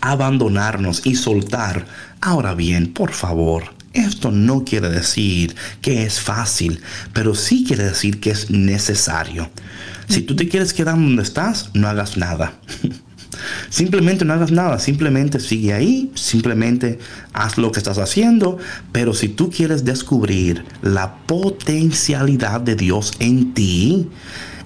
abandonarnos 0.00 1.06
y 1.06 1.16
soltar. 1.16 1.86
Ahora 2.20 2.54
bien, 2.54 2.92
por 2.92 3.12
favor, 3.12 3.77
Esto 3.92 4.30
no 4.30 4.64
quiere 4.64 4.90
decir 4.90 5.54
que 5.80 6.04
es 6.04 6.20
fácil, 6.20 6.80
pero 7.12 7.34
sí 7.34 7.64
quiere 7.66 7.84
decir 7.84 8.20
que 8.20 8.30
es 8.30 8.50
necesario. 8.50 9.50
Si 10.08 10.22
tú 10.22 10.36
te 10.36 10.48
quieres 10.48 10.72
quedar 10.72 10.94
donde 10.94 11.22
estás, 11.22 11.70
no 11.74 11.88
hagas 11.88 12.16
nada. 12.16 12.54
Simplemente 13.70 14.24
no 14.24 14.32
hagas 14.32 14.50
nada, 14.50 14.78
simplemente 14.78 15.38
sigue 15.38 15.72
ahí, 15.72 16.10
simplemente 16.14 16.98
haz 17.32 17.58
lo 17.58 17.70
que 17.70 17.78
estás 17.78 17.98
haciendo, 17.98 18.58
pero 18.90 19.14
si 19.14 19.28
tú 19.28 19.50
quieres 19.50 19.84
descubrir 19.84 20.64
la 20.82 21.14
potencialidad 21.26 22.60
de 22.60 22.74
Dios 22.74 23.12
en 23.20 23.54
ti, 23.54 24.08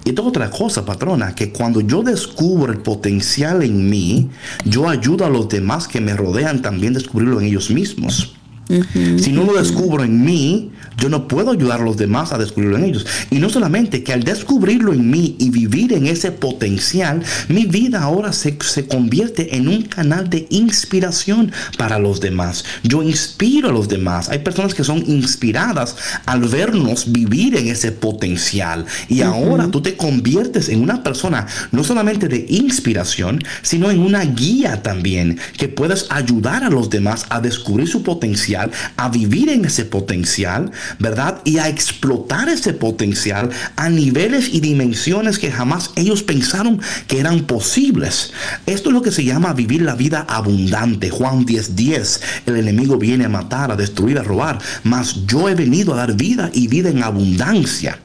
y 0.05 0.09
esto 0.09 0.21
es 0.23 0.27
otra 0.27 0.49
cosa, 0.49 0.85
patrona, 0.85 1.35
que 1.35 1.51
cuando 1.51 1.81
yo 1.81 2.03
descubro 2.03 2.73
el 2.73 2.79
potencial 2.79 3.63
en 3.63 3.89
mí, 3.89 4.29
yo 4.65 4.89
ayudo 4.89 5.25
a 5.25 5.29
los 5.29 5.47
demás 5.49 5.87
que 5.87 6.01
me 6.01 6.15
rodean 6.15 6.61
también 6.61 6.93
a 6.93 6.99
descubrirlo 6.99 7.39
en 7.39 7.47
ellos 7.47 7.69
mismos. 7.69 8.35
Si 8.67 9.31
no 9.31 9.43
lo 9.43 9.53
descubro 9.53 10.03
en 10.03 10.23
mí, 10.23 10.71
yo 10.97 11.09
no 11.09 11.27
puedo 11.27 11.51
ayudar 11.51 11.81
a 11.81 11.83
los 11.83 11.97
demás 11.97 12.31
a 12.31 12.37
descubrirlo 12.37 12.77
en 12.77 12.85
ellos. 12.85 13.05
Y 13.29 13.39
no 13.39 13.49
solamente 13.49 14.03
que 14.03 14.13
al 14.13 14.23
descubrirlo 14.23 14.93
en 14.93 15.09
mí 15.09 15.35
y 15.39 15.49
vivir 15.49 15.93
en 15.93 16.07
ese 16.07 16.31
potencial, 16.31 17.21
mi 17.49 17.65
vida 17.65 18.01
ahora 18.01 18.31
se, 18.31 18.57
se 18.61 18.87
convierte 18.87 19.57
en 19.57 19.67
un 19.67 19.83
canal 19.83 20.29
de 20.29 20.47
inspiración 20.49 21.51
para 21.77 21.99
los 21.99 22.21
demás. 22.21 22.63
Yo 22.83 23.03
inspiro 23.03 23.69
a 23.69 23.73
los 23.73 23.87
demás. 23.89 24.29
Hay 24.29 24.39
personas 24.39 24.73
que 24.73 24.83
son 24.83 25.03
inspiradas 25.07 25.95
al 26.25 26.41
vernos 26.41 27.11
vivir 27.11 27.57
en 27.57 27.67
ese 27.67 27.91
potencial. 27.91 28.85
Y 29.09 29.21
ahora 29.21 29.69
tú 29.69 29.81
te 29.81 29.95
conviertes 29.95 30.69
en 30.69 30.81
una 30.81 31.03
persona 31.03 31.47
no 31.71 31.83
solamente 31.83 32.27
de 32.27 32.45
inspiración, 32.49 33.43
sino 33.61 33.91
en 33.91 33.99
una 33.99 34.23
guía 34.23 34.81
también, 34.81 35.39
que 35.57 35.67
puedes 35.67 36.07
ayudar 36.09 36.63
a 36.63 36.69
los 36.69 36.89
demás 36.89 37.25
a 37.29 37.41
descubrir 37.41 37.87
su 37.87 38.03
potencial, 38.03 38.52
a 38.55 39.09
vivir 39.09 39.49
en 39.49 39.65
ese 39.65 39.85
potencial, 39.85 40.71
¿verdad? 40.99 41.41
Y 41.43 41.57
a 41.57 41.69
explotar 41.69 42.49
ese 42.49 42.73
potencial 42.73 43.49
a 43.75 43.89
niveles 43.89 44.49
y 44.51 44.59
dimensiones 44.59 45.39
que 45.39 45.51
jamás 45.51 45.91
ellos 45.95 46.23
pensaron 46.23 46.81
que 47.07 47.19
eran 47.19 47.41
posibles. 47.41 48.33
Esto 48.65 48.89
es 48.89 48.93
lo 48.93 49.01
que 49.01 49.11
se 49.11 49.23
llama 49.23 49.53
vivir 49.53 49.81
la 49.81 49.95
vida 49.95 50.25
abundante. 50.27 51.09
Juan 51.09 51.45
10:10. 51.45 51.75
10. 51.75 52.21
El 52.45 52.57
enemigo 52.57 52.97
viene 52.97 53.25
a 53.25 53.29
matar, 53.29 53.71
a 53.71 53.75
destruir, 53.75 54.17
a 54.19 54.23
robar, 54.23 54.59
mas 54.83 55.25
yo 55.25 55.49
he 55.49 55.55
venido 55.55 55.93
a 55.93 55.97
dar 55.97 56.13
vida 56.15 56.49
y 56.53 56.67
vida 56.67 56.89
en 56.89 57.03
abundancia. 57.03 57.99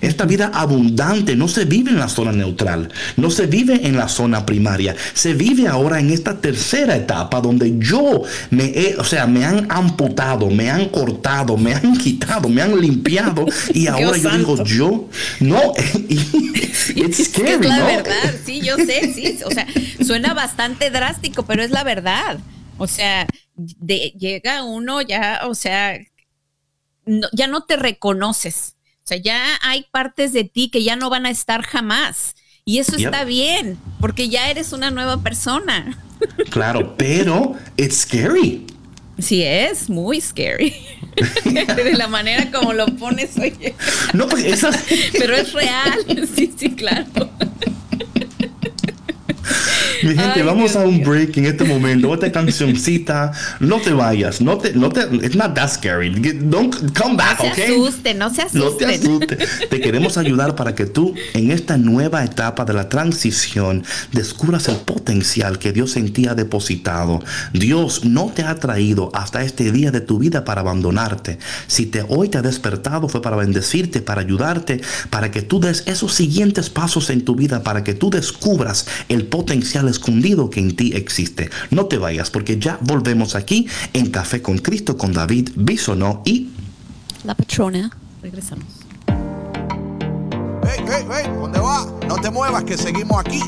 Esta 0.00 0.24
vida 0.24 0.50
abundante 0.54 1.36
no 1.36 1.48
se 1.48 1.64
vive 1.64 1.90
en 1.90 1.98
la 1.98 2.08
zona 2.08 2.32
neutral, 2.32 2.90
no 3.16 3.30
se 3.30 3.46
vive 3.46 3.86
en 3.86 3.96
la 3.96 4.08
zona 4.08 4.44
primaria, 4.46 4.94
se 5.14 5.34
vive 5.34 5.68
ahora 5.68 6.00
en 6.00 6.10
esta 6.10 6.40
tercera 6.40 6.96
etapa 6.96 7.40
donde 7.40 7.76
yo 7.78 8.22
me 8.50 8.64
he, 8.66 8.96
o 8.96 9.04
sea, 9.04 9.26
me 9.26 9.44
han 9.44 9.66
amputado, 9.70 10.48
me 10.50 10.70
han 10.70 10.88
cortado, 10.88 11.56
me 11.56 11.74
han 11.74 11.96
quitado, 11.98 12.48
me 12.48 12.62
han 12.62 12.80
limpiado 12.80 13.46
y 13.72 13.86
ahora 13.88 14.16
yo 14.16 14.30
digo 14.30 14.64
yo, 14.64 15.08
no, 15.40 15.72
it's 16.48 16.90
Es 17.38 17.38
la 17.66 17.78
¿no? 17.78 17.86
verdad, 17.86 18.34
sí, 18.44 18.60
yo 18.60 18.76
sé, 18.76 19.12
sí. 19.14 19.38
O 19.44 19.50
sea, 19.50 19.66
suena 20.04 20.34
bastante 20.34 20.90
drástico, 20.90 21.44
pero 21.44 21.62
es 21.62 21.70
la 21.70 21.84
verdad. 21.84 22.38
O 22.76 22.86
sea, 22.86 23.26
de- 23.56 24.12
llega 24.18 24.62
uno 24.64 25.02
ya, 25.02 25.40
o 25.44 25.54
sea, 25.54 25.98
no- 27.06 27.28
ya 27.32 27.46
no 27.46 27.64
te 27.64 27.76
reconoces. 27.76 28.74
O 29.08 29.10
sea, 29.10 29.16
ya 29.16 29.58
hay 29.62 29.86
partes 29.90 30.34
de 30.34 30.44
ti 30.44 30.68
que 30.68 30.84
ya 30.84 30.94
no 30.94 31.08
van 31.08 31.24
a 31.24 31.30
estar 31.30 31.62
jamás. 31.62 32.34
Y 32.66 32.76
eso 32.78 32.98
Yep. 32.98 33.06
está 33.06 33.24
bien, 33.24 33.78
porque 34.02 34.28
ya 34.28 34.50
eres 34.50 34.74
una 34.74 34.90
nueva 34.90 35.22
persona. 35.22 35.96
Claro, 36.50 36.94
pero 36.98 37.54
it's 37.78 38.00
scary. 38.02 38.66
Sí, 39.18 39.42
es 39.42 39.88
muy 39.88 40.20
scary. 40.20 40.74
De 41.46 41.94
la 41.94 42.06
manera 42.08 42.50
como 42.50 42.74
lo 42.74 42.84
pones, 42.98 43.38
oye. 43.38 43.74
No, 44.12 44.28
porque 44.28 44.50
esa, 44.50 44.70
Pero 45.12 45.34
es 45.36 45.54
real. 45.54 46.28
Sí, 46.36 46.52
sí, 46.54 46.72
claro. 46.72 47.06
Mi 50.02 50.10
gente, 50.10 50.40
Ay, 50.40 50.42
vamos 50.42 50.72
Dios 50.72 50.76
a 50.76 50.86
un 50.86 51.02
break 51.02 51.36
en 51.38 51.46
este 51.46 51.64
momento. 51.64 52.12
Esta 52.14 52.30
cancioncita, 52.30 53.32
no 53.60 53.80
te 53.80 53.92
vayas, 53.92 54.40
no 54.40 54.58
te, 54.58 54.72
no 54.72 54.90
te, 54.90 55.02
it's 55.24 55.34
not 55.36 55.54
that 55.54 55.68
scary. 55.70 56.10
Don't 56.10 56.74
come 56.98 57.16
back, 57.16 57.38
No 57.38 57.54
se 57.54 57.62
okay? 57.62 57.74
asusten, 57.74 58.18
no 58.18 58.30
se 58.34 58.42
No 58.52 58.70
te 58.70 58.86
asusten. 58.86 58.90
asustes. 58.90 59.68
Te 59.70 59.80
queremos 59.80 60.16
ayudar 60.18 60.54
para 60.54 60.74
que 60.74 60.86
tú, 60.86 61.14
en 61.34 61.50
esta 61.50 61.76
nueva 61.76 62.24
etapa 62.24 62.64
de 62.64 62.74
la 62.74 62.88
transición, 62.88 63.84
descubras 64.12 64.68
el 64.68 64.76
potencial 64.76 65.58
que 65.58 65.72
Dios 65.72 65.96
en 65.96 66.12
ti 66.12 66.26
ha 66.26 66.34
depositado. 66.34 67.20
Dios 67.52 68.04
no 68.04 68.30
te 68.34 68.42
ha 68.44 68.54
traído 68.56 69.10
hasta 69.14 69.42
este 69.42 69.72
día 69.72 69.90
de 69.90 70.00
tu 70.00 70.18
vida 70.18 70.44
para 70.44 70.60
abandonarte. 70.60 71.38
Si 71.66 71.86
te 71.86 72.04
hoy 72.08 72.28
te 72.28 72.38
ha 72.38 72.42
despertado 72.42 73.08
fue 73.08 73.22
para 73.22 73.36
bendecirte, 73.36 74.00
para 74.00 74.20
ayudarte, 74.20 74.80
para 75.10 75.30
que 75.30 75.42
tú 75.42 75.60
des 75.60 75.84
esos 75.86 76.12
siguientes 76.14 76.70
pasos 76.70 77.10
en 77.10 77.24
tu 77.24 77.34
vida, 77.34 77.62
para 77.62 77.84
que 77.84 77.94
tú 77.94 78.10
descubras 78.10 78.86
el 79.08 79.26
potencial 79.26 79.87
escondido 79.88 80.50
que 80.50 80.60
en 80.60 80.76
ti 80.76 80.92
existe. 80.94 81.50
No 81.70 81.86
te 81.86 81.98
vayas 81.98 82.30
porque 82.30 82.58
ya 82.58 82.78
volvemos 82.80 83.34
aquí 83.34 83.66
en 83.92 84.10
Café 84.10 84.42
con 84.42 84.58
Cristo 84.58 84.96
con 84.96 85.12
David 85.12 85.50
Bisonó 85.56 86.22
y 86.24 86.50
La 87.24 87.34
patrona. 87.34 87.90
Regresamos. 88.22 88.66
Hey, 89.06 90.84
hey, 90.86 91.04
hey, 91.10 91.30
¿dónde 91.40 91.58
va? 91.58 91.86
No 92.06 92.16
te 92.16 92.30
muevas 92.30 92.64
que 92.64 92.76
seguimos 92.76 93.18
aquí 93.20 93.40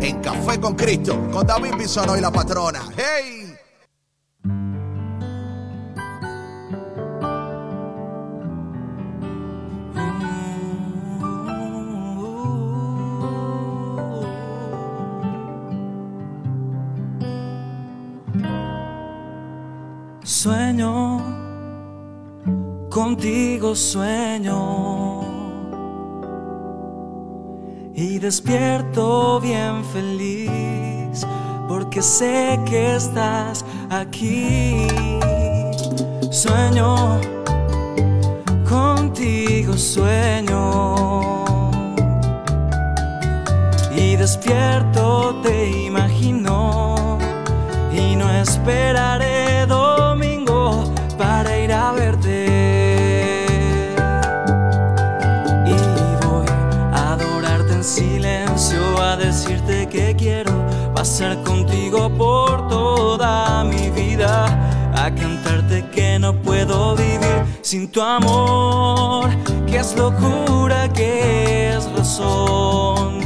en 0.00 0.20
Café 0.20 0.60
con 0.60 0.74
Cristo 0.74 1.30
con 1.32 1.46
David 1.46 1.74
Bisono 1.78 2.16
y 2.16 2.20
la 2.20 2.30
patrona. 2.30 2.80
Hey. 2.96 3.51
Sueño, 20.42 21.20
contigo 22.90 23.76
sueño. 23.76 25.20
Y 27.94 28.18
despierto 28.18 29.38
bien 29.40 29.84
feliz 29.84 31.24
porque 31.68 32.02
sé 32.02 32.58
que 32.66 32.96
estás 32.96 33.64
aquí. 33.88 34.88
Sueño, 36.32 37.20
contigo 38.68 39.74
sueño. 39.74 40.96
Y 43.94 44.16
despierto 44.16 45.36
te 45.44 45.70
imagino 45.86 47.16
y 47.92 48.16
no 48.16 48.28
esperaré 48.28 49.31
quiero 61.02 61.34
pasar 61.34 61.42
contigo 61.42 62.08
por 62.16 62.68
toda 62.68 63.64
mi 63.64 63.90
vida, 63.90 64.46
a 64.94 65.10
cantarte 65.10 65.84
que 65.90 66.18
no 66.18 66.32
puedo 66.32 66.94
vivir 66.94 67.44
sin 67.62 67.88
tu 67.90 68.00
amor, 68.00 69.28
que 69.66 69.78
es 69.78 69.96
locura, 69.96 70.88
que 70.92 71.74
es 71.74 71.90
razón, 71.92 73.18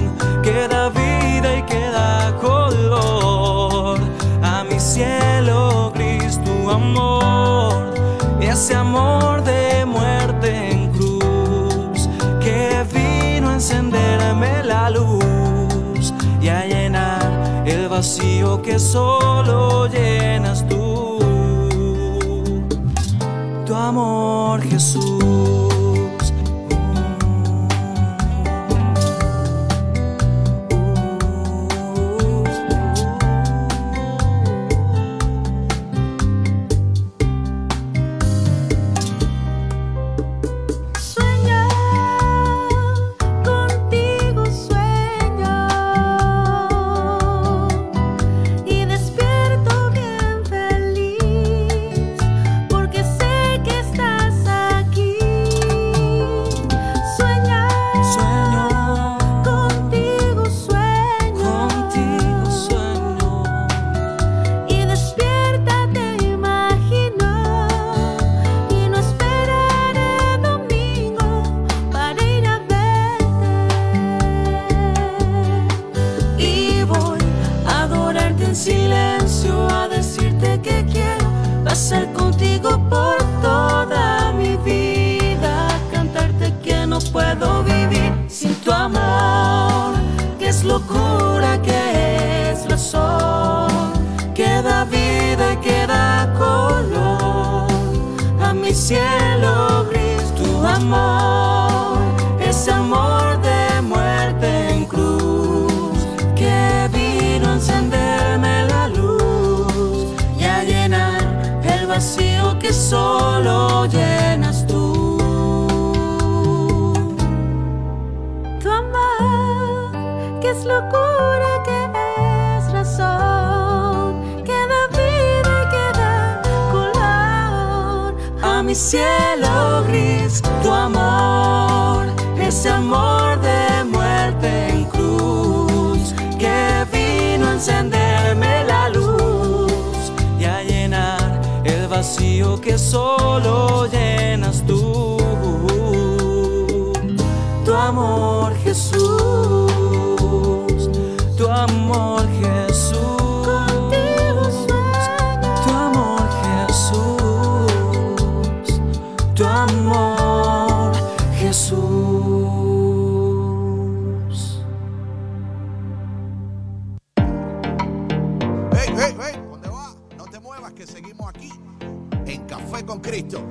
que 0.42 0.66
da 0.68 0.88
vida 0.88 1.58
y 1.58 1.62
que 1.64 1.90
da 1.90 2.34
color 2.40 3.98
a 4.42 4.64
mi 4.64 4.80
cielo, 4.80 5.92
Cristo, 5.94 6.44
tu 6.44 6.70
amor, 6.70 7.92
ese 8.40 8.74
amor 8.74 9.42
de 9.44 9.84
muerte 9.84 10.70
en 10.70 10.92
cruz, 10.92 12.08
que 12.40 12.84
vino 12.92 13.50
a 13.50 13.54
encenderme 13.54 14.64
la 14.64 14.88
luz 14.88 15.45
vacío 17.96 18.60
que 18.60 18.78
solo 18.78 19.86
llenas 19.86 20.66
tú, 20.68 21.18
tu 23.64 23.74
amor, 23.74 24.60
Jesús. 24.60 25.65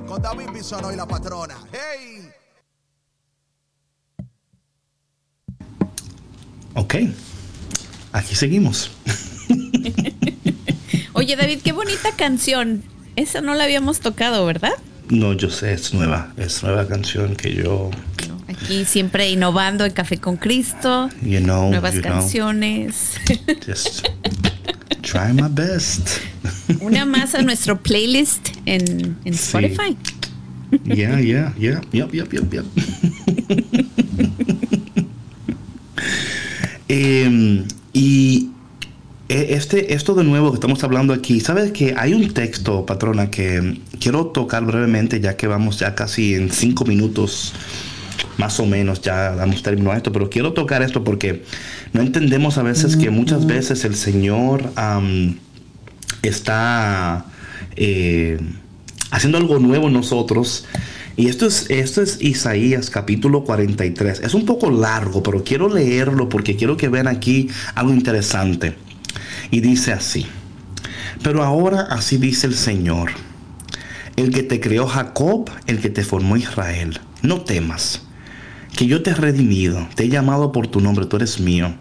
Con 0.06 0.20
David 0.22 0.50
Bisono 0.54 0.92
y 0.92 0.96
la 0.96 1.06
patrona. 1.06 1.56
Hey. 1.72 2.28
Ok, 6.74 6.94
aquí 8.12 8.34
seguimos. 8.34 8.90
Oye, 11.14 11.36
David, 11.36 11.60
qué 11.64 11.72
bonita 11.72 12.12
canción. 12.16 12.82
Esa 13.16 13.40
no 13.40 13.54
la 13.54 13.64
habíamos 13.64 14.00
tocado, 14.00 14.44
¿verdad? 14.44 14.74
No, 15.08 15.32
yo 15.32 15.48
sé, 15.48 15.72
es 15.72 15.94
nueva, 15.94 16.34
es 16.36 16.62
nueva 16.62 16.86
canción 16.86 17.36
que 17.36 17.54
yo, 17.54 17.90
Aquí 18.48 18.84
siempre 18.84 19.28
innovando 19.30 19.84
en 19.84 19.92
Café 19.92 20.18
con 20.18 20.36
Cristo. 20.36 21.08
you 21.22 21.40
know, 21.40 21.70
nuevas 21.70 21.94
you 21.94 22.00
know, 22.00 22.12
canciones. 22.12 23.12
just 23.66 24.06
try 25.02 25.32
my 25.32 25.48
best. 25.48 26.20
Una 26.80 27.04
más 27.04 27.34
a 27.34 27.42
nuestro 27.42 27.80
playlist 27.80 28.55
en, 28.66 29.16
en 29.24 29.34
Sí. 29.34 29.56
Spotify. 29.56 29.96
Yeah, 30.84 31.20
yeah, 31.20 31.54
yeah, 31.58 31.80
yep, 31.92 32.12
yep, 32.12 32.32
yep, 32.32 32.52
yep. 32.52 32.64
Y 37.92 38.50
eh, 39.28 39.46
este, 39.50 39.94
esto 39.94 40.14
de 40.14 40.24
nuevo 40.24 40.50
que 40.50 40.56
estamos 40.56 40.82
hablando 40.84 41.12
aquí, 41.12 41.40
sabes 41.40 41.72
que 41.72 41.94
hay 41.96 42.14
un 42.14 42.32
texto, 42.32 42.84
patrona, 42.86 43.30
que 43.30 43.80
quiero 44.00 44.26
tocar 44.26 44.64
brevemente, 44.64 45.20
ya 45.20 45.36
que 45.36 45.46
vamos 45.46 45.78
ya 45.78 45.94
casi 45.94 46.34
en 46.34 46.50
cinco 46.50 46.84
minutos, 46.84 47.52
más 48.38 48.60
o 48.60 48.66
menos, 48.66 49.00
ya 49.00 49.32
damos 49.34 49.62
término 49.62 49.90
a 49.92 49.96
esto, 49.96 50.12
pero 50.12 50.28
quiero 50.28 50.52
tocar 50.52 50.82
esto 50.82 51.02
porque 51.02 51.44
no 51.92 52.02
entendemos 52.02 52.58
a 52.58 52.62
veces 52.62 52.96
que 52.96 53.10
muchas 53.10 53.46
veces 53.46 53.84
el 53.84 53.94
Señor 53.94 54.70
am, 54.76 55.38
está 56.22 57.24
eh, 57.76 58.38
haciendo 59.10 59.38
algo 59.38 59.58
nuevo 59.58 59.90
nosotros. 59.90 60.66
Y 61.16 61.28
esto 61.28 61.46
es, 61.46 61.70
esto 61.70 62.02
es 62.02 62.20
Isaías 62.20 62.90
capítulo 62.90 63.44
43. 63.44 64.20
Es 64.20 64.34
un 64.34 64.44
poco 64.44 64.70
largo, 64.70 65.22
pero 65.22 65.42
quiero 65.44 65.68
leerlo 65.72 66.28
porque 66.28 66.56
quiero 66.56 66.76
que 66.76 66.88
vean 66.88 67.08
aquí 67.08 67.48
algo 67.74 67.92
interesante. 67.92 68.74
Y 69.50 69.60
dice 69.60 69.92
así. 69.92 70.26
Pero 71.22 71.42
ahora 71.42 71.82
así 71.90 72.18
dice 72.18 72.46
el 72.46 72.54
Señor, 72.54 73.10
el 74.16 74.30
que 74.30 74.42
te 74.42 74.60
creó 74.60 74.86
Jacob, 74.86 75.50
el 75.66 75.80
que 75.80 75.90
te 75.90 76.04
formó 76.04 76.36
Israel. 76.36 77.00
No 77.22 77.40
temas, 77.40 78.02
que 78.76 78.86
yo 78.86 79.02
te 79.02 79.10
he 79.10 79.14
redimido, 79.14 79.88
te 79.94 80.04
he 80.04 80.08
llamado 80.08 80.52
por 80.52 80.66
tu 80.66 80.80
nombre, 80.80 81.06
tú 81.06 81.16
eres 81.16 81.40
mío. 81.40 81.74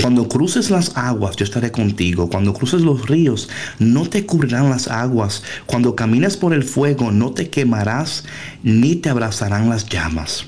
Cuando 0.00 0.28
cruces 0.28 0.70
las 0.70 0.96
aguas, 0.96 1.36
yo 1.36 1.44
estaré 1.44 1.70
contigo. 1.70 2.28
Cuando 2.28 2.52
cruces 2.52 2.82
los 2.82 3.08
ríos, 3.08 3.48
no 3.78 4.08
te 4.08 4.26
cubrirán 4.26 4.70
las 4.70 4.88
aguas. 4.88 5.42
Cuando 5.66 5.96
camines 5.96 6.36
por 6.36 6.52
el 6.52 6.64
fuego, 6.64 7.10
no 7.10 7.32
te 7.32 7.50
quemarás, 7.50 8.24
ni 8.62 8.96
te 8.96 9.10
abrazarán 9.10 9.68
las 9.68 9.88
llamas. 9.88 10.46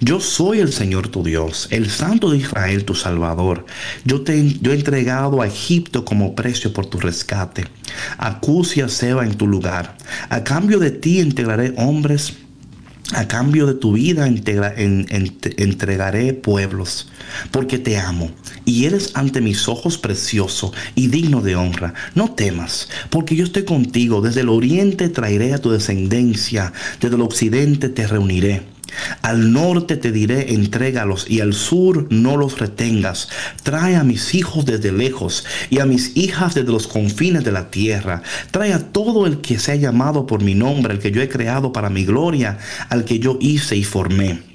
Yo 0.00 0.20
soy 0.20 0.60
el 0.60 0.72
Señor 0.72 1.08
tu 1.08 1.22
Dios, 1.22 1.68
el 1.70 1.90
Santo 1.90 2.30
de 2.30 2.38
Israel 2.38 2.84
tu 2.84 2.94
Salvador. 2.94 3.64
Yo 4.04 4.22
te 4.22 4.56
yo 4.60 4.72
he 4.72 4.74
entregado 4.74 5.40
a 5.40 5.46
Egipto 5.46 6.04
como 6.04 6.34
precio 6.34 6.72
por 6.72 6.86
tu 6.86 6.98
rescate. 6.98 7.66
A 8.16 8.40
Cus 8.40 8.76
y 8.76 8.80
a 8.80 8.88
Seba 8.88 9.24
en 9.24 9.36
tu 9.36 9.46
lugar. 9.46 9.96
A 10.28 10.42
cambio 10.44 10.78
de 10.78 10.90
ti 10.90 11.20
integraré 11.20 11.74
hombres 11.76 12.34
a 13.14 13.26
cambio 13.26 13.66
de 13.66 13.74
tu 13.74 13.92
vida 13.92 14.26
entregaré 14.26 16.34
pueblos, 16.34 17.08
porque 17.50 17.78
te 17.78 17.96
amo, 17.96 18.30
y 18.64 18.84
eres 18.84 19.12
ante 19.14 19.40
mis 19.40 19.68
ojos 19.68 19.98
precioso 19.98 20.72
y 20.94 21.08
digno 21.08 21.40
de 21.40 21.56
honra. 21.56 21.94
No 22.14 22.34
temas, 22.34 22.88
porque 23.10 23.34
yo 23.34 23.44
estoy 23.44 23.64
contigo. 23.64 24.20
Desde 24.20 24.42
el 24.42 24.50
oriente 24.50 25.08
traeré 25.08 25.54
a 25.54 25.58
tu 25.58 25.70
descendencia, 25.70 26.72
desde 27.00 27.16
el 27.16 27.22
occidente 27.22 27.88
te 27.88 28.06
reuniré. 28.06 28.77
Al 29.22 29.52
norte 29.52 29.96
te 29.96 30.12
diré, 30.12 30.54
entrégalos, 30.54 31.28
y 31.28 31.40
al 31.40 31.54
sur 31.54 32.06
no 32.10 32.36
los 32.36 32.58
retengas. 32.58 33.28
Trae 33.62 33.96
a 33.96 34.04
mis 34.04 34.34
hijos 34.34 34.64
desde 34.64 34.92
lejos, 34.92 35.44
y 35.70 35.80
a 35.80 35.86
mis 35.86 36.16
hijas 36.16 36.54
desde 36.54 36.72
los 36.72 36.86
confines 36.86 37.44
de 37.44 37.52
la 37.52 37.70
tierra. 37.70 38.22
Trae 38.50 38.72
a 38.72 38.92
todo 38.92 39.26
el 39.26 39.40
que 39.40 39.58
sea 39.58 39.76
llamado 39.76 40.26
por 40.26 40.42
mi 40.42 40.54
nombre, 40.54 40.94
el 40.94 41.00
que 41.00 41.10
yo 41.10 41.22
he 41.22 41.28
creado 41.28 41.72
para 41.72 41.90
mi 41.90 42.04
gloria, 42.04 42.58
al 42.88 43.04
que 43.04 43.18
yo 43.18 43.38
hice 43.40 43.76
y 43.76 43.84
formé. 43.84 44.47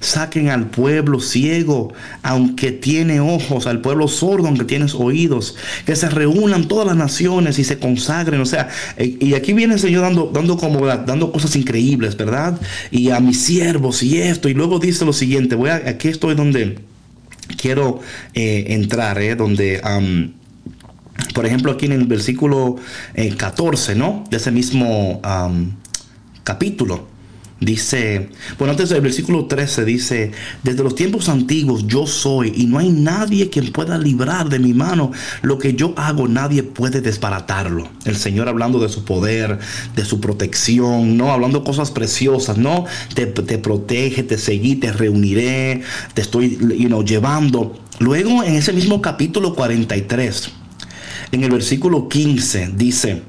Saquen 0.00 0.48
al 0.48 0.66
pueblo 0.66 1.20
ciego, 1.20 1.92
aunque 2.22 2.72
tiene 2.72 3.20
ojos, 3.20 3.66
al 3.66 3.80
pueblo 3.80 4.08
sordo, 4.08 4.48
aunque 4.48 4.64
tienes 4.64 4.94
oídos. 4.94 5.56
Que 5.84 5.96
se 5.96 6.08
reúnan 6.08 6.68
todas 6.68 6.86
las 6.86 6.96
naciones 6.96 7.58
y 7.58 7.64
se 7.64 7.78
consagren. 7.78 8.40
O 8.40 8.46
sea, 8.46 8.68
y 8.98 9.34
aquí 9.34 9.52
viene 9.52 9.74
el 9.74 9.80
Señor 9.80 10.02
dando, 10.02 10.30
dando 10.32 10.56
dando 11.06 11.32
cosas 11.32 11.56
increíbles, 11.56 12.16
¿verdad? 12.16 12.60
Y 12.90 13.10
a 13.10 13.20
mis 13.20 13.40
siervos 13.40 14.02
y 14.02 14.18
esto. 14.18 14.48
Y 14.48 14.54
luego 14.54 14.78
dice 14.78 15.04
lo 15.04 15.12
siguiente. 15.12 15.54
Voy 15.54 15.70
a, 15.70 15.76
aquí 15.76 16.08
estoy 16.08 16.34
donde 16.34 16.78
quiero 17.56 18.00
eh, 18.34 18.66
entrar, 18.68 19.20
¿eh? 19.20 19.36
Donde. 19.36 19.80
por 21.34 21.46
ejemplo, 21.46 21.72
aquí 21.72 21.86
en 21.86 21.92
el 21.92 22.06
versículo 22.06 22.76
eh, 23.14 23.34
14, 23.36 23.94
¿no? 23.94 24.24
De 24.30 24.36
ese 24.36 24.50
mismo 24.50 25.20
capítulo. 26.44 27.15
Dice, 27.58 28.28
bueno, 28.58 28.72
antes 28.72 28.90
del 28.90 29.00
versículo 29.00 29.46
13 29.46 29.86
dice, 29.86 30.32
desde 30.62 30.82
los 30.82 30.94
tiempos 30.94 31.30
antiguos 31.30 31.86
yo 31.86 32.06
soy 32.06 32.52
y 32.54 32.66
no 32.66 32.78
hay 32.78 32.90
nadie 32.90 33.48
quien 33.48 33.72
pueda 33.72 33.96
librar 33.96 34.50
de 34.50 34.58
mi 34.58 34.74
mano 34.74 35.10
lo 35.40 35.56
que 35.56 35.72
yo 35.72 35.94
hago, 35.96 36.28
nadie 36.28 36.62
puede 36.62 37.00
desbaratarlo. 37.00 37.88
El 38.04 38.16
Señor 38.16 38.50
hablando 38.50 38.78
de 38.78 38.90
su 38.90 39.06
poder, 39.06 39.58
de 39.94 40.04
su 40.04 40.20
protección, 40.20 41.16
¿no? 41.16 41.32
Hablando 41.32 41.64
cosas 41.64 41.90
preciosas, 41.90 42.58
¿no? 42.58 42.84
Te, 43.14 43.24
te 43.24 43.56
protege, 43.56 44.22
te 44.22 44.36
seguí, 44.36 44.76
te 44.76 44.92
reuniré, 44.92 45.80
te 46.12 46.20
estoy, 46.20 46.58
you 46.58 47.02
llevando. 47.04 47.80
Luego 48.00 48.42
en 48.42 48.56
ese 48.56 48.74
mismo 48.74 49.00
capítulo 49.00 49.54
43, 49.54 50.50
en 51.32 51.42
el 51.42 51.50
versículo 51.50 52.10
15 52.10 52.72
dice, 52.76 53.22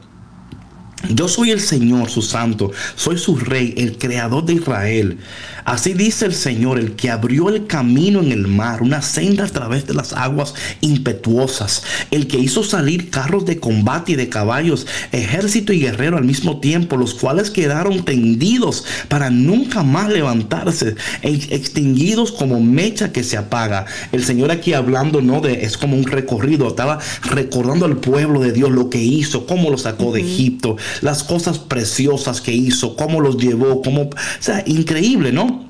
Yo 1.09 1.27
soy 1.27 1.51
el 1.51 1.61
Señor, 1.61 2.09
su 2.09 2.23
santo, 2.23 2.71
soy 2.95 3.19
su 3.19 3.35
rey, 3.35 3.73
el 3.77 3.99
creador 3.99 4.45
de 4.45 4.53
Israel. 4.53 5.19
Así 5.63 5.93
dice 5.93 6.25
el 6.25 6.33
Señor, 6.33 6.79
el 6.79 6.93
que 6.93 7.11
abrió 7.11 7.49
el 7.49 7.67
camino 7.67 8.19
en 8.19 8.31
el 8.31 8.47
mar, 8.47 8.81
una 8.81 9.03
senda 9.03 9.45
a 9.45 9.49
través 9.49 9.85
de 9.85 9.93
las 9.93 10.13
aguas 10.13 10.55
impetuosas, 10.81 11.83
el 12.09 12.25
que 12.27 12.39
hizo 12.39 12.63
salir 12.63 13.11
carros 13.11 13.45
de 13.45 13.59
combate 13.59 14.13
y 14.13 14.15
de 14.15 14.27
caballos, 14.27 14.87
ejército 15.11 15.71
y 15.71 15.81
guerrero 15.81 16.17
al 16.17 16.23
mismo 16.23 16.59
tiempo, 16.59 16.97
los 16.97 17.13
cuales 17.13 17.51
quedaron 17.51 18.03
tendidos 18.03 18.83
para 19.07 19.29
nunca 19.29 19.83
más 19.83 20.09
levantarse, 20.09 20.95
e 21.21 21.33
extinguidos 21.51 22.31
como 22.31 22.59
mecha 22.59 23.11
que 23.11 23.23
se 23.23 23.37
apaga. 23.37 23.85
El 24.11 24.23
Señor 24.23 24.49
aquí 24.49 24.73
hablando, 24.73 25.21
no 25.21 25.41
de, 25.41 25.63
es 25.63 25.77
como 25.77 25.95
un 25.95 26.05
recorrido, 26.05 26.67
estaba 26.67 26.97
recordando 27.23 27.85
al 27.85 27.97
pueblo 27.97 28.41
de 28.41 28.51
Dios 28.51 28.71
lo 28.71 28.89
que 28.89 29.03
hizo, 29.03 29.45
cómo 29.45 29.69
lo 29.69 29.77
sacó 29.77 30.11
de 30.11 30.21
Egipto, 30.21 30.77
las 31.01 31.23
cosas 31.23 31.59
preciosas 31.59 32.41
que 32.41 32.53
hizo, 32.53 32.95
cómo 32.95 33.21
los 33.21 33.37
llevó, 33.37 33.81
cómo, 33.81 34.03
o 34.03 34.09
sea, 34.39 34.63
increíble, 34.65 35.31
¿no? 35.31 35.65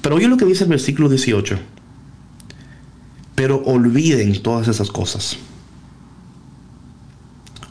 Pero 0.00 0.16
oye 0.16 0.28
lo 0.28 0.36
que 0.36 0.44
dice 0.44 0.64
el 0.64 0.70
versículo 0.70 1.08
18. 1.08 1.58
Pero 3.34 3.62
olviden 3.64 4.42
todas 4.42 4.68
esas 4.68 4.90
cosas. 4.90 5.36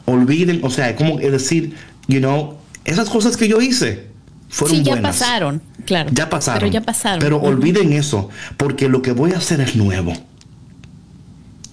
Olviden, 0.06 0.60
o 0.64 0.70
sea, 0.70 0.96
como 0.96 1.18
decir, 1.18 1.74
you 2.06 2.18
know, 2.20 2.56
esas 2.84 3.10
cosas 3.10 3.36
que 3.36 3.48
yo 3.48 3.60
hice 3.60 4.06
fueron 4.48 4.78
Sí, 4.78 4.82
ya 4.82 4.92
buenas. 4.92 5.18
pasaron, 5.18 5.62
claro. 5.84 6.10
Ya 6.12 6.30
pasaron. 6.30 6.60
Pero 6.60 6.72
ya 6.72 6.80
pasaron. 6.80 7.18
Pero 7.20 7.40
olviden 7.40 7.92
eso, 7.92 8.30
porque 8.56 8.88
lo 8.88 9.02
que 9.02 9.12
voy 9.12 9.32
a 9.32 9.38
hacer 9.38 9.60
es 9.60 9.76
nuevo. 9.76 10.14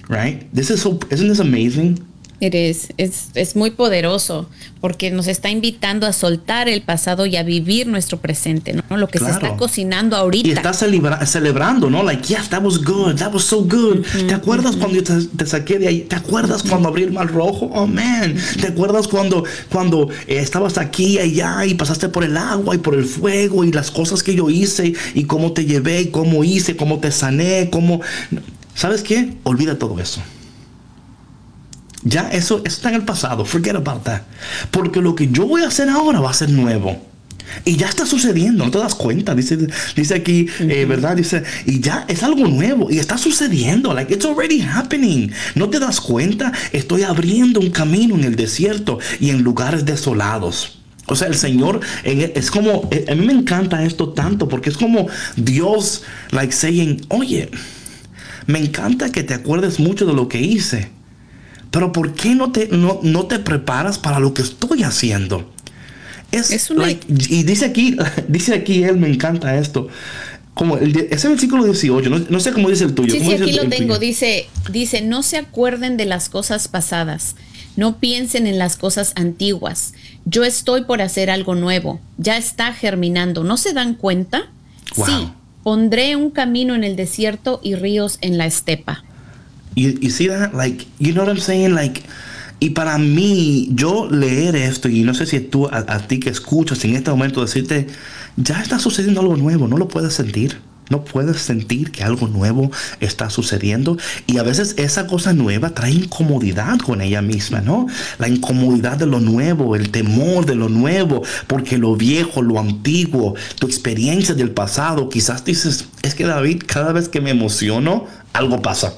Right? 0.10 0.52
This 0.54 0.70
is 0.70 0.82
so, 0.82 1.00
isn't 1.10 1.30
this 1.30 1.40
amazing? 1.40 2.00
Eres, 2.42 2.90
es, 2.98 3.28
es 3.36 3.56
muy 3.56 3.72
poderoso 3.72 4.50
porque 4.82 5.10
nos 5.10 5.28
está 5.28 5.50
invitando 5.50 6.06
a 6.06 6.14
soltar 6.14 6.68
el 6.68 6.82
pasado 6.82 7.26
y 7.26 7.38
a 7.38 7.44
vivir 7.44 7.88
nuestro 7.88 8.20
presente, 8.20 8.74
¿no? 8.74 8.98
Lo 8.98 9.08
que 9.08 9.20
se 9.20 9.26
Claro. 9.26 9.46
está 9.46 9.58
cocinando 9.58 10.16
ahorita. 10.16 10.48
Y 10.48 10.52
está 10.52 10.74
celebra- 10.74 11.26
celebrando, 11.26 11.90
¿no? 11.90 12.04
Like, 12.04 12.28
yes, 12.28 12.50
that 12.50 12.62
was 12.62 12.84
good, 12.84 13.16
that 13.16 13.34
was 13.34 13.44
so 13.46 13.62
good. 13.64 14.06
¿Te 14.28 14.34
acuerdas 14.34 14.76
cuando 14.76 14.98
yo 14.98 15.04
te, 15.04 15.14
te 15.36 15.46
saqué 15.46 15.80
de 15.80 15.88
ahí? 15.88 16.02
¿Te 16.02 16.16
acuerdas 16.18 16.62
cuando 16.62 16.90
abrí 16.90 17.04
el 17.04 17.12
mar 17.14 17.32
rojo? 17.32 17.70
Oh, 17.74 17.88
man. 17.88 18.36
¿Te 18.60 18.68
acuerdas 18.68 19.08
cuando, 19.08 19.44
cuando 19.72 20.10
eh, 20.28 20.38
estabas 20.40 20.78
aquí 20.78 21.16
y 21.16 21.20
allá 21.20 21.66
y 21.66 21.74
pasaste 21.76 22.10
por 22.10 22.24
el 22.24 22.36
agua 22.38 22.76
y 22.76 22.80
por 22.80 22.96
el 22.96 23.06
fuego 23.06 23.64
y 23.64 23.72
las 23.72 23.92
cosas 23.92 24.22
que 24.24 24.36
yo 24.36 24.50
hice 24.50 24.94
y 25.14 25.24
cómo 25.24 25.54
te 25.54 25.66
llevé 25.66 26.02
y 26.02 26.06
cómo 26.08 26.44
hice, 26.44 26.76
cómo 26.76 27.00
te 27.00 27.12
sané, 27.12 27.70
cómo... 27.72 28.02
¿Sabes 28.76 29.02
qué? 29.04 29.34
Olvida 29.44 29.80
todo 29.80 30.00
eso. 30.02 30.22
Ya 32.06 32.30
eso, 32.30 32.62
eso 32.64 32.78
está 32.78 32.90
en 32.90 32.96
el 32.96 33.04
pasado. 33.04 33.46
Forget 33.46 33.76
about 33.76 34.04
that. 34.04 34.22
Porque 34.72 35.02
lo 35.02 35.16
que 35.16 35.28
yo 35.28 35.48
voy 35.48 35.64
a 35.64 35.68
hacer 35.68 35.90
ahora 35.90 36.22
va 36.22 36.30
a 36.30 36.34
ser 36.34 36.52
nuevo. 36.52 37.02
Y 37.64 37.78
ya 37.78 37.88
está 37.88 38.06
sucediendo, 38.06 38.64
no 38.64 38.72
te 38.72 38.78
das 38.78 38.94
cuenta. 38.94 39.34
Dice, 39.34 39.58
dice 39.96 40.14
aquí, 40.14 40.48
eh, 40.60 40.86
¿verdad? 40.88 41.16
Dice, 41.16 41.44
y 41.66 41.80
ya 41.80 42.06
es 42.08 42.22
algo 42.22 42.48
nuevo 42.48 42.92
y 42.92 43.00
está 43.00 43.18
sucediendo. 43.18 43.94
Like 43.94 44.14
it's 44.14 44.26
already 44.26 44.62
happening. 44.62 45.32
No 45.56 45.70
te 45.70 45.80
das 45.80 46.00
cuenta. 46.00 46.52
Estoy 46.72 47.02
abriendo 47.04 47.60
un 47.60 47.72
camino 47.72 48.16
en 48.16 48.24
el 48.24 48.36
desierto 48.36 49.00
y 49.20 49.32
en 49.32 49.42
lugares 49.42 49.84
desolados. 49.84 50.80
O 51.08 51.16
sea, 51.16 51.28
el 51.28 51.36
Señor 51.36 51.82
es 52.04 52.52
como, 52.52 52.88
eh, 52.92 53.06
a 53.10 53.16
mí 53.16 53.26
me 53.26 53.34
encanta 53.34 53.84
esto 53.84 54.10
tanto 54.10 54.48
porque 54.48 54.70
es 54.70 54.78
como 54.78 55.08
Dios, 55.36 56.04
like 56.32 56.52
saying, 56.52 57.06
oye, 57.10 57.50
me 58.48 58.60
encanta 58.60 59.12
que 59.12 59.24
te 59.24 59.36
acuerdes 59.36 59.80
mucho 59.80 60.06
de 60.06 60.14
lo 60.14 60.28
que 60.28 60.42
hice. 60.42 60.90
Pero 61.76 61.92
¿por 61.92 62.14
qué 62.14 62.36
no 62.36 62.54
te, 62.54 62.70
no, 62.70 63.02
no 63.04 63.26
te 63.26 63.38
preparas 63.38 63.98
para 64.00 64.20
lo 64.20 64.34
que 64.34 64.42
estoy 64.44 64.84
haciendo? 64.84 65.52
Es, 66.32 66.50
Es 66.52 66.70
una- 66.72 66.84
like, 66.84 67.06
y 67.10 67.44
dice 67.44 67.66
aquí, 67.66 67.98
dice 68.30 68.54
aquí 68.54 68.86
él, 68.86 68.96
me 68.96 69.10
encanta 69.10 69.58
esto. 69.58 69.90
Como 70.54 70.78
el, 70.78 70.96
ese 71.12 71.28
versículo 71.28 71.66
18, 71.66 72.10
no, 72.10 72.20
no 72.30 72.40
sé 72.40 72.54
cómo 72.54 72.70
dice 72.70 72.86
el 72.86 72.94
tuyo. 72.94 73.12
Sí, 73.12 73.18
¿cómo 73.20 73.32
sí, 73.32 73.36
aquí 73.42 73.50
el- 73.50 73.56
lo 73.58 73.62
el 73.64 73.70
tengo. 73.70 73.88
tuyo? 73.96 74.00
Dice, 74.00 74.48
dice, 74.72 75.02
no 75.02 75.22
se 75.22 75.36
acuerden 75.36 75.98
de 75.98 76.06
las 76.06 76.30
cosas 76.30 76.70
pasadas. 76.70 77.36
No 77.76 78.00
piensen 78.00 78.48
en 78.48 78.58
las 78.58 78.78
cosas 78.78 79.12
antiguas. 79.18 79.94
Yo 80.24 80.46
estoy 80.46 80.86
por 80.86 81.02
hacer 81.02 81.30
algo 81.30 81.56
nuevo. 81.56 82.00
Ya 82.18 82.38
está 82.38 82.72
germinando. 82.74 83.44
¿No 83.44 83.58
se 83.58 83.74
dan 83.74 83.96
cuenta? 83.96 84.50
Wow. 84.96 85.06
Sí, 85.08 85.30
pondré 85.62 86.16
un 86.16 86.32
camino 86.32 86.74
en 86.74 86.86
el 86.86 86.96
desierto 86.96 87.60
y 87.62 87.76
ríos 87.76 88.18
en 88.22 88.38
la 88.38 88.46
estepa. 88.46 89.04
Y, 89.76 90.06
y 90.06 90.10
see 90.10 90.28
that, 90.28 90.54
like, 90.54 90.86
you 91.00 91.14
know 91.14 91.24
what 91.24 91.30
I'm 91.30 91.40
saying, 91.40 91.76
like, 91.76 92.02
y 92.60 92.70
para 92.72 92.98
mí, 92.98 93.70
yo 93.74 94.10
leer 94.10 94.56
esto, 94.56 94.88
y 94.88 95.04
no 95.04 95.14
sé 95.14 95.26
si 95.26 95.40
tú, 95.42 95.68
a, 95.68 95.80
a 95.88 96.08
ti 96.08 96.20
que 96.20 96.30
escuchas 96.30 96.84
en 96.86 96.96
este 96.96 97.12
momento, 97.12 97.42
decirte, 97.42 97.88
ya 98.38 98.62
está 98.62 98.80
sucediendo 98.80 99.22
algo 99.22 99.36
nuevo, 99.36 99.68
no 99.68 99.78
lo 99.78 99.88
puedes 99.88 100.14
sentir. 100.14 100.58
No 100.90 101.04
puedes 101.04 101.38
sentir 101.42 101.92
que 101.92 102.04
algo 102.04 102.28
nuevo 102.28 102.72
está 103.00 103.30
sucediendo. 103.30 103.98
Y 104.28 104.38
a 104.38 104.44
veces 104.44 104.76
esa 104.78 105.08
cosa 105.08 105.34
nueva 105.34 105.72
trae 105.72 105.92
incomodidad 105.92 106.78
con 106.80 107.02
ella 107.02 107.22
misma, 107.22 107.62
¿no? 107.62 107.88
La 108.20 108.28
incomodidad 108.28 108.98
de 108.98 109.08
lo 109.08 109.20
nuevo, 109.20 109.76
el 109.76 109.90
temor 109.90 110.46
de 110.46 110.56
lo 110.56 110.70
nuevo, 110.70 111.24
porque 111.48 111.78
lo 111.78 111.96
viejo, 111.96 112.42
lo 112.42 112.60
antiguo, 112.60 113.34
tu 113.58 113.66
experiencia 113.66 114.36
del 114.36 114.52
pasado, 114.52 115.10
quizás 115.10 115.44
dices, 115.44 115.86
es 116.04 116.14
que 116.14 116.26
David, 116.26 116.62
cada 116.68 116.92
vez 116.94 117.10
que 117.10 117.22
me 117.22 117.32
emociono, 117.32 118.06
algo 118.34 118.62
pasa. 118.62 118.94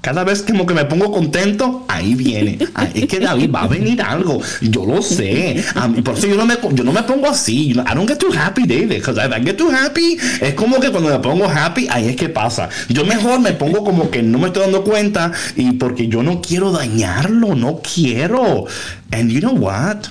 Cada 0.00 0.24
vez 0.24 0.42
como 0.42 0.66
que 0.66 0.74
me 0.74 0.84
pongo 0.84 1.10
contento, 1.12 1.84
ahí 1.88 2.14
viene. 2.14 2.58
Ah, 2.74 2.88
es 2.92 3.06
que 3.06 3.20
David 3.20 3.50
va 3.54 3.62
a 3.62 3.68
venir 3.68 4.02
algo. 4.02 4.40
Yo 4.60 4.84
lo 4.84 5.00
sé. 5.02 5.62
Mí- 5.90 6.02
por 6.02 6.16
eso 6.18 6.26
yo 6.26 6.36
no, 6.36 6.44
me, 6.44 6.56
yo 6.72 6.84
no 6.84 6.92
me 6.92 7.02
pongo 7.04 7.28
así. 7.28 7.70
I 7.70 7.74
don't 7.94 8.08
get 8.08 8.18
too 8.18 8.32
happy, 8.36 8.66
David. 8.66 8.88
Because 8.88 9.18
if 9.18 9.32
I 9.36 9.42
get 9.44 9.56
too 9.56 9.70
happy, 9.70 10.18
es 10.40 10.54
como 10.54 10.80
que 10.80 10.90
cuando 10.90 11.10
me 11.10 11.18
pongo 11.20 11.48
happy, 11.48 11.86
ahí 11.90 12.08
es 12.08 12.16
que 12.16 12.28
pasa. 12.28 12.68
Yo 12.88 13.04
mejor 13.04 13.40
me 13.40 13.52
pongo 13.52 13.84
como 13.84 14.10
que 14.10 14.22
no 14.22 14.38
me 14.38 14.48
estoy 14.48 14.62
dando 14.64 14.84
cuenta 14.84 15.32
y 15.56 15.72
porque 15.72 16.08
yo 16.08 16.22
no 16.22 16.40
quiero 16.42 16.70
dañarlo, 16.72 17.54
no 17.54 17.80
quiero. 17.80 18.66
And 19.12 19.30
you 19.30 19.40
know 19.40 19.54
what? 19.54 20.06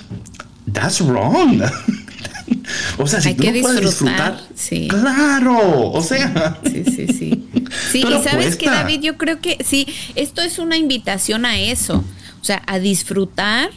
That's 0.72 1.00
wrong. 1.00 1.60
o 2.98 3.06
sea, 3.06 3.20
si 3.20 3.28
Hay 3.28 3.34
tú 3.34 3.42
que 3.42 3.52
no 3.52 3.60
puedes 3.62 3.80
disfrutar, 3.80 4.40
sí. 4.54 4.88
claro. 4.88 5.90
O 5.92 6.02
sea, 6.02 6.58
Sí, 6.64 6.84
sí, 6.84 7.06
sí. 7.08 7.40
Sí, 7.90 8.04
y 8.06 8.22
sabes 8.22 8.56
que. 8.56 8.66
David, 8.66 9.00
yo 9.00 9.16
creo 9.16 9.40
que 9.40 9.58
sí, 9.64 9.86
esto 10.14 10.42
es 10.42 10.58
una 10.58 10.76
invitación 10.76 11.44
a 11.44 11.58
eso, 11.58 12.04
o 12.40 12.44
sea, 12.44 12.62
a 12.66 12.78
disfrutar 12.78 13.70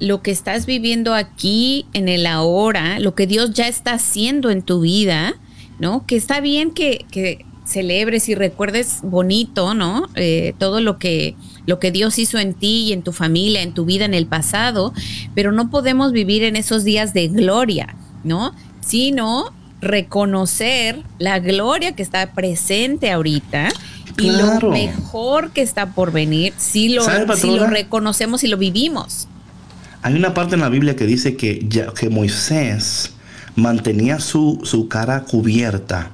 lo 0.00 0.22
que 0.22 0.30
estás 0.30 0.66
viviendo 0.66 1.14
aquí 1.14 1.86
en 1.92 2.08
el 2.08 2.26
ahora, 2.26 2.98
lo 3.00 3.14
que 3.14 3.26
Dios 3.26 3.52
ya 3.52 3.68
está 3.68 3.94
haciendo 3.94 4.50
en 4.50 4.62
tu 4.62 4.80
vida, 4.80 5.34
¿no? 5.78 6.06
Que 6.06 6.16
está 6.16 6.40
bien 6.40 6.70
que, 6.70 7.04
que 7.10 7.44
celebres 7.64 8.28
y 8.28 8.34
recuerdes 8.34 9.00
bonito, 9.02 9.74
¿no? 9.74 10.08
Eh, 10.14 10.54
todo 10.58 10.80
lo 10.80 10.98
que, 10.98 11.36
lo 11.66 11.78
que 11.78 11.90
Dios 11.90 12.18
hizo 12.18 12.38
en 12.38 12.54
ti 12.54 12.84
y 12.88 12.92
en 12.92 13.02
tu 13.02 13.12
familia, 13.12 13.62
en 13.62 13.72
tu 13.72 13.84
vida 13.84 14.04
en 14.04 14.14
el 14.14 14.26
pasado, 14.26 14.92
pero 15.34 15.50
no 15.52 15.70
podemos 15.70 16.12
vivir 16.12 16.42
en 16.44 16.56
esos 16.56 16.84
días 16.84 17.14
de 17.14 17.28
gloria, 17.28 17.94
¿no? 18.22 18.54
Sino 18.80 19.52
reconocer 19.80 21.02
la 21.18 21.38
gloria 21.38 21.92
que 21.94 22.02
está 22.02 22.32
presente 22.32 23.10
ahorita 23.10 23.68
y 24.18 24.28
Claro. 24.30 24.68
lo 24.68 24.72
mejor 24.74 25.50
que 25.50 25.62
está 25.62 25.86
por 25.92 26.12
venir 26.12 26.52
si 26.56 26.90
lo, 26.90 27.02
¿Sabe, 27.04 27.36
si 27.36 27.50
lo 27.50 27.66
reconocemos 27.66 28.44
y 28.44 28.48
lo 28.48 28.56
vivimos. 28.56 29.26
Hay 30.02 30.14
una 30.14 30.34
parte 30.34 30.54
en 30.54 30.60
la 30.60 30.68
Biblia 30.68 30.94
que 30.96 31.06
dice 31.06 31.36
que, 31.36 31.64
ya- 31.68 31.92
que 31.94 32.10
Moisés 32.10 33.12
mantenía 33.56 34.20
su, 34.20 34.60
su 34.64 34.88
cara 34.88 35.22
cubierta 35.24 36.10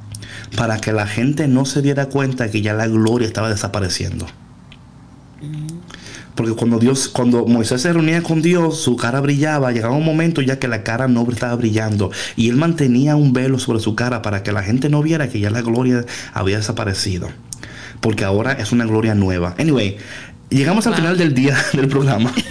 para 0.57 0.79
que 0.81 0.93
la 0.93 1.07
gente 1.07 1.49
no 1.49 1.65
se 1.65 1.83
diera 1.83 2.07
cuenta 2.07 2.51
que 2.51 2.63
ya 2.63 2.73
la 2.75 2.87
gloria 2.87 3.27
estaba 3.27 3.49
desapareciendo. 3.51 4.27
Porque 6.35 6.55
cuando 6.55 6.79
Dios, 6.79 7.09
cuando 7.09 7.45
Moisés 7.47 7.83
se 7.83 7.93
reunía 7.93 8.23
con 8.23 8.41
Dios, 8.41 8.81
su 8.81 8.97
cara 8.97 9.21
brillaba, 9.21 9.73
llegaba 9.73 9.95
un 9.95 10.05
momento 10.05 10.41
ya 10.41 10.59
que 10.59 10.69
la 10.69 10.83
cara 10.83 11.09
no 11.09 11.27
estaba 11.31 11.55
brillando. 11.57 12.11
Y 12.37 12.49
él 12.49 12.57
mantenía 12.57 13.17
un 13.17 13.33
velo 13.33 13.59
sobre 13.59 13.81
su 13.81 13.95
cara 13.95 14.23
para 14.23 14.43
que 14.43 14.53
la 14.53 14.63
gente 14.63 14.89
no 14.89 15.03
viera 15.03 15.29
que 15.29 15.41
ya 15.41 15.51
la 15.51 15.61
gloria 15.63 16.05
había 16.33 16.57
desaparecido. 16.57 17.29
Porque 18.01 18.25
ahora 18.25 18.53
es 18.53 18.73
una 18.73 18.87
gloria 18.87 19.15
nueva. 19.15 19.55
Anyway, 19.59 19.99
llegamos 20.49 20.87
al 20.87 20.93
Wow. 20.93 21.01
final 21.01 21.19
del 21.19 21.35
día 21.35 21.57
del 21.75 21.89
programa. 21.89 22.33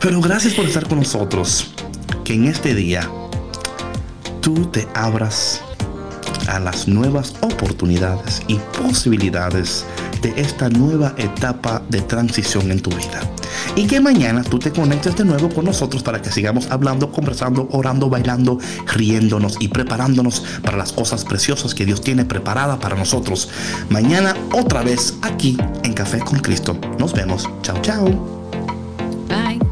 Pero 0.00 0.20
gracias 0.20 0.54
por 0.54 0.64
estar 0.64 0.88
con 0.88 0.98
nosotros. 0.98 1.70
Que 2.24 2.34
en 2.34 2.46
este 2.46 2.74
día 2.74 3.08
tú 4.40 4.66
te 4.66 4.88
abras 4.94 5.60
a 6.48 6.58
las 6.58 6.88
nuevas 6.88 7.34
oportunidades 7.42 8.42
y 8.48 8.58
posibilidades 8.82 9.84
de 10.24 10.40
esta 10.40 10.70
nueva 10.70 11.14
etapa 11.18 11.82
de 11.90 12.00
transición 12.00 12.70
en 12.70 12.80
tu 12.80 12.90
vida. 12.90 13.20
Y 13.76 13.86
que 13.86 14.00
mañana 14.00 14.42
tú 14.42 14.58
te 14.58 14.72
conectes 14.72 15.16
de 15.16 15.24
nuevo 15.24 15.50
con 15.50 15.66
nosotros 15.66 16.02
para 16.02 16.22
que 16.22 16.32
sigamos 16.32 16.70
hablando, 16.70 17.12
conversando, 17.12 17.68
orando, 17.70 18.08
bailando, 18.08 18.58
riéndonos 18.86 19.56
y 19.60 19.68
preparándonos 19.68 20.42
para 20.62 20.78
las 20.78 20.92
cosas 20.92 21.24
preciosas 21.24 21.74
que 21.74 21.84
Dios 21.84 22.00
tiene 22.00 22.24
preparada 22.24 22.80
para 22.80 22.96
nosotros. 22.96 23.50
Mañana 23.90 24.34
otra 24.52 24.82
vez 24.82 25.14
aquí 25.20 25.58
en 25.82 25.92
Café 25.92 26.20
con 26.20 26.38
Cristo. 26.38 26.76
Nos 26.98 27.12
vemos. 27.12 27.46
Chao, 27.62 27.76
chao. 27.82 28.06
Bye. 29.28 29.63